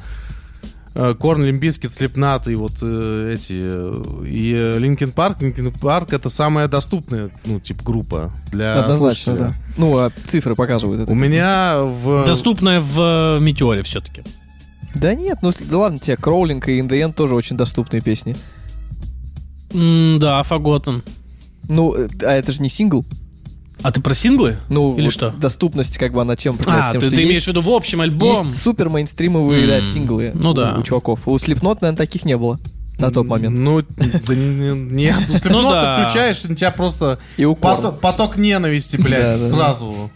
[1.19, 3.53] Korn, Limp Bizkit, Slipknot и вот э, эти...
[3.53, 5.41] э, И Linkin Park.
[5.41, 9.47] Linkin Park это самая доступная, ну, типа, группа для Однозначно, слушателя.
[9.49, 9.55] да.
[9.77, 11.11] Ну, а цифры показывают это.
[11.11, 12.25] У меня в...
[12.25, 14.23] Доступная в э, Метеоре все-таки.
[14.95, 18.35] Да нет, ну да ладно тебе, Кроулинг и End тоже очень доступные песни.
[19.71, 21.01] да, Фаготен.
[21.69, 23.03] Ну, э, а это же не сингл.
[23.83, 24.57] А ты про синглы?
[24.69, 25.29] Ну, Или вот что?
[25.31, 26.57] доступность, как бы она чем?
[26.65, 28.45] А, Тем, ты, что ты есть- имеешь в виду в общем альбом?
[28.47, 30.75] Есть супер мейнстримовые да, М, синглы ну у, да.
[30.79, 31.27] у чуваков.
[31.27, 32.59] У Slipknot, наверное, таких не было
[32.97, 33.57] на тот момент.
[33.57, 36.07] Ну, да не- нет, у Слепнота Ну да.
[36.07, 37.59] включаешь, у тебя просто И у Korn.
[37.59, 40.09] поток, поток ненависти, блядь, Да, да, да.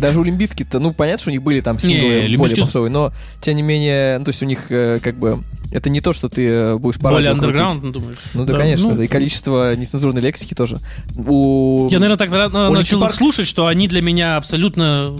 [0.00, 2.36] Даже у Limp Bizkit а, ну, понятно, что у них были там Не, синглы Limp
[2.38, 5.42] более попсовые, но, тем не менее, ну, то есть у них э, как бы...
[5.72, 8.16] Это не то, что ты э, будешь по Более андерграунд, думаешь?
[8.34, 10.78] Ну да, конечно, ну, да, и количество нецензурной лексики тоже.
[11.16, 11.88] У...
[11.90, 15.16] Я, наверное, так на- у начал Park- слушать, что они для меня абсолютно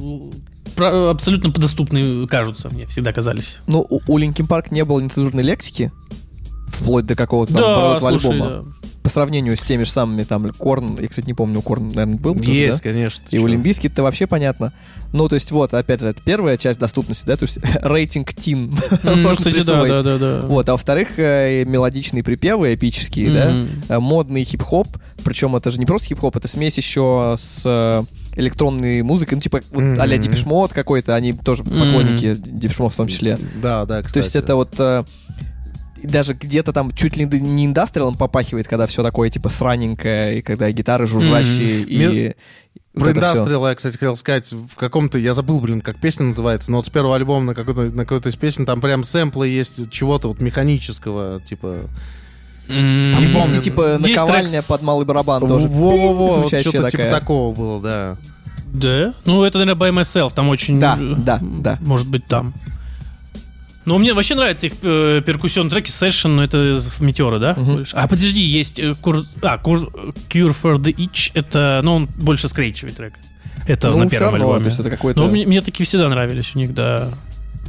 [0.76, 3.60] абсолютно доступны кажутся, мне всегда казались.
[3.66, 5.92] Ну, у, у Linkin Park не было нецензурной лексики,
[6.68, 8.50] вплоть до какого-то там Да, слушай, альбома.
[8.50, 8.64] да.
[9.02, 12.16] По сравнению с теми же самыми там Korn, я, кстати, не помню, у Korn, наверное,
[12.18, 12.90] был тоже, Есть, да?
[12.90, 13.24] конечно.
[13.30, 13.46] И у чё.
[13.48, 14.74] Limp Bizkit -то вообще понятно.
[15.12, 18.72] Ну, то есть, вот, опять же, это первая часть доступности, да, то есть рейтинг тин.
[19.36, 20.40] Кстати, да, да, да, да.
[20.46, 24.88] Вот, а во-вторых, э, мелодичные припевы эпические, да, э, модный хип-хоп,
[25.24, 28.02] причем это же не просто хип-хоп, это смесь еще с э,
[28.36, 30.00] электронной музыкой, ну, типа, вот Мгм.
[30.00, 33.38] а-ля Mode какой-то, они тоже поклонники Mode в том числе.
[33.62, 34.12] Да, да, кстати.
[34.12, 34.78] То есть это вот
[36.06, 40.70] даже где-то там чуть ли не индастриалом попахивает, когда все такое типа сраненькое, и когда
[40.70, 41.96] гитары жужжащие, и...
[41.98, 42.34] Мир-
[42.92, 46.72] вот Про индастриал я, кстати, хотел сказать, в каком-то, я забыл, блин, как песня называется,
[46.72, 49.88] но вот с первого альбома на какой-то, на какой-то из песен там прям сэмплы есть
[49.90, 51.88] чего-то вот механического, типа...
[52.66, 53.58] Там Не есть помню.
[53.58, 55.68] и типа Есть наковальня с- под малый барабан тоже.
[55.68, 57.10] Во-во-во, вот что-то типа такая.
[57.10, 58.16] такого было, да.
[58.72, 59.14] Да?
[59.24, 60.32] Ну, это, наверное, By Myself.
[60.34, 60.78] Там очень...
[60.78, 61.78] Да, да, да.
[61.80, 62.54] Может быть, там.
[63.90, 67.54] Ну, мне вообще нравятся их э, перкуссионные треки, Session, но это Метеора, да?
[67.54, 67.96] больше?
[67.96, 72.48] А, подожди, есть э, Cur- а, Cur- Cure for the Itch, это, ну, он больше
[72.48, 73.14] скрейчевый трек.
[73.66, 74.60] Это Ну, на первом равно, альбоме.
[74.60, 77.08] то есть это какой-то- Ну, мне, мне такие всегда нравились у них, да.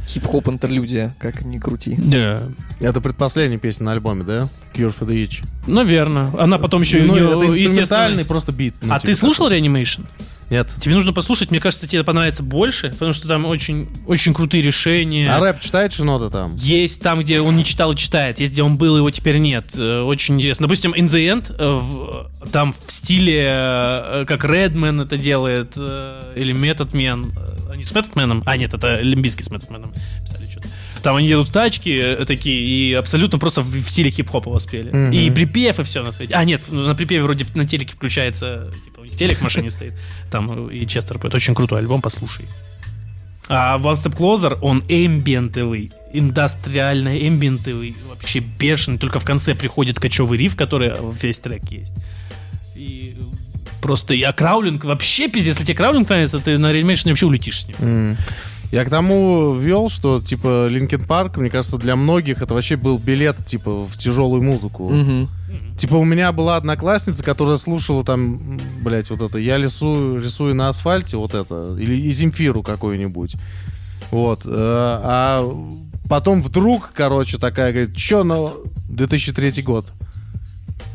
[0.06, 1.96] Хип-хоп интерлюдия, как ни крути.
[1.96, 2.42] Да.
[2.80, 4.48] Это предпоследняя песня на альбоме, да?
[4.74, 5.44] Cure for the Itch.
[5.66, 6.30] Наверное.
[6.38, 8.74] Она потом еще ну, у это инструментальный просто бит.
[8.80, 9.60] ну, А типа ты слушал такой.
[9.60, 10.04] Reanimation?
[10.50, 10.74] Нет.
[10.80, 15.30] Тебе нужно послушать, мне кажется, тебе понравится больше, потому что там очень, очень крутые решения.
[15.30, 16.54] А рэп читает Шинода там?
[16.56, 19.72] Есть там, где он не читал и читает, есть, где он был, его теперь нет.
[19.76, 20.64] Э, Очень интересно.
[20.64, 26.54] Допустим, In the End, э, в- там в стиле, э, как Redman это делает, или
[26.54, 27.32] Method Man.
[27.36, 28.42] Э, Они с Method Man?
[28.44, 30.68] А, нет, это Limp Bizkit с Method Man писали что-то.
[31.02, 34.90] Там они едут в тачке э, такие и абсолютно просто в, в стиле хип-хопа воспели.
[34.90, 35.12] Мгм.
[35.12, 36.34] И припев, и все на свете.
[36.34, 39.94] А, нет, на припеве вроде на телеке включается, типа у них телек в машине стоит.
[40.30, 41.34] Там э, и Честер поет.
[41.34, 42.46] Очень крутой альбом, послушай.
[43.48, 48.98] А One Step Closer, он эмбиентовый, индустриально эмбиентовый, вообще бешеный.
[48.98, 51.92] Только в конце приходит кочевый риф, который весь трек есть.
[52.76, 53.16] И
[53.80, 55.56] просто, а Краулинг вообще пиздец.
[55.56, 57.76] Если тебе Краулинг нравится, ты на Reanimation вообще улетишь с ним.
[57.80, 58.16] М.
[58.72, 62.96] Я к тому вел, что, типа, Linkin Park, мне кажется, для многих это вообще был
[62.96, 64.88] билет, типа, в тяжелую музыку.
[64.88, 65.28] Мгм.
[65.76, 70.70] Типа, у меня была одноклассница, которая слушала там, блять, вот это, я рисую, рисую на
[70.70, 73.36] асфальте, вот это, или и Земфиру какую-нибудь.
[74.10, 74.46] Вот.
[74.46, 75.46] э, А
[76.08, 78.54] потом вдруг, короче, такая, говорит, чё, ну,
[78.88, 79.92] 2003 год.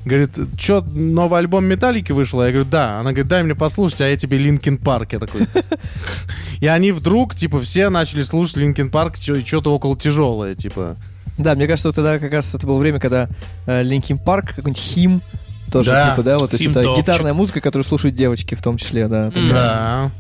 [0.07, 2.41] Говорит, что, новый альбом Металлики вышел?
[2.43, 2.99] Я говорю, да.
[2.99, 5.13] Она говорит, дай мне послушать, а я тебе Linkin Park.
[5.13, 5.41] Я такой...
[6.61, 10.95] И они вдруг, типа, все начали слушать Linkin Park, что-то около тяжелое, типа.
[11.37, 13.29] Да, мне кажется, вот тогда как раз это было время, когда
[13.67, 15.21] Linkin Park, какой-нибудь HIM,
[15.71, 18.77] тоже Да, типа, да, вот, то есть это гитарная музыка, которую слушают девочки в том
[18.77, 19.31] числе, да.
[19.49, 20.11] Да.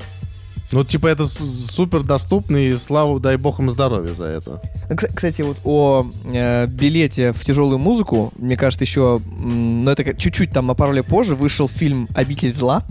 [0.71, 4.61] Ну, типа, это супер доступно, и слава, дай бог им здоровья за это.
[4.89, 10.51] Кс- Кстати, вот о э, билете в тяжелую музыку, мне кажется, еще, ну это чуть-чуть
[10.51, 12.83] там на пару лет позже вышел фильм «Обитель зла»,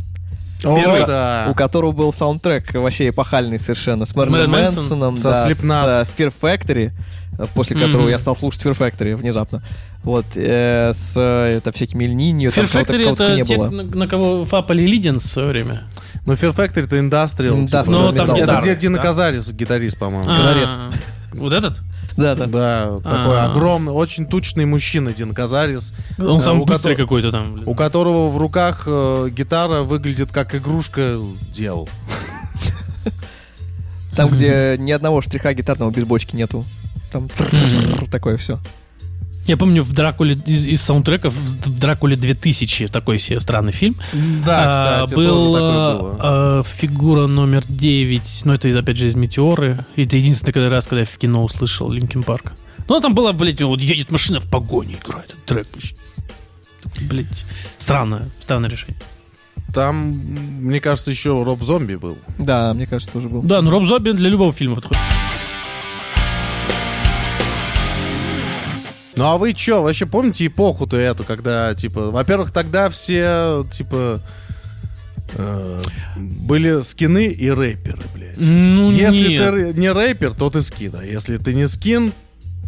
[0.62, 1.02] Первый.
[1.02, 1.46] О, да.
[1.50, 4.50] у которого был саундтрек вообще эпохальный совершенно, с Мэнсон?
[4.50, 6.04] Мэнсоном, Со да, Slipknot.
[6.06, 6.92] с э, Fear Factory,
[7.38, 8.10] э, после которого Мгм.
[8.10, 9.62] я стал слушать Fear Factory внезапно.
[10.06, 13.56] Вот, э, с э, это всякими Эльниньо, там Fear кого-то, Factory кого-то это не те,
[13.56, 13.70] было.
[13.70, 15.82] на, на кого фапали Лиденс в свое время.
[16.24, 17.56] Ну, Fear Factory это индастриал.
[17.56, 18.26] Industrial типа.
[18.26, 19.02] Там это где Дина да?
[19.02, 20.24] Казарис, гитарист, по-моему.
[20.28, 20.92] А,
[21.32, 21.82] Вот этот?
[22.16, 22.46] Да, да.
[22.46, 23.50] Да, такой А.
[23.50, 27.54] огромный, очень тучный мужчина, Дин Казарис, Он Э, самый у быстрый какой-то там.
[27.54, 27.64] блин.
[27.66, 31.20] у которого в руках э, гитара выглядит как игрушка
[31.52, 31.88] дьявол.
[34.14, 36.64] Там, где ни одного штриха гитарного без бочки нету.
[37.10, 37.28] Там
[38.10, 38.60] такое все.
[39.46, 43.96] Я помню в Дракуле из, из саундтреков в Дракуле 2000 такой себе странный фильм.
[44.44, 46.16] Да, А, кстати, был тоже такое а, было.
[46.20, 48.42] а, фигура номер 9.
[48.44, 49.84] Ну, это, опять же, из Метеоры.
[49.94, 52.52] И это единственный когда- раз, когда я в кино услышал Linkin Park.
[52.88, 55.68] Ну, а там была, блядь, вот едет машина в погоне играет этот трек.
[57.10, 57.44] Блядь,
[57.76, 58.96] странное, странное решение.
[59.74, 59.96] Там,
[60.60, 62.16] мне кажется, еще Роб Зомби был.
[62.38, 63.42] Да, мне кажется, тоже был.
[63.42, 64.98] Да, ну Роб Зомби для любого фильма подходит.
[69.16, 74.20] Ну а вы что, вообще помните эпоху-то эту, когда, типа, во-первых, тогда все, типа,
[75.34, 75.82] э,
[76.16, 78.36] были скины и рэперы, блядь.
[78.38, 79.72] Ну, Если нет.
[79.74, 82.12] ты не рэпер, то ты скин, а если ты не скин,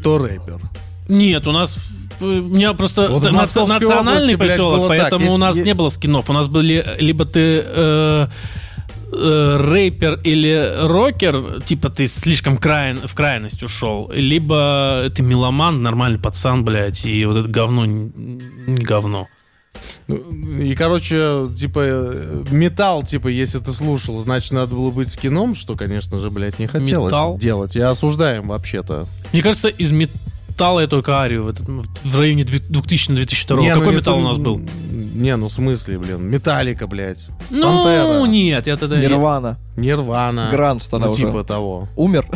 [0.03, 0.59] то рэпер.
[1.09, 1.79] Нет, у нас
[2.21, 4.89] э, у меня просто Вот в нац- Московской национальный области, блядь, поселок, так.
[4.89, 6.31] поэтому Есть- у нас не было скинов.
[6.31, 8.27] У нас были либо ты э,
[9.13, 16.19] э, рэпер или рокер, типа ты слишком край, в крайность ушел, либо ты меломан, нормальный
[16.19, 19.27] пацан, блядь, и вот это говно не говно.
[20.09, 20.17] Ну,
[20.61, 25.77] И, короче, типа, э, металл, типа, если ты слушал, значит, надо было быть скином, что,
[25.77, 27.39] конечно же, блядь, не хотелось Металл?
[27.39, 27.77] делать.
[27.77, 29.07] И осуждаем вообще-то.
[29.33, 33.61] Мне кажется, из металла я только Арию в, этот- в районе 2000-2002.
[33.61, 34.61] Не, ну, Какой не металл то- у нас был?
[35.19, 36.23] Не, ну в смысле, блин.
[36.23, 37.29] Металлика, блядь.
[37.51, 38.25] Ну, Пантера.
[38.27, 38.99] нет, я тогда...
[39.01, 39.59] Нирвана.
[39.77, 40.49] Нирвана.
[40.53, 41.27] Гранж тогда Ну, уже.
[41.27, 41.89] типа того.
[41.97, 42.27] Умер.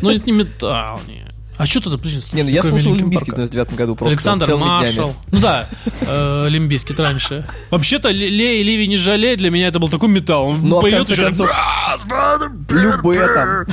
[0.00, 1.34] Ну, это не металл, нет.
[1.58, 3.04] А что тогда, блин, Не, ну я слушал Парка?
[3.06, 4.60] в 99 году просто Александр днями.
[4.60, 5.14] Маршал.
[5.30, 5.68] Ну да,
[6.00, 7.46] э, Лимбискит раньше.
[7.70, 10.46] Вообще-то Ле- Ле и Ливи не жалей, для меня это был такой металл.
[10.46, 11.24] Он Ну, а поет уже...
[11.24, 11.50] концов,
[12.70, 13.66] любые там.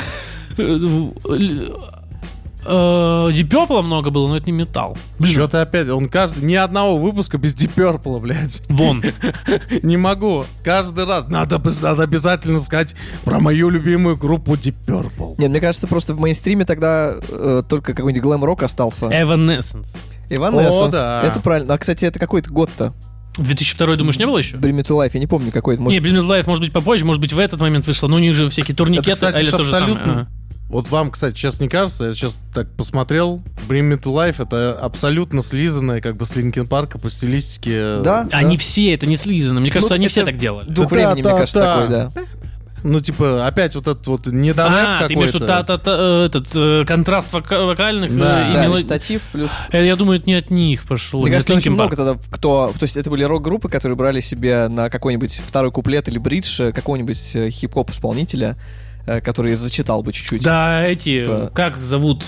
[2.64, 4.98] Дипепла много было, но это не металл.
[5.18, 5.88] Блин, Что ты опять?
[5.90, 6.44] Он каждый...
[6.44, 8.64] Ни одного выпуска без Purple, блядь.
[8.70, 9.04] вон.
[9.84, 10.46] Не могу.
[10.64, 11.28] Каждый раз.
[11.30, 15.36] Надо, надо обязательно сказать про мою любимую группу Deep Purple.
[15.38, 19.06] Не, мне кажется, просто в мейнстриме тогда э, только какой-нибудь глэм-рок остался.
[19.08, 19.96] Evanescence.
[20.30, 21.24] Иван О, да.
[21.24, 21.74] Это правильно.
[21.74, 22.94] А, кстати, это какой-то год-то.
[23.38, 24.58] 2002, думаешь, не было еще?
[24.58, 25.84] Bring Me to Life, я не помню, какой это.
[25.84, 28.08] Не, Может, Blinded Life, может быть, попозже, может быть, в этот момент вышло.
[28.08, 29.96] Но у них же всякие турникеты, Это, кстати, а или то же самое.
[29.96, 30.28] Ага.
[30.70, 34.74] Вот вам, кстати, сейчас не кажется, я сейчас так посмотрел, Bring Me To Life это
[34.80, 38.00] абсолютно слизанное, как бы с Линкен Парка по стилистике.
[38.02, 38.28] Да?
[38.32, 39.60] Они все это не слизаны.
[39.60, 40.70] Мне кажется, Ну, они это все так делали.
[40.70, 41.76] Дух Да, времени, да, мне кажется, да.
[41.76, 42.12] такой, да.
[42.82, 45.66] Ну, типа, опять вот этот вот недорэп А, ты имеешь в виду какой-то.
[45.68, 48.48] та- та- та- этот э, контраст вока- вокальных Да.
[48.48, 49.52] э, и Да, мело- речитатив плюс...
[49.74, 51.20] Э, Я думаю, это не от них пошло.
[51.20, 52.72] Мне не кажется, очень много тогда, кто...
[52.80, 56.72] То есть это были рок-группы, которые брали себе на какой-нибудь второй куплет или бридж э,
[56.72, 57.18] какого-нибудь
[57.52, 58.56] хип-хоп-исполнителя,
[59.10, 60.44] э, который зачитал бы чуть-чуть.
[60.44, 62.26] Да, эти, Типа- как зовут?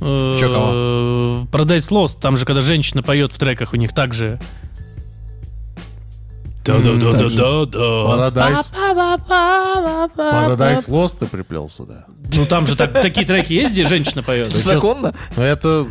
[0.00, 1.46] Э, Чё, кого?
[1.52, 4.40] Paradise Lost, там же, когда женщина поет в треках, у них также...
[6.64, 8.30] Да-да-да-да-да.
[8.30, 8.66] Paradise,
[10.16, 12.06] Paradise Lost ты приплел сюда.
[12.34, 14.52] Ну там же так- такие треки есть, где женщина поет.
[14.52, 15.14] Законно?
[15.36, 15.86] Но это...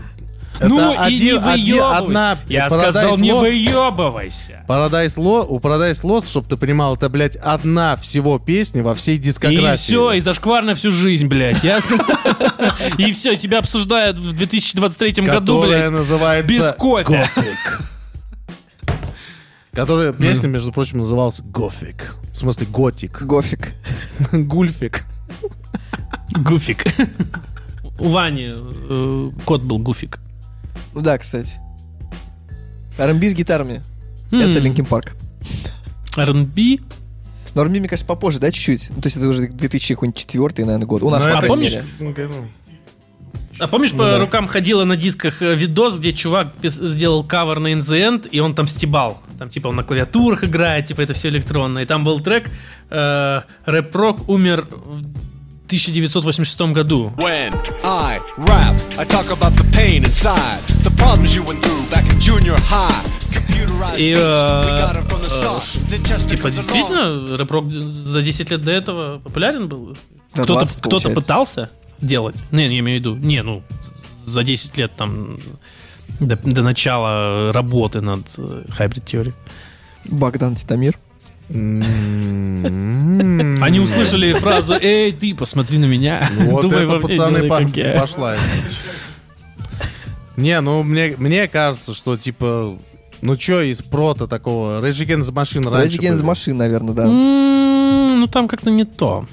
[0.69, 1.98] Ну это и не один- один- выебывайся.
[1.98, 4.65] одна Я сказал, не Lost- выебывайся.
[4.68, 9.15] Paradise Lost, у Paradise Lost, чтобы ты понимал, это, блядь, одна всего песня во всей
[9.15, 9.76] И дискографии.
[9.81, 11.98] все, и зашквар на всю жизнь, блядь, ясно?
[12.98, 16.52] И все, тебя обсуждают в 2023 году, которая блядь, называется...
[16.52, 17.26] без кофе.
[19.73, 22.15] Которая песня, между прочим, называлась Гофик.
[22.31, 23.23] В смысле, готик.
[23.23, 23.73] Гофик.
[24.31, 25.03] Гульфик.
[26.35, 26.85] Гуфик.
[27.99, 30.19] У Вани э, кот был Гуфик.
[30.93, 31.55] Ну да, кстати.
[32.97, 33.81] R&B с гитарами.
[34.31, 34.39] М.
[34.41, 35.13] Это Linkin Park.
[36.17, 36.77] R&B.
[37.55, 38.89] Но R&B, мне кажется, попозже, да, чуть-чуть?
[38.95, 41.03] Ну, то есть это уже 2004, наверное, год.
[41.03, 41.75] У нас, это- крайней помнишь?
[43.59, 44.19] А помнишь, Ну по да.
[44.19, 48.27] рукам ходила на дисках э, видос, где чувак пис- сделал кавер на In The End,
[48.29, 49.21] и он там стебал.
[49.37, 51.79] Там, типа, он на клавиатурах играет, типа, это все электронно.
[51.79, 52.49] И там был трек
[52.89, 55.01] э, Рэп Рок умер в
[55.67, 57.13] 1986 году.
[57.17, 60.72] When I rap, I talk about the pain inside,
[63.97, 64.93] И, э,
[66.03, 69.97] just Типа, действительно, рэп рок за 10 лет до этого популярен был?
[70.34, 71.21] Кто-то 20, кто-то получается.
[71.21, 71.69] пытался
[72.01, 72.35] делать?
[72.51, 73.61] Не, я имею в виду, не, ну,
[74.25, 75.39] за 10 лет там
[76.19, 79.34] до, до начала работы над э, Hybrid Theory.
[80.05, 80.97] Богдан Титамир.
[81.49, 82.73] М-м-м.
[83.63, 86.27] Они услышали фразу «Эй, ты, посмотри на меня».
[86.38, 87.99] Вот это, пацаны, делай, по- как я».
[87.99, 88.35] пошла.
[90.38, 92.77] Не, ну, мне, мне кажется, что, типа,
[93.22, 94.81] ну, чё из прота такого?
[94.85, 96.26] Rage Against the Machine раньше Rage Against the.
[96.26, 97.03] Machine, наверное, да.
[97.05, 99.26] М, Ну, там как-то не то.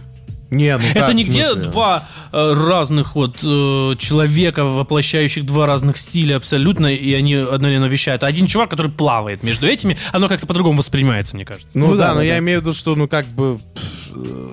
[0.51, 1.71] Не, ну Это как, в где смысле?
[1.71, 8.25] два э, разных вот э, человека, воплощающих два разных стиля абсолютно, и они одновременно вещают.
[8.25, 11.79] А один чувак, который плавает между этими, оно как-то по-другому воспринимается, мне кажется.
[11.79, 12.39] Ну, Ну да, да, но да, я да.
[12.41, 13.59] имею в виду, что, ну, как бы...
[13.75, 14.49] пф, э,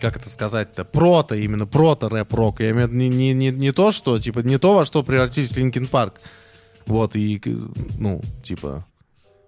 [0.00, 0.84] Как это сказать-то?
[0.84, 2.60] Прото, именно прото рэп-рок.
[2.60, 5.02] Я имею в виду не, не, не, не то, что, типа, не то, во что
[5.02, 6.20] превратились Linkin Park.
[6.86, 7.40] Вот, и,
[7.98, 8.84] ну, типа...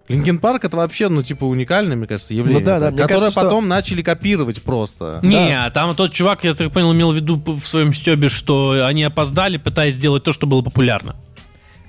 [0.07, 2.59] Linkin Park это вообще, ну, типа, уникальное, мне кажется, явление.
[2.59, 5.19] Ну да, да, Которое кажется, что- потом начали копировать просто.
[5.23, 9.03] Не, там тот чувак, я так понял, имел в виду в своем стебе, что они
[9.03, 11.15] опоздали, пытаясь сделать то, что было популярно.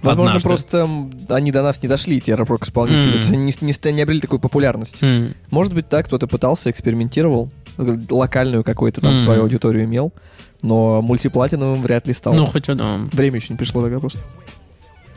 [0.03, 0.49] Возможно, Однажды.
[0.49, 0.89] просто
[1.29, 3.19] они до нас не дошли, эти рок-исполнители.
[3.19, 5.01] Есть Они не, не, не обрели такую популярность.
[5.03, 5.35] М.
[5.51, 9.19] Может быть, да, кто-то пытался, экспериментировал, локальную какую-то там М.
[9.19, 10.13] свою аудиторию имел,
[10.63, 12.35] но мультиплатиновым вряд ли стал.
[12.35, 13.01] Ну, хотя да.
[13.13, 14.25] Время еще не пришло тогда просто.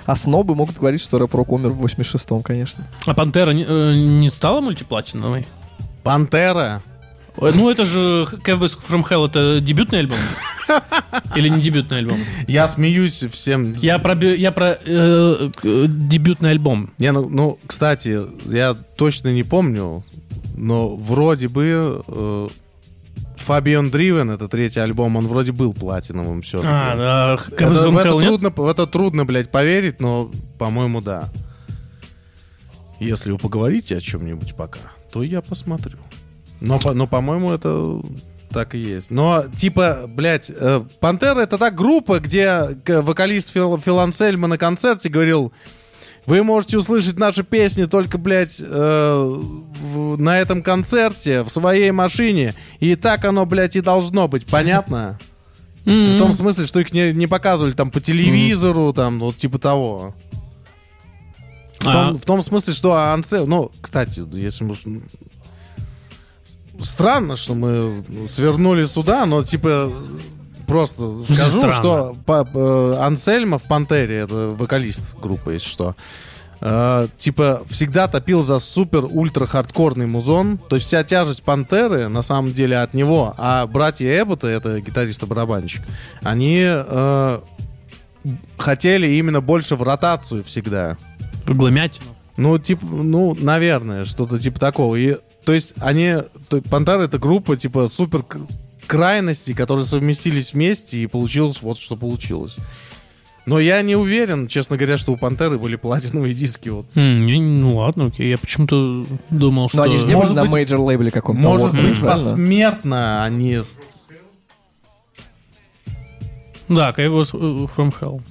[0.06, 2.88] А снобы могут говорить, что рэп-рок умер в 86-м, конечно.
[3.08, 5.48] А Пантера не, э, не стала мультиплатиновой?
[6.04, 6.84] Пантера.
[7.38, 10.18] Ой, Ну, это же Cowboys from Hell, это дебютный альбом?
[11.36, 12.18] Или не дебютный альбом?
[12.48, 13.74] Я смеюсь всем.
[13.76, 16.92] Я про, я про э, дебютный альбом.
[16.98, 20.04] Не, ну, ну, кстати, я точно не помню,
[20.56, 22.48] но вроде бы э,
[23.38, 26.72] Fabian Driven, это третий альбом, он вроде был платиновым все-таки.
[26.74, 27.38] А, да,
[27.68, 31.30] Это- в, это трудно, в это трудно, блядь, поверить, но, по-моему, да.
[33.00, 34.80] Если вы поговорите о чем-нибудь пока,
[35.12, 35.98] то я посмотрю.
[36.62, 38.02] Но, по- но по-моему, это
[38.52, 39.12] так и есть.
[39.12, 45.10] Но, типа, блядь, э, Пантера это та группа, где вокалист Фил, Фил Ансельма на концерте
[45.10, 45.52] говорил,
[46.26, 52.56] вы можете услышать наши песни только, блядь, э, в- на этом концерте, в своей машине.
[52.80, 55.20] И так оно, блядь, и должно быть, понятно?
[55.86, 56.06] М-м.
[56.06, 60.16] В том смысле, что их не, не показывали там по телевизору, там, вот типа того.
[61.80, 61.92] В, А.
[61.92, 63.46] том, в том смысле, что Ансе...
[63.46, 64.74] Ну, кстати, если мы...
[66.82, 69.94] Странно, что мы свернули сюда, но типа
[70.68, 71.72] просто скажу, Странно.
[71.76, 75.96] что по- э, Ансельма в Пантере, это вокалист группы, если что,
[76.62, 80.58] э, типа всегда топил за супер-ультра-хардкорный музон.
[80.58, 85.24] То есть вся тяжесть Пантеры на самом деле от него, а братья Эббота, это гитарист
[85.24, 85.82] и барабанщик,
[86.22, 87.40] они э,
[88.58, 90.98] хотели именно больше в ротацию всегда.
[91.46, 92.08] Гламятину.
[92.38, 94.96] Ну, типа, ну, наверное, что-то типа такого.
[94.96, 95.16] И,
[95.46, 96.16] то есть, они...
[96.50, 98.26] то- Пантера— это группа, типа, супер...
[98.88, 102.56] крайностей, которые совместились вместе, и получилось вот что получилось.
[103.46, 106.70] Но я не уверен, честно говоря, что у Пантеры были платиновые диски.
[106.70, 106.88] Вот.
[106.96, 108.28] Не- Ну ладно, окей.
[108.30, 109.78] Я почему-то думал, что...
[109.78, 111.42] Но они же не были Может на быть- мейджор лейбле каком-то.
[111.44, 112.12] Может Warner, быть, правильно?
[112.12, 113.56] посмертно они...
[113.58, 113.78] с-
[116.68, 118.22] Да, was uh, from hell.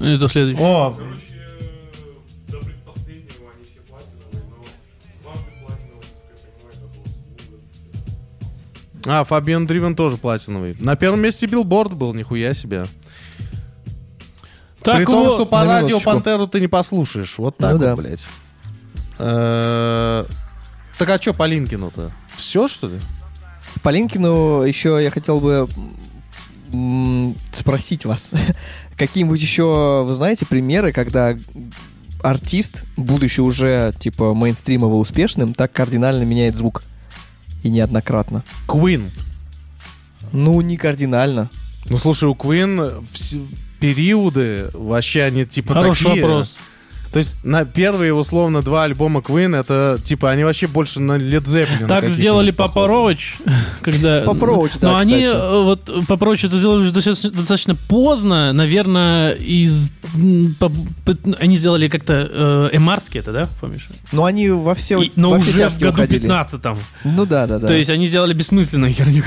[0.00, 0.60] Это следующий.
[0.60, 0.96] О,
[9.06, 10.76] а, Far Beyond Driven тоже платиновый.
[10.78, 12.86] На первом месте Билборд был, нихуя себе.
[14.82, 16.00] Так При том, что по радио.
[16.00, 17.38] Пантеру ты не послушаешь.
[17.38, 17.96] Вот так Ну вот, да.
[17.96, 18.26] блядь.
[19.18, 20.24] Э,
[20.98, 22.10] Так а что по Линкину-то?
[22.34, 22.98] Все, что ли?
[23.82, 25.68] По Линкину еще я хотел бы
[27.52, 28.22] спросить вас.
[28.96, 31.36] Какие-нибудь еще, вы знаете, примеры, когда
[32.22, 36.82] артист, будучи уже, типа, мейнстримово успешным, так кардинально меняет звук?
[37.62, 38.44] И неоднократно.
[38.66, 39.10] Queen.
[40.32, 41.50] Ну, не кардинально.
[41.88, 43.04] Ну, слушай, у Queen
[43.80, 46.22] периоды вообще они типа Хороший такие.
[46.22, 46.56] вопрос.
[47.12, 51.44] То есть на первые, условно, два альбома Queen, это типа они вообще больше на Led
[51.44, 51.86] Zeppelin.
[51.86, 52.50] Так сделали.
[52.52, 53.34] Папа Роуч,
[53.82, 54.22] когда...
[54.22, 59.32] Papa Roach, да, Но они, э, вот, Papa Roach это сделали уже достаточно, поздно, наверное,
[59.34, 59.92] из...
[61.38, 63.88] Они сделали как-то э, эмарски это, да, помнишь?
[64.10, 66.20] Но они во все, но уже в году уходили.
[66.20, 66.64] 15
[67.04, 67.66] Ну да, да, да.
[67.66, 69.22] То есть они сделали бессмысленную херню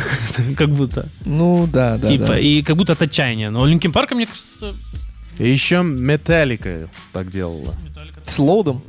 [0.58, 1.10] как будто.
[1.26, 3.52] Ну да, да, типа, и как будто от отчаяния.
[3.52, 4.74] Но Линкин Парка, мне кажется...
[5.40, 7.74] И еще Metallica так делала.
[8.26, 8.82] С Load ом?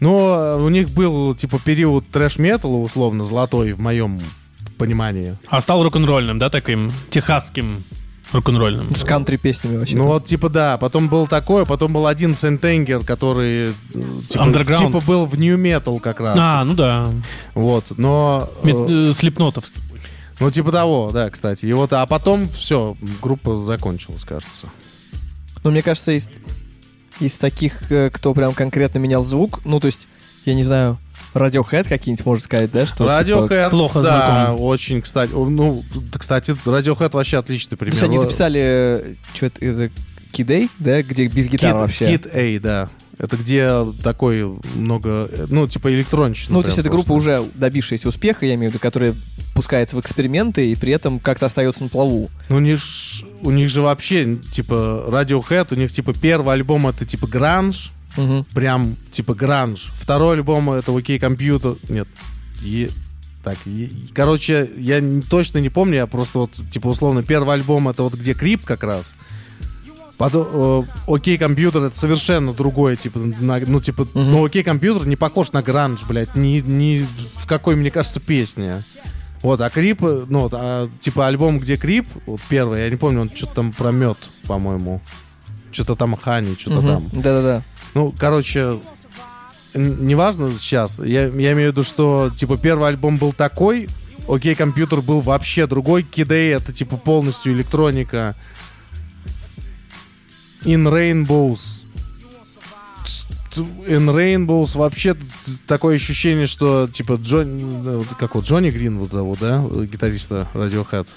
[0.00, 4.20] Но у них был типа период трэш-металла, условно, золотой в моем
[4.76, 5.36] понимании.
[5.48, 7.84] А стал рок-н-ролльным, да, таким техасским
[8.32, 8.94] рок-н-ролльным.
[8.94, 9.96] С кантри песнями вообще.
[9.96, 13.72] Ну вот, типа, да, потом был такой, потом был один Сентенгер, который э,
[14.28, 14.76] типа, Underground.
[14.86, 16.38] типа был в New Metal как раз.
[16.40, 17.10] А, ну да.
[17.54, 18.48] Вот, но...
[18.62, 19.64] э, Мет- э, Слепнотов.
[20.40, 21.66] Ну, типа того, да, кстати.
[21.66, 24.68] И вот, а потом все, группа закончилась, кажется.
[25.64, 26.30] Ну, мне кажется, из,
[27.20, 30.08] из таких, э, кто прям конкретно менял звук, ну, то есть,
[30.44, 30.98] я не знаю,
[31.34, 32.86] Radiohead какие-нибудь, можно сказать, да?
[32.86, 34.64] Что, типа, Radiohead, плохо да, знаком.
[34.64, 35.32] очень, кстати.
[35.32, 37.94] Ну, кстати, Radiohead вообще отличный То пример.
[37.94, 39.90] есть они записали, что это, это
[40.32, 42.14] Kid A, да, где без гитары Kid, вообще.
[42.14, 42.90] Kid A, да.
[43.18, 46.54] Это где такой много, ну, типа электронщина.
[46.54, 49.14] ну, то есть это группа уже добившаяся успеха, я имею в виду, которая
[49.54, 52.30] пускается в эксперименты и при этом как-то остается на плаву.
[52.48, 52.80] Ну, у них,
[53.42, 58.44] у них же вообще, типа, Radiohead, у них, типа, первый альбом это, типа, гранж, Мгм.
[58.54, 59.90] прям, типа, гранж.
[59.96, 61.76] Второй альбом это Окей Компьютер.
[61.88, 62.06] Нет.
[62.62, 62.90] Е-
[63.44, 65.00] Так, е- короче, я
[65.30, 68.82] точно не помню, я просто вот, типа, условно, первый альбом это вот где Крип как
[68.82, 69.16] раз.
[70.18, 75.14] Потом, э, Окей Компьютер это совершенно другое, типа, на- ну, типа, ну, Окей Компьютер не
[75.16, 78.82] похож на гранж, блядь, ни, ни в какой, мне кажется, песне.
[79.42, 82.96] Вот, а Крип, э, ну, вот, а, типа, альбом, где Крип, вот первый, я не
[82.96, 84.18] помню, он что-то там про мед,
[84.48, 85.00] по-моему.
[85.70, 86.86] Что-то там Хани, что-то Мгм.
[86.88, 87.08] там.
[87.12, 87.62] Да-да-да.
[87.94, 88.80] Ну, короче,
[89.74, 90.98] неважно сейчас.
[90.98, 93.88] Я, я имею в виду, что, типа, первый альбом был такой,
[94.28, 96.02] Окей, компьютер был вообще другой.
[96.02, 98.34] Кидей это, типа, полностью электроника.
[100.68, 101.84] In Rainbows.
[103.86, 105.16] In Rainbows вообще
[105.66, 107.82] такое ощущение, что, типа, Джон...
[107.82, 109.64] вот Как вот, Джонни Гринвуд зовут, да?
[109.90, 111.08] Гитариста Radiohead.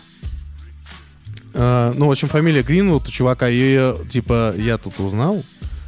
[1.54, 3.50] Э, ну, в общем, фамилия Гринвуд у чувака.
[3.50, 5.44] И, типа, я тут узнал,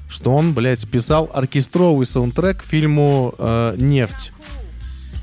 [0.09, 4.33] что он, блядь, писал оркестровый саундтрек к фильму э, «Нефть».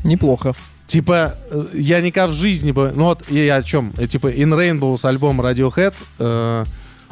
[0.03, 0.55] Неплохо.
[0.87, 2.91] Типа, э, я никак в жизни бы...
[2.97, 3.93] Ну вот, я о чем?
[3.99, 6.65] Э, Типа, In Rainbows альбом Radiohead, э,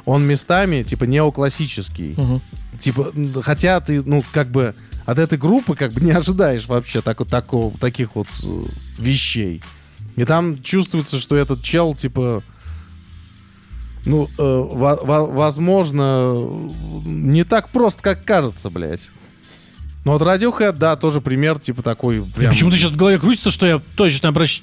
[0.05, 2.15] он местами, типа, неоклассический.
[2.17, 2.43] Мгм.
[2.79, 3.13] Типа,
[3.43, 7.77] хотя ты, ну, как бы, от этой группы, как бы, не ожидаешь вообще так, такого,
[7.79, 8.63] таких вот э,
[8.99, 9.63] вещей.
[10.17, 12.43] И там чувствуется, что этот чел, типа,
[14.05, 16.69] ну, э, во- во- возможно,
[17.05, 19.11] не так просто, как кажется, блядь.
[20.05, 22.51] Ну, вот Radiohead, да, тоже пример, типа, такой прям...
[22.53, 24.63] Почему-то сейчас в голове крутится, что я точно обращ-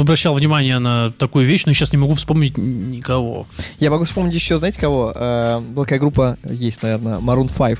[0.00, 3.46] обращал внимание на такую вещь, но сейчас не могу вспомнить никого.
[3.78, 5.12] Я могу вспомнить еще, знаете, кого?
[5.14, 7.78] Э, была такая группа, есть, наверное, Maroon 5,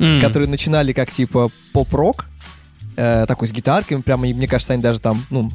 [0.00, 0.20] М.
[0.20, 2.26] которые начинали как, типа, поп-рок,
[2.96, 5.50] э, такой с гитарками, прямо, и мне кажется, они даже там, ну,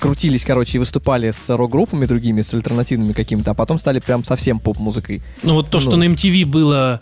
[0.00, 4.60] крутились, короче, и выступали с рок-группами другими, с альтернативными какими-то, а потом стали прям совсем
[4.60, 5.22] поп-музыкой.
[5.42, 5.96] Ну вот то, что Ну.
[5.98, 7.00] на MTV было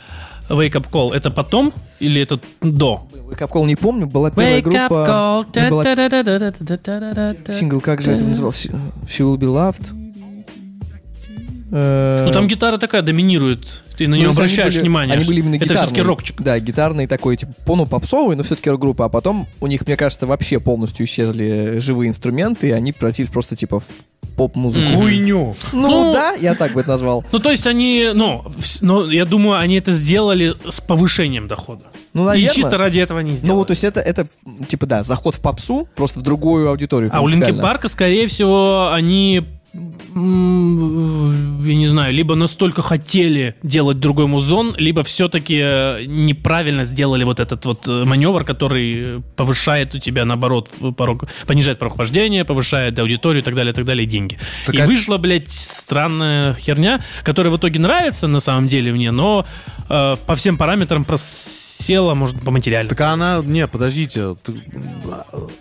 [0.48, 3.06] Wake Up Call, это потом или это до?
[3.30, 5.44] Wake Up Call не помню, была первая группа...
[5.58, 5.84] это была
[7.46, 7.52] Call.
[7.52, 8.70] Сингл, как же это назывался?
[9.06, 10.03] She Will Be Loved.
[11.70, 13.60] Э, Ну там гитара такая доминирует,
[13.96, 15.16] ты на ну, нее они обращаешь были- внимание.
[15.16, 15.86] Они были именно это гитарные.
[15.86, 16.42] все-таки рокчик.
[16.42, 19.06] Да, гитарный такой, типа, ну, попсовый, но все-таки рок-группа.
[19.06, 23.56] А потом у них, мне кажется, вообще полностью исчезли живые инструменты, и они превратились просто,
[23.56, 23.84] типа, в
[24.36, 24.84] поп-музыку.
[24.96, 25.54] Хуйню.
[25.72, 27.24] Ну, Ну, да, я так бы это назвал.
[27.32, 28.44] Ну, то есть они, ну,
[28.80, 31.84] ну, я думаю, они это сделали с повышением дохода.
[32.14, 32.54] Ну, И наверное.
[32.54, 33.48] чисто ради этого не сделали.
[33.48, 34.26] Ну, вот, то есть это, это,
[34.68, 37.10] типа, да, заход в попсу, просто в другую аудиторию.
[37.12, 37.52] А у Линки.
[37.52, 39.42] Парка, скорее всего, они,
[39.74, 45.56] я не знаю, либо настолько хотели делать другой музон, либо все-таки
[46.06, 51.94] неправильно сделали вот этот вот э, маневр, который повышает у тебя, наоборот, порог, понижает порог
[51.94, 54.38] вхождения, повышает аудиторию и так далее, и так далее, и деньги.
[54.66, 59.10] Так и а вышла, блядь, странная херня, которая в итоге нравится на самом деле мне,
[59.10, 59.44] но
[59.88, 61.04] э, по всем параметрам
[61.84, 62.88] просела, может, по материальному.
[62.88, 63.42] Так она...
[63.44, 64.34] Не, подождите.
[64.42, 64.54] ты-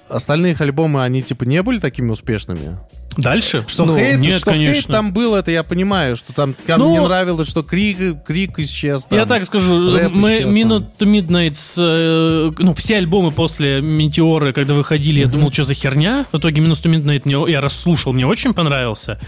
[0.10, 2.78] Остальные их альбомы, они типа не были такими успешными?
[3.18, 3.64] Дальше?
[3.68, 4.94] Что Ну, хейт, нет, что хейт конечно.
[4.94, 9.06] там был, это я понимаю, что там, там Ну, не нравилось, что крик, крик исчез.
[9.06, 9.20] там.
[9.20, 10.56] Я так скажу, мы исчез.
[10.56, 15.74] Minute to Midnight, э, ну, все альбомы после Метеоры, когда выходили, я думал, что за
[15.76, 16.26] херня.
[16.32, 19.20] В итоге Minute to Midnight мне, я расслушал, мне очень понравился.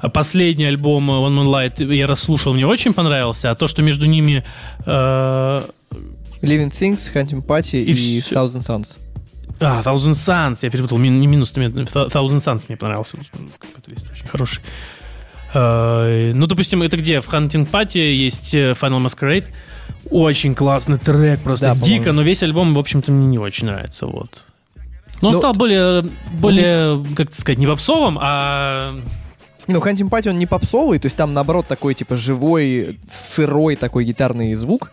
[0.00, 3.50] А Последний альбом One Man Light я расслушал, мне очень понравился.
[3.50, 4.44] А то, что между ними...
[4.86, 5.62] э,
[6.44, 8.36] Living Things, Hunting Party И и, всё.
[8.36, 8.96] Thousand Suns.
[9.60, 13.16] а, Thousand Suns, я перепутал, мин- не Thou- Thousand Suns мне понравился.
[13.58, 14.62] Какой-то лист очень хороший.
[15.54, 17.20] Э, Ну, допустим, это где?
[17.20, 19.44] В Hunting Party есть э, Final Masquerade.
[20.10, 22.12] Очень классный трек, просто Да, дико, по-моему.
[22.12, 24.44] но весь альбом, в общем-то, мне не очень нравится, вот.
[25.22, 26.02] Но он Ну, стал более,
[26.32, 28.94] более, как это сказать, не попсовым, а...
[29.66, 34.04] Ну, Hunting Party, он не попсовый, то есть там, наоборот, такой, типа, живой, сырой такой
[34.04, 34.90] гитарный звук,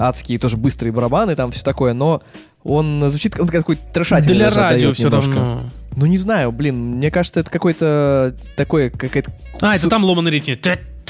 [0.00, 2.22] адские тоже быстрые барабаны, там все такое, но
[2.64, 5.32] он звучит, он такой трешательный Для радио все немножко.
[5.34, 5.70] равно.
[5.96, 9.32] Ну, не знаю, блин, мне кажется, это какой-то такое, какая-то...
[9.60, 10.52] А, это там ломаный ритм.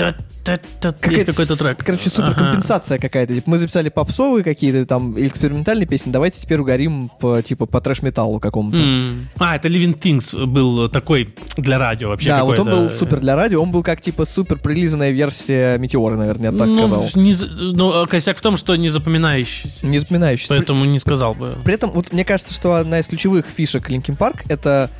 [0.00, 1.10] Та-та-та-та.
[1.10, 1.78] Есть какой-то трек.
[1.84, 2.26] Короче, Ага.
[2.26, 3.34] суперкомпенсация какая-то.
[3.34, 8.40] Типа, мы записали попсовые какие-то там экспериментальные песни, давайте теперь угорим по, типа, по трэш-металлу
[8.40, 8.78] какому-то.
[8.78, 9.28] М.
[9.38, 13.36] А, это Living Things был такой для радио вообще Да, вот он был супер для
[13.36, 17.10] радио, он был как типа супер прилизанная версия Метеора, наверное, я так ну, сказал.
[17.14, 17.34] не
[17.74, 19.86] ну, косяк в том, что не запоминающийся.
[19.86, 20.54] Не запоминающийся.
[20.54, 21.56] Поэтому не сказал бы.
[21.64, 24.90] При этом, вот мне кажется, что одна из ключевых фишек Linkin Park это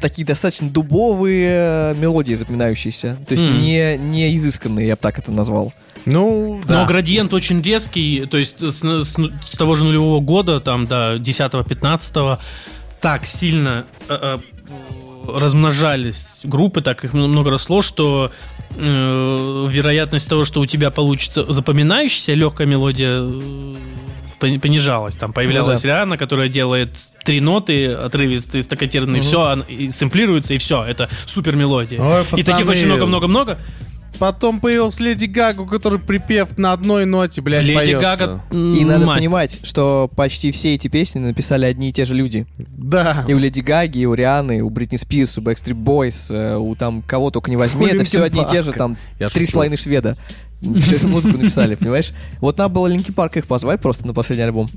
[0.00, 3.16] такие достаточно дубовые мелодии запоминающиеся.
[3.28, 3.58] То есть М.
[3.58, 5.72] не, не изысканные, я бы так это назвал.
[6.04, 6.80] Ну, да.
[6.82, 9.16] Но градиент очень резкий, то есть с, с-
[9.50, 12.38] с того же нулевого года, там, до 10-15,
[13.00, 14.38] так сильно э, э,
[15.36, 18.30] размножались группы, так их много росло, что
[18.76, 23.74] э, вероятность того, что у тебя получится запоминающаяся легкая мелодия э,
[24.38, 25.16] понижалась.
[25.16, 25.94] Там появлялась Ну да.
[25.96, 32.00] Риана, которая делает три ноты отрывистые, стаккатированные, все, и сэмплируется, и все, это супер мелодия.
[32.00, 32.70] Ой, и таких пацаны.
[32.70, 33.58] очень много-много-много.
[34.18, 38.00] Потом появилась Леди Гага, у которой припев на одной ноте, блядь, Леди поется.
[38.00, 39.20] Гага И надо мастер.
[39.20, 42.46] понимать, что почти все эти песни написали одни и те же люди.
[42.56, 43.24] Да.
[43.28, 46.56] И у Леди Гаги, и у Рианы, и у Бритни Спирс, у Backstreet Boys, э,
[46.56, 48.96] у там кого только не возьми, У это все одни и те же, там
[49.34, 50.16] три с половиной шведа.
[50.60, 52.12] Всю эту музыку написали, понимаешь?
[52.40, 54.68] Вот надо было Linkin Park их позвать просто на последний альбом.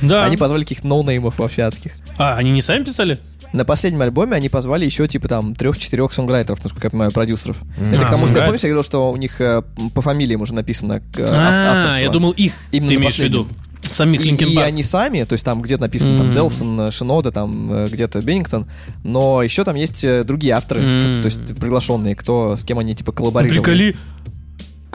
[0.00, 0.24] Да.
[0.24, 1.92] Они позвали каких-то ноунеймов вообще адских.
[2.18, 3.18] А, они не сами писали?
[3.52, 7.56] На последнем альбоме они позвали еще типа там трех-четырех сонграйтеров, насколько я понимаю, продюсеров.
[7.92, 9.62] Это А, к тому, что помню, я говорил, что у них э,
[9.94, 12.00] по фамилиям уже написано э, А, авторство.
[12.00, 13.48] я думал их Именно ты имеешь в виду.
[13.82, 16.34] Самих И, и они сами, то есть там где-то написано там М.
[16.34, 18.66] Делсон, э, Шинода, там где-то Беннингтон,
[19.04, 21.22] но еще там есть другие авторы, М.
[21.22, 23.60] то есть приглашенные, кто с кем они типа коллаборировали.
[23.60, 23.96] Приколи,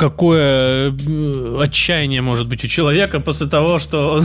[0.02, 4.24] какое э, отчаяние может быть у человека после того, что он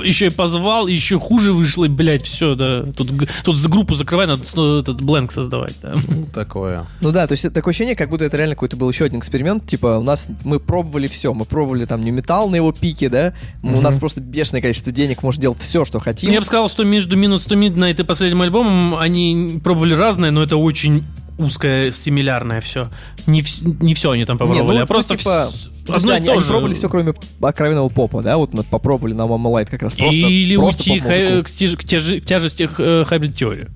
[0.02, 2.84] еще и позвал, и еще хуже вышло, и, блядь, все, да.
[2.96, 3.12] Тут,
[3.44, 5.96] тут за группу закрывай, надо снова этот бленк создавать, да.
[6.08, 6.86] Ну, такое.
[7.02, 9.66] Ну да, то есть такое ощущение, как будто это реально какой-то был еще один эксперимент.
[9.66, 11.34] Типа, у нас мы пробовали все.
[11.34, 13.34] Мы пробовали там не металл на его пике, да.
[13.62, 16.30] У нас просто бешеное количество денег, можем делать все, что хотим.
[16.30, 20.42] Я бы сказал, что между минус 100 Midnight и последним альбомом они пробовали разное, но
[20.42, 21.04] это очень
[21.38, 22.88] узкое, симилярное все.
[23.26, 23.42] Не,
[23.80, 26.40] не все они там Не, попробовали, ну, а просто ну, типа, вс- одно они, они
[26.42, 30.14] пробовали все, кроме откровенного попа, да, вот мы попробовали на Mama Light как раз просто,
[30.18, 31.44] Или просто уйти поп-музыку.
[31.44, 33.70] к, тяж- к тяжи- к тяжести э, Theory.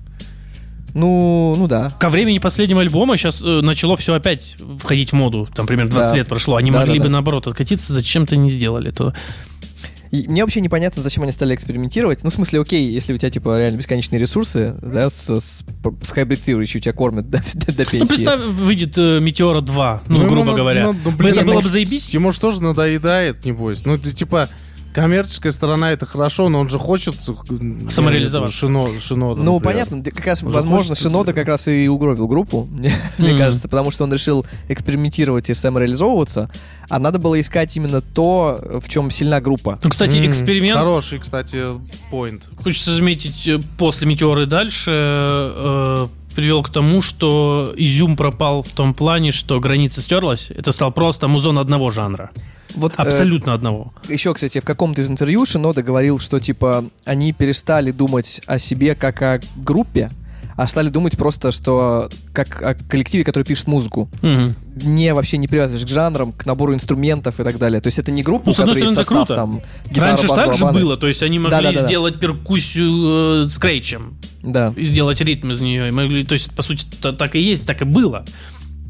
[0.93, 1.91] Ну, ну да.
[1.99, 5.47] Ко времени последнего альбома сейчас начало все опять входить в моду.
[5.55, 6.17] Там примерно 20 Да.
[6.17, 6.55] лет прошло.
[6.55, 7.13] Они Да, могли да, бы да.
[7.13, 9.11] наоборот откатиться, зачем-то не сделали то.
[10.13, 12.23] И мне вообще непонятно, зачем они стали экспериментировать.
[12.23, 15.63] Ну, в смысле, окей, если у тебя, типа, реально бесконечные ресурсы, да, с, с, с
[16.15, 17.97] Hybrid Theory еще тебя кормят до, до, до пенсии.
[17.97, 20.83] Ну, представь, выйдет э, Метеора 2, ну, Ну, грубо ну, говоря.
[20.83, 22.11] ну, ну, блин, это ну, было бы заебись.
[22.11, 23.85] Ему же тоже надоедает, небось.
[23.85, 24.49] Ну, ты типа...
[24.93, 27.15] коммерческая сторона это хорошо, но он же хочет
[27.89, 28.55] Самореализоваться.
[28.57, 29.85] Шино, Шинода, Ну, например.
[29.87, 33.29] понятно, как раз, Он возможно, хочет Шинода это- как раз и угробил группу, мне, мне
[33.31, 33.39] Мгм.
[33.39, 36.49] кажется, потому что он решил экспериментировать и самореализовываться,
[36.89, 39.79] а надо было искать именно то, в чем сильна группа.
[39.83, 41.57] Ну, кстати, М, эксперимент, Хороший, кстати,
[42.11, 42.47] поинт.
[42.61, 48.69] хочется заметить, э, после «Метеора» и дальше э, привел к тому, что изюм пропал в
[48.71, 50.51] том плане, что граница стерлась.
[50.51, 52.31] Это стал просто музон одного жанра.
[52.75, 53.93] Вот, э, Абсолютно одного.
[54.09, 58.95] еще, кстати, в каком-то из интервью Шинода говорил, что, типа, они перестали думать о себе
[58.95, 60.09] как о группе,
[60.55, 64.09] а стали думать просто, что как о коллективе, который пишет музыку.
[64.21, 64.55] Мгм.
[64.75, 67.79] Не вообще не привязываешь к жанрам, к набору инструментов и так далее.
[67.81, 69.35] То есть это не группа, Ну, у которой есть состав, круто.
[69.35, 70.85] там, гитара, Раньше бас, так же барабаны.
[70.85, 71.87] было, то есть они могли Да-да-да-да.
[71.87, 74.73] сделать перкуссию э, с крейчем Да.
[74.75, 75.89] и сделать ритм из нее.
[75.89, 78.25] И могли, то есть, по сути, та- так и есть, так и было.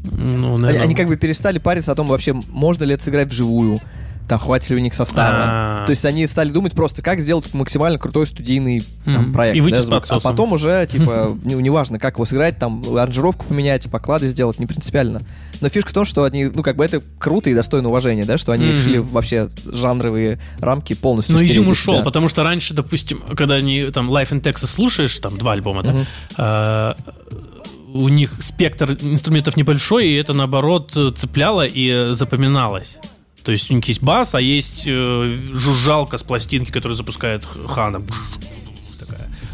[0.04, 0.82] Ну, Они, наверное.
[0.84, 3.80] они как бы перестали париться о том, вообще можно ли это сыграть вживую,
[4.28, 5.44] там хватит ли у них состава.
[5.46, 5.86] А.
[5.86, 9.56] То есть они стали думать просто, как сделать максимально крутой студийный там, проект.
[9.56, 10.10] И выйти да, с.
[10.10, 14.66] А потом уже, типа, не- неважно, как его сыграть, там, аранжировку поменять, поклады сделать, не
[14.66, 15.22] принципиально.
[15.60, 18.38] Но фишка в том, что они, ну, как бы это круто и достойно уважения, да,
[18.38, 23.20] что они решили вообще жанровые рамки полностью Но стереть изюм ушел, потому что раньше, допустим,
[23.36, 25.94] когда они там Life in Texas слушаешь, там два альбома, да,
[26.36, 26.96] а,
[27.92, 32.98] у них спектр инструментов небольшой, и это наоборот цепляло и запоминалось.
[33.44, 38.02] То есть у них есть бас, а есть э, жужжалка с пластинки, которая запускает Хана.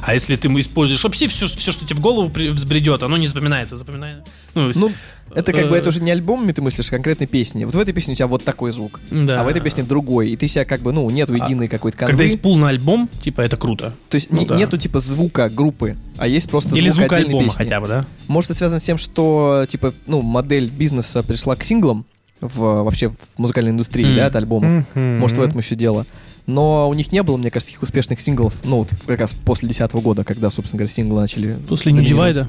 [0.03, 3.77] А если ты используешь вообще все, все, что тебе в голову взбредет, оно не запоминается,
[3.77, 4.25] запоминается.
[4.55, 4.91] Ну, Ну,
[5.35, 7.65] это как бы э, это уже не альбомами ты мыслишь, а конкретной песни.
[7.65, 9.41] Вот в этой песне у тебя вот такой звук, да.
[9.41, 10.31] а в этой песне другой.
[10.31, 12.13] И ты себя как бы, ну, нету единой какой-то канвы.
[12.13, 13.95] Когда есть пул на альбом, типа, это круто.
[14.09, 14.57] То есть Ну не- да.
[14.57, 17.59] нету типа звука группы, а есть просто Или звук звук альбома песни.
[17.65, 18.03] хотя бы, да?
[18.27, 22.07] Может, это связано с тем, что типа, ну, модель бизнеса пришла к синглам
[22.41, 24.17] в, вообще в музыкальной индустрии, Мгм.
[24.17, 24.85] да, от альбомов.
[24.95, 25.19] Мгм.
[25.19, 26.07] Может, в этом еще дело.
[26.47, 29.69] Но у них не было, мне кажется, таких успешных синглов, ну, вот как раз после
[29.69, 32.03] 2010 года, когда, собственно говоря, синглы начали После New.
[32.03, 32.47] Divide.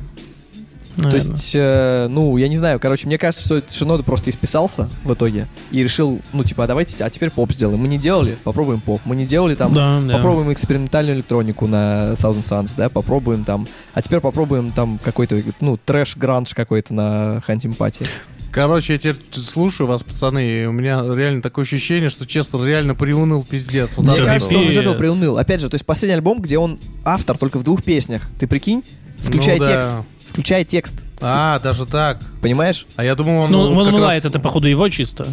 [0.97, 5.13] То есть, э, ну, я не знаю, короче, мне кажется, что Шинода просто исписался в
[5.13, 7.80] итоге и решил, ну, типа, а давайте, а теперь поп сделаем.
[7.80, 9.01] Мы не делали, попробуем поп.
[9.05, 10.15] Мы не делали там, да, да.
[10.18, 15.77] попробуем экспериментальную электронику на Thousand Suns, да, попробуем там, а теперь попробуем там какой-то, ну,
[15.77, 18.05] трэш-гранж какой-то на Hunting Party.
[18.51, 22.95] Короче, я теперь слушаю вас, пацаны, и у меня реально такое ощущение, что Честер реально
[22.95, 23.91] приуныл пиздец.
[23.95, 25.37] Вот Мне кажется, он из этого приуныл.
[25.37, 28.23] Опять же, то есть последний альбом, где он автор только в двух песнях.
[28.39, 28.83] Ты прикинь?
[29.19, 29.73] Включай Ну да.
[29.73, 29.89] текст.
[30.29, 30.95] Включай текст.
[31.21, 32.19] А, даже так.
[32.41, 32.87] Понимаешь?
[32.95, 33.51] А я думал, он...
[33.51, 35.27] Ну, вот One раз- это, походу, его чисто.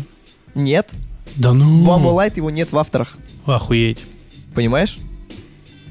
[0.55, 0.91] Нет.
[1.37, 1.85] Да ну.
[1.87, 3.17] One Light его нет в авторах.
[3.47, 4.05] Охуеть.
[4.55, 4.99] Понимаешь?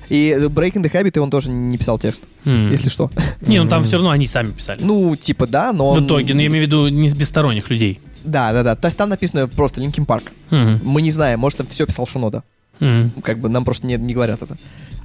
[0.10, 2.72] И Breaking the Habit он тоже не писал текст, М.
[2.72, 3.12] если что.
[3.42, 4.80] Не, ну там все равно они сами писали.
[4.82, 5.94] Ну, типа, да, но...
[5.94, 8.00] В итоге, ну я имею в виду не без сторонних людей.
[8.24, 8.76] Да, да, да.
[8.76, 10.24] То есть там написано просто Linkin Park.
[10.50, 10.82] Мгм.
[10.84, 12.44] Мы не знаем, может, там все писал Шинода.
[12.80, 13.22] Мгм.
[13.24, 14.58] Как бы нам просто не, не говорят это.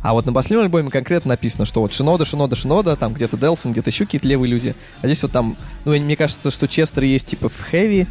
[0.02, 3.72] А вот на последнем альбоме конкретно написано, что вот Шинода, Шинода, Шинода, там где-то Делсон,
[3.72, 4.74] где-то еще какие-то левые люди.
[5.00, 8.08] А здесь вот там, ну, и мне кажется, что Честер есть типа в Хэви,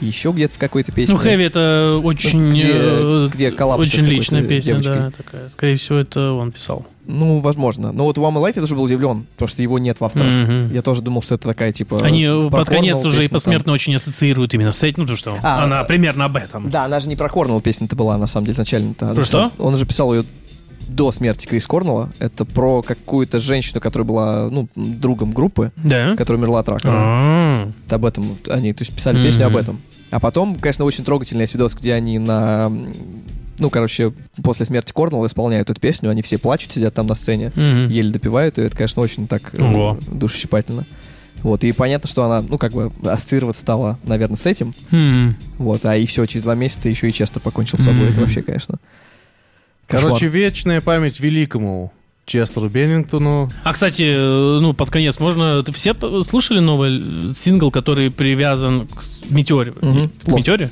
[0.00, 1.14] еще где-то в какой-то песне.
[1.14, 2.50] Ну, Хэви это очень...
[2.50, 4.94] где- э, где коллапс Очень личная песня, девочкой.
[4.96, 5.48] да, такая.
[5.50, 6.86] Скорее всего, это он писал.
[7.06, 7.92] Ну, возможно.
[7.92, 10.28] Но вот у More Light я тоже был удивлен, потому что его нет в авторах.
[10.28, 10.72] Мгм.
[10.72, 11.98] Я тоже думал, что это такая, типа...
[12.02, 13.34] Они под конец уже и песня там.
[13.34, 16.70] посмертно очень ассоциируют именно с этим, ну, то, что А, она примерно об этом.
[16.70, 19.14] Да, она же не про Корнелл песня-то была, на самом деле, изначально-то.
[19.14, 19.50] Про что?
[19.58, 20.24] Он же писал ее
[20.94, 22.10] до смерти Крис Корнелла.
[22.18, 26.16] Это про какую-то женщину, которая была, ну, другом группы, Да?
[26.16, 26.88] которая умерла от рака.
[26.92, 27.70] А.
[27.84, 29.80] Вот Об этом они, то есть, писали песню об этом.
[30.10, 32.70] А потом, конечно, очень трогательный есть видос, где они на...
[33.58, 34.12] Ну, короче,
[34.42, 37.88] после смерти Корнелла исполняют эту песню, они все плачут, сидят там на сцене, Мгм.
[37.88, 39.98] еле допивают, и это, конечно, очень так э, Ого.
[40.10, 40.86] душесчипательно.
[41.42, 44.74] Вот, и понятно, что она, ну, как бы ассоциироваться стала, наверное, с этим.
[44.90, 45.36] М.
[45.58, 48.02] Вот, а и все, через два месяца еще и Честер покончил с собой.
[48.04, 48.12] Мгм.
[48.12, 48.78] Это вообще, конечно.
[49.90, 50.10] Кошмар.
[50.10, 51.92] Короче, вечная память великому
[52.26, 53.50] Честеру Беннингтону.
[53.64, 55.64] А, кстати, э, ну, под конец можно...
[55.72, 55.94] Все
[56.24, 59.72] слушали новый сингл, который привязан к Метеоре?
[59.80, 60.10] Мгм.
[60.24, 60.70] К Метеоре?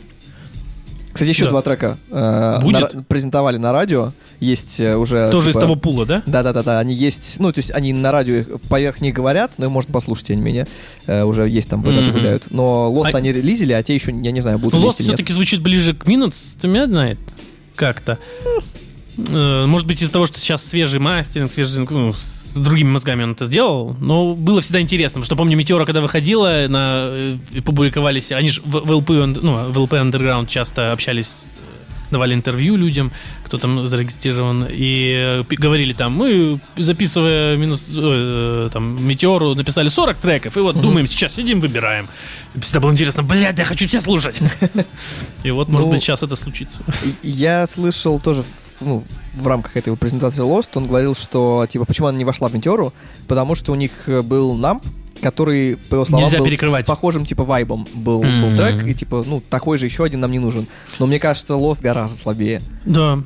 [1.13, 1.51] Кстати, еще Да.
[1.51, 2.95] два трека э, Будет?
[2.95, 4.13] на- презентовали на радио.
[4.39, 5.31] Есть э, уже...
[5.33, 6.23] Тоже из типа, того пула, да?
[6.27, 9.93] Да-да-да, они есть, ну, то есть они на радио поверх них говорят, но их можно
[9.93, 10.69] послушать, тем не менее.
[11.09, 12.13] Э, уже есть там, Мгм.
[12.13, 12.45] гуляют.
[12.51, 15.33] Но Lost А- они релизили, а те еще, я не знаю, будут Ну, Lost все-таки
[15.33, 17.19] звучит ближе к Minutes, ты меня знает
[17.75, 18.19] как-то.
[19.19, 23.47] Может быть, из-за того, что сейчас свежий мастеринг, свежий, ну, с другими мозгами он это
[23.47, 28.51] сделал, но было всегда интересно, потому что помню, Метеора, когда выходила, на, э, публиковались, они
[28.51, 31.51] же в, в LP, он- ну, в LP Underground часто общались
[32.11, 33.13] давали интервью людям,
[33.45, 40.17] кто там зарегистрирован, и э, говорили там, мы, записывая минус, э, там, Метеору, написали 40
[40.17, 42.09] треков, и вот думаем, сейчас сидим, выбираем.
[42.55, 44.41] И всегда было интересно, блядь, я хочу все слушать.
[45.45, 46.81] И вот, может Ну, быть, сейчас это случится.
[47.23, 48.43] Я слышал тоже
[48.81, 49.03] ну,
[49.35, 52.55] в рамках этой его презентации Lost, он говорил, что, типа, почему она не вошла в
[52.55, 52.93] Метеору,
[53.27, 54.85] потому что у них э, был намп,
[55.21, 56.85] который, по его словам, Нельзя был перекрывать.
[56.85, 58.57] с похожим, типа, вайбом был, был Мгм.
[58.57, 60.67] трек, и, типа, ну, такой же еще один нам не нужен.
[60.99, 62.63] Но мне кажется, Lost гораздо слабее.
[62.85, 63.19] Да.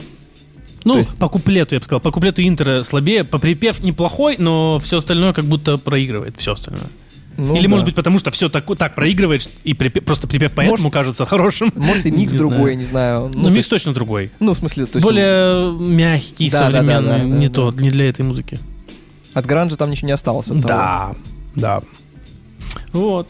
[0.85, 2.01] Ну, То есть- по куплету, я бы сказал.
[2.01, 3.23] По куплету Интера слабее.
[3.25, 6.37] По припев неплохой, но все остальное как будто проигрывает.
[6.39, 6.89] Все остальное.
[7.37, 7.69] Ну, Или, да.
[7.69, 11.25] может быть, потому что все так, так проигрывает, и припев- просто припев поэтому Может- кажется
[11.25, 11.73] хорошим.
[11.75, 12.77] Может, и микс Не другой, знаю.
[12.77, 13.31] не знаю.
[13.35, 14.31] Ну, то микс есть- точно другой.
[14.41, 15.05] Ну, в смысле, то есть...
[15.07, 17.09] Более мягкий, Да, да, да, современный.
[17.11, 17.55] да, да, не да.
[17.55, 18.59] то, не для этой музыки.
[19.35, 20.49] От гранжа там ничего не осталось.
[20.51, 20.69] от того.
[20.69, 21.15] Да,
[21.55, 21.83] да.
[22.93, 23.29] Вот.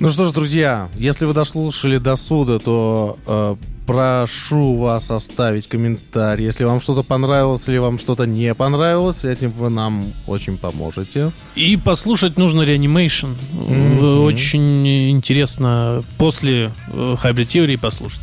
[0.00, 3.56] Ну что ж, друзья, если вы дослушали до суда, то э,
[3.86, 6.44] прошу вас оставить комментарий.
[6.46, 11.32] Если вам что-то понравилось или вам что-то не понравилось, этим вы нам очень поможете.
[11.54, 13.28] И послушать нужно реанимейшн.
[13.52, 14.20] Мгм.
[14.24, 18.22] Очень интересно после э, Hybrid Theory послушать.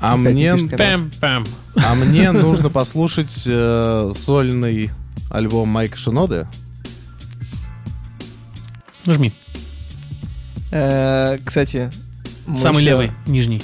[0.00, 0.68] А Опять мне, канал.
[0.78, 1.48] Пэм-пэм.
[1.76, 4.90] а мне нужно послушать э, сольный
[5.30, 6.46] альбом Майка Шиноды.
[9.06, 9.32] Нажми.
[10.70, 11.90] Э, Кстати...
[12.46, 13.62] мы Самый еще- левый, нижний.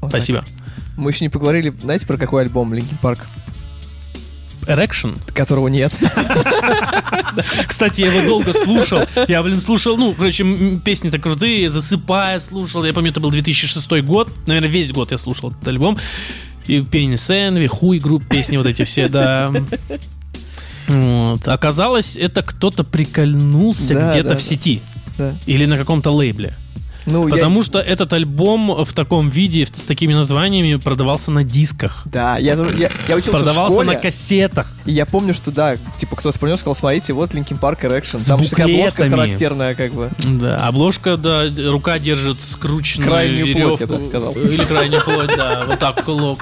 [0.00, 0.20] Вот так.
[0.20, 0.44] Спасибо.
[0.96, 3.20] Мы еще не поговорили, знаете, про какой альбом Linkin Park,
[4.66, 5.18] Erection.
[5.32, 5.92] которого нет.
[7.66, 9.02] Кстати, я его долго слушал.
[9.26, 10.44] Я, блин, слушал, ну, короче,
[10.84, 12.84] песни-то крутые, засыпая слушал.
[12.84, 14.30] Я помню, это был 2006 год.
[14.46, 15.98] Наверное, весь год я слушал этот альбом.
[16.66, 19.52] И Пенни Сэнви, Хуй групп, песни вот эти все, да.
[20.88, 21.46] Вот.
[21.48, 24.80] Оказалось, это кто-то прикольнулся Да, где-то да, в сети.
[25.16, 25.34] Да.
[25.46, 26.54] Или на каком-то лейбле.
[27.10, 31.44] Ну, я- Потому что этот альбом в таком виде, в- с такими названиями, продавался на
[31.44, 32.02] дисках.
[32.06, 34.66] Да, я, я, я учился в Продавался школе, на кассетах.
[34.84, 38.18] и я помню, что да, типа кто-то принес, сказал, смотрите, вот Linkin Park Erection.
[38.18, 39.10] С Там же такая обложка буклетами.
[39.26, 40.10] характерная, как бы.
[40.26, 43.86] Да, обложка, да, рука держит скрученную Крайнюю плоть, я веревку.
[44.04, 44.32] бы сказал.
[44.32, 46.38] Или крайнюю плоть, да, вот так кулак.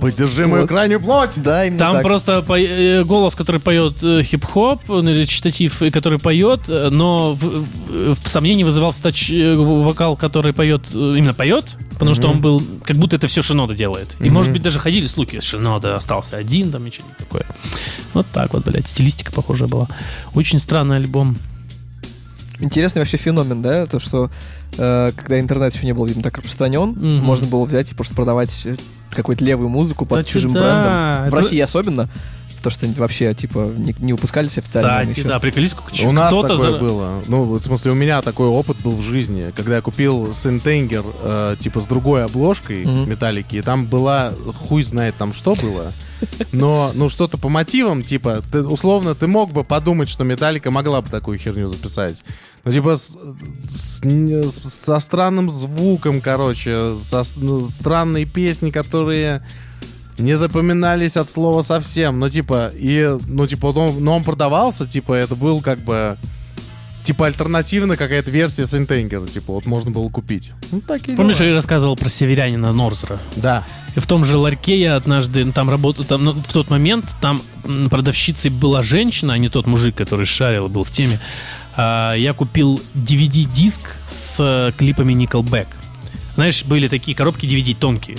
[0.00, 0.68] Поддержи мою Вот.
[0.68, 1.32] крайнюю плоть!
[1.36, 2.02] Да, именно Там так.
[2.02, 7.34] просто по- э, голос, который поет э, хип-хоп, э, речитатив, и который поет, э, но
[7.34, 12.28] в, в- в сомнении вызывал стач, э, вокал, который поет, э, именно поет, потому что
[12.28, 14.08] он был, как будто это все Шинода делает.
[14.20, 17.46] И, может быть, даже ходили слухи, Шинода остался один, там, и что-нибудь такое.
[18.14, 19.88] Вот так вот, блядь, стилистика похожая была.
[20.34, 21.36] Очень странный альбом.
[22.60, 24.30] Интересный вообще феномен, да, то, что
[24.76, 27.18] э, когда интернет еще не был, видимо, так распространен, Мгм.
[27.24, 28.76] можно было взять и просто продавать э,
[29.10, 31.24] какую-то левую музыку под Кстати, чужим да, брендом.
[31.24, 32.08] В это- России особенно,
[32.62, 35.02] то, что вообще, типа, не, не выпускались официально.
[35.02, 35.28] Кстати, еще.
[35.28, 37.22] да, приколись, сколько У нас такое за- было.
[37.28, 41.56] Ну, в смысле, у меня такой опыт был в жизни, когда я купил Сентенгер, э,
[41.60, 43.08] типа, с другой обложкой Мгм.
[43.08, 45.92] металлики, и там была, хуй знает там что было,
[46.50, 51.00] но, ну, что-то по мотивам, типа, ты, условно, ты мог бы подумать, что Металлика могла
[51.00, 52.24] бы такую херню записать.
[52.64, 53.16] Ну, типа, с-
[53.68, 59.42] с- с- со странным звуком, короче, со ну, странные песни, которые
[60.18, 62.18] не запоминались от слова совсем.
[62.18, 66.18] Ну, типа, и, ну, типа, вот он, но он продавался, типа, это был как бы,
[67.04, 70.50] типа, альтернативная какая-то версия Сентенгера, типа, вот можно было купить.
[70.72, 71.48] Ну, такие Помнишь, дела.
[71.50, 73.20] я рассказывал про северянина Норзера?
[73.36, 73.64] Да.
[73.94, 77.14] И в том же ларьке я однажды ну, там работал, там, ну, в тот момент
[77.20, 77.40] там
[77.88, 81.20] продавщицей была женщина, а не тот мужик, который шарил был в теме.
[81.80, 85.68] А, я купил DVD-диск с э, клипами Nickelback.
[86.34, 88.18] Знаешь, были такие коробки DVD тонкие.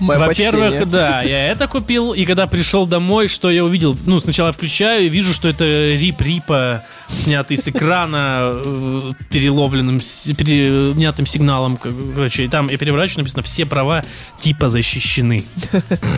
[0.00, 0.86] Мое Во-первых, почтение.
[0.86, 3.96] да, я это купил, и когда пришел домой, что я увидел?
[4.06, 10.00] Ну, сначала я включаю и вижу, что это рип Рипа, снятый с экрана, э, переловленным,
[10.00, 14.04] перенятым сигналом, короче, и там я переворачиваю, написано, все права
[14.40, 15.44] типа защищены.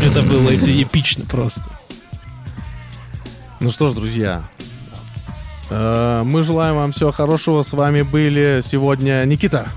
[0.03, 1.61] Это было это эпично просто.
[3.59, 4.43] Ну что ж, друзья,
[6.25, 7.63] мы желаем вам всего хорошего.
[7.63, 9.69] С вами были сегодня Никита.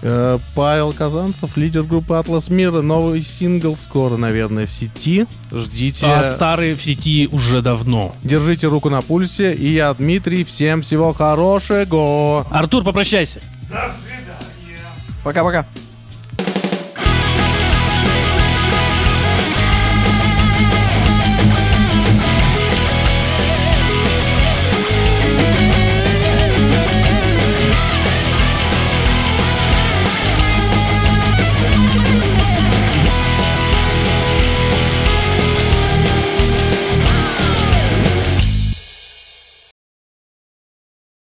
[0.00, 2.82] Э, Павел Казанцев, лидер группы Атлас Мира.
[2.82, 5.26] Новый сингл скоро, наверное, в сети.
[5.50, 6.06] Ждите.
[6.06, 8.14] А старые в сети уже давно.
[8.22, 9.54] Держите руку на пульсе.
[9.54, 10.44] И я, Дмитрий.
[10.44, 12.46] Всем всего хорошего.
[12.50, 13.40] Артур, попрощайся.
[13.68, 14.86] До свидания.
[15.24, 15.66] Пока-пока.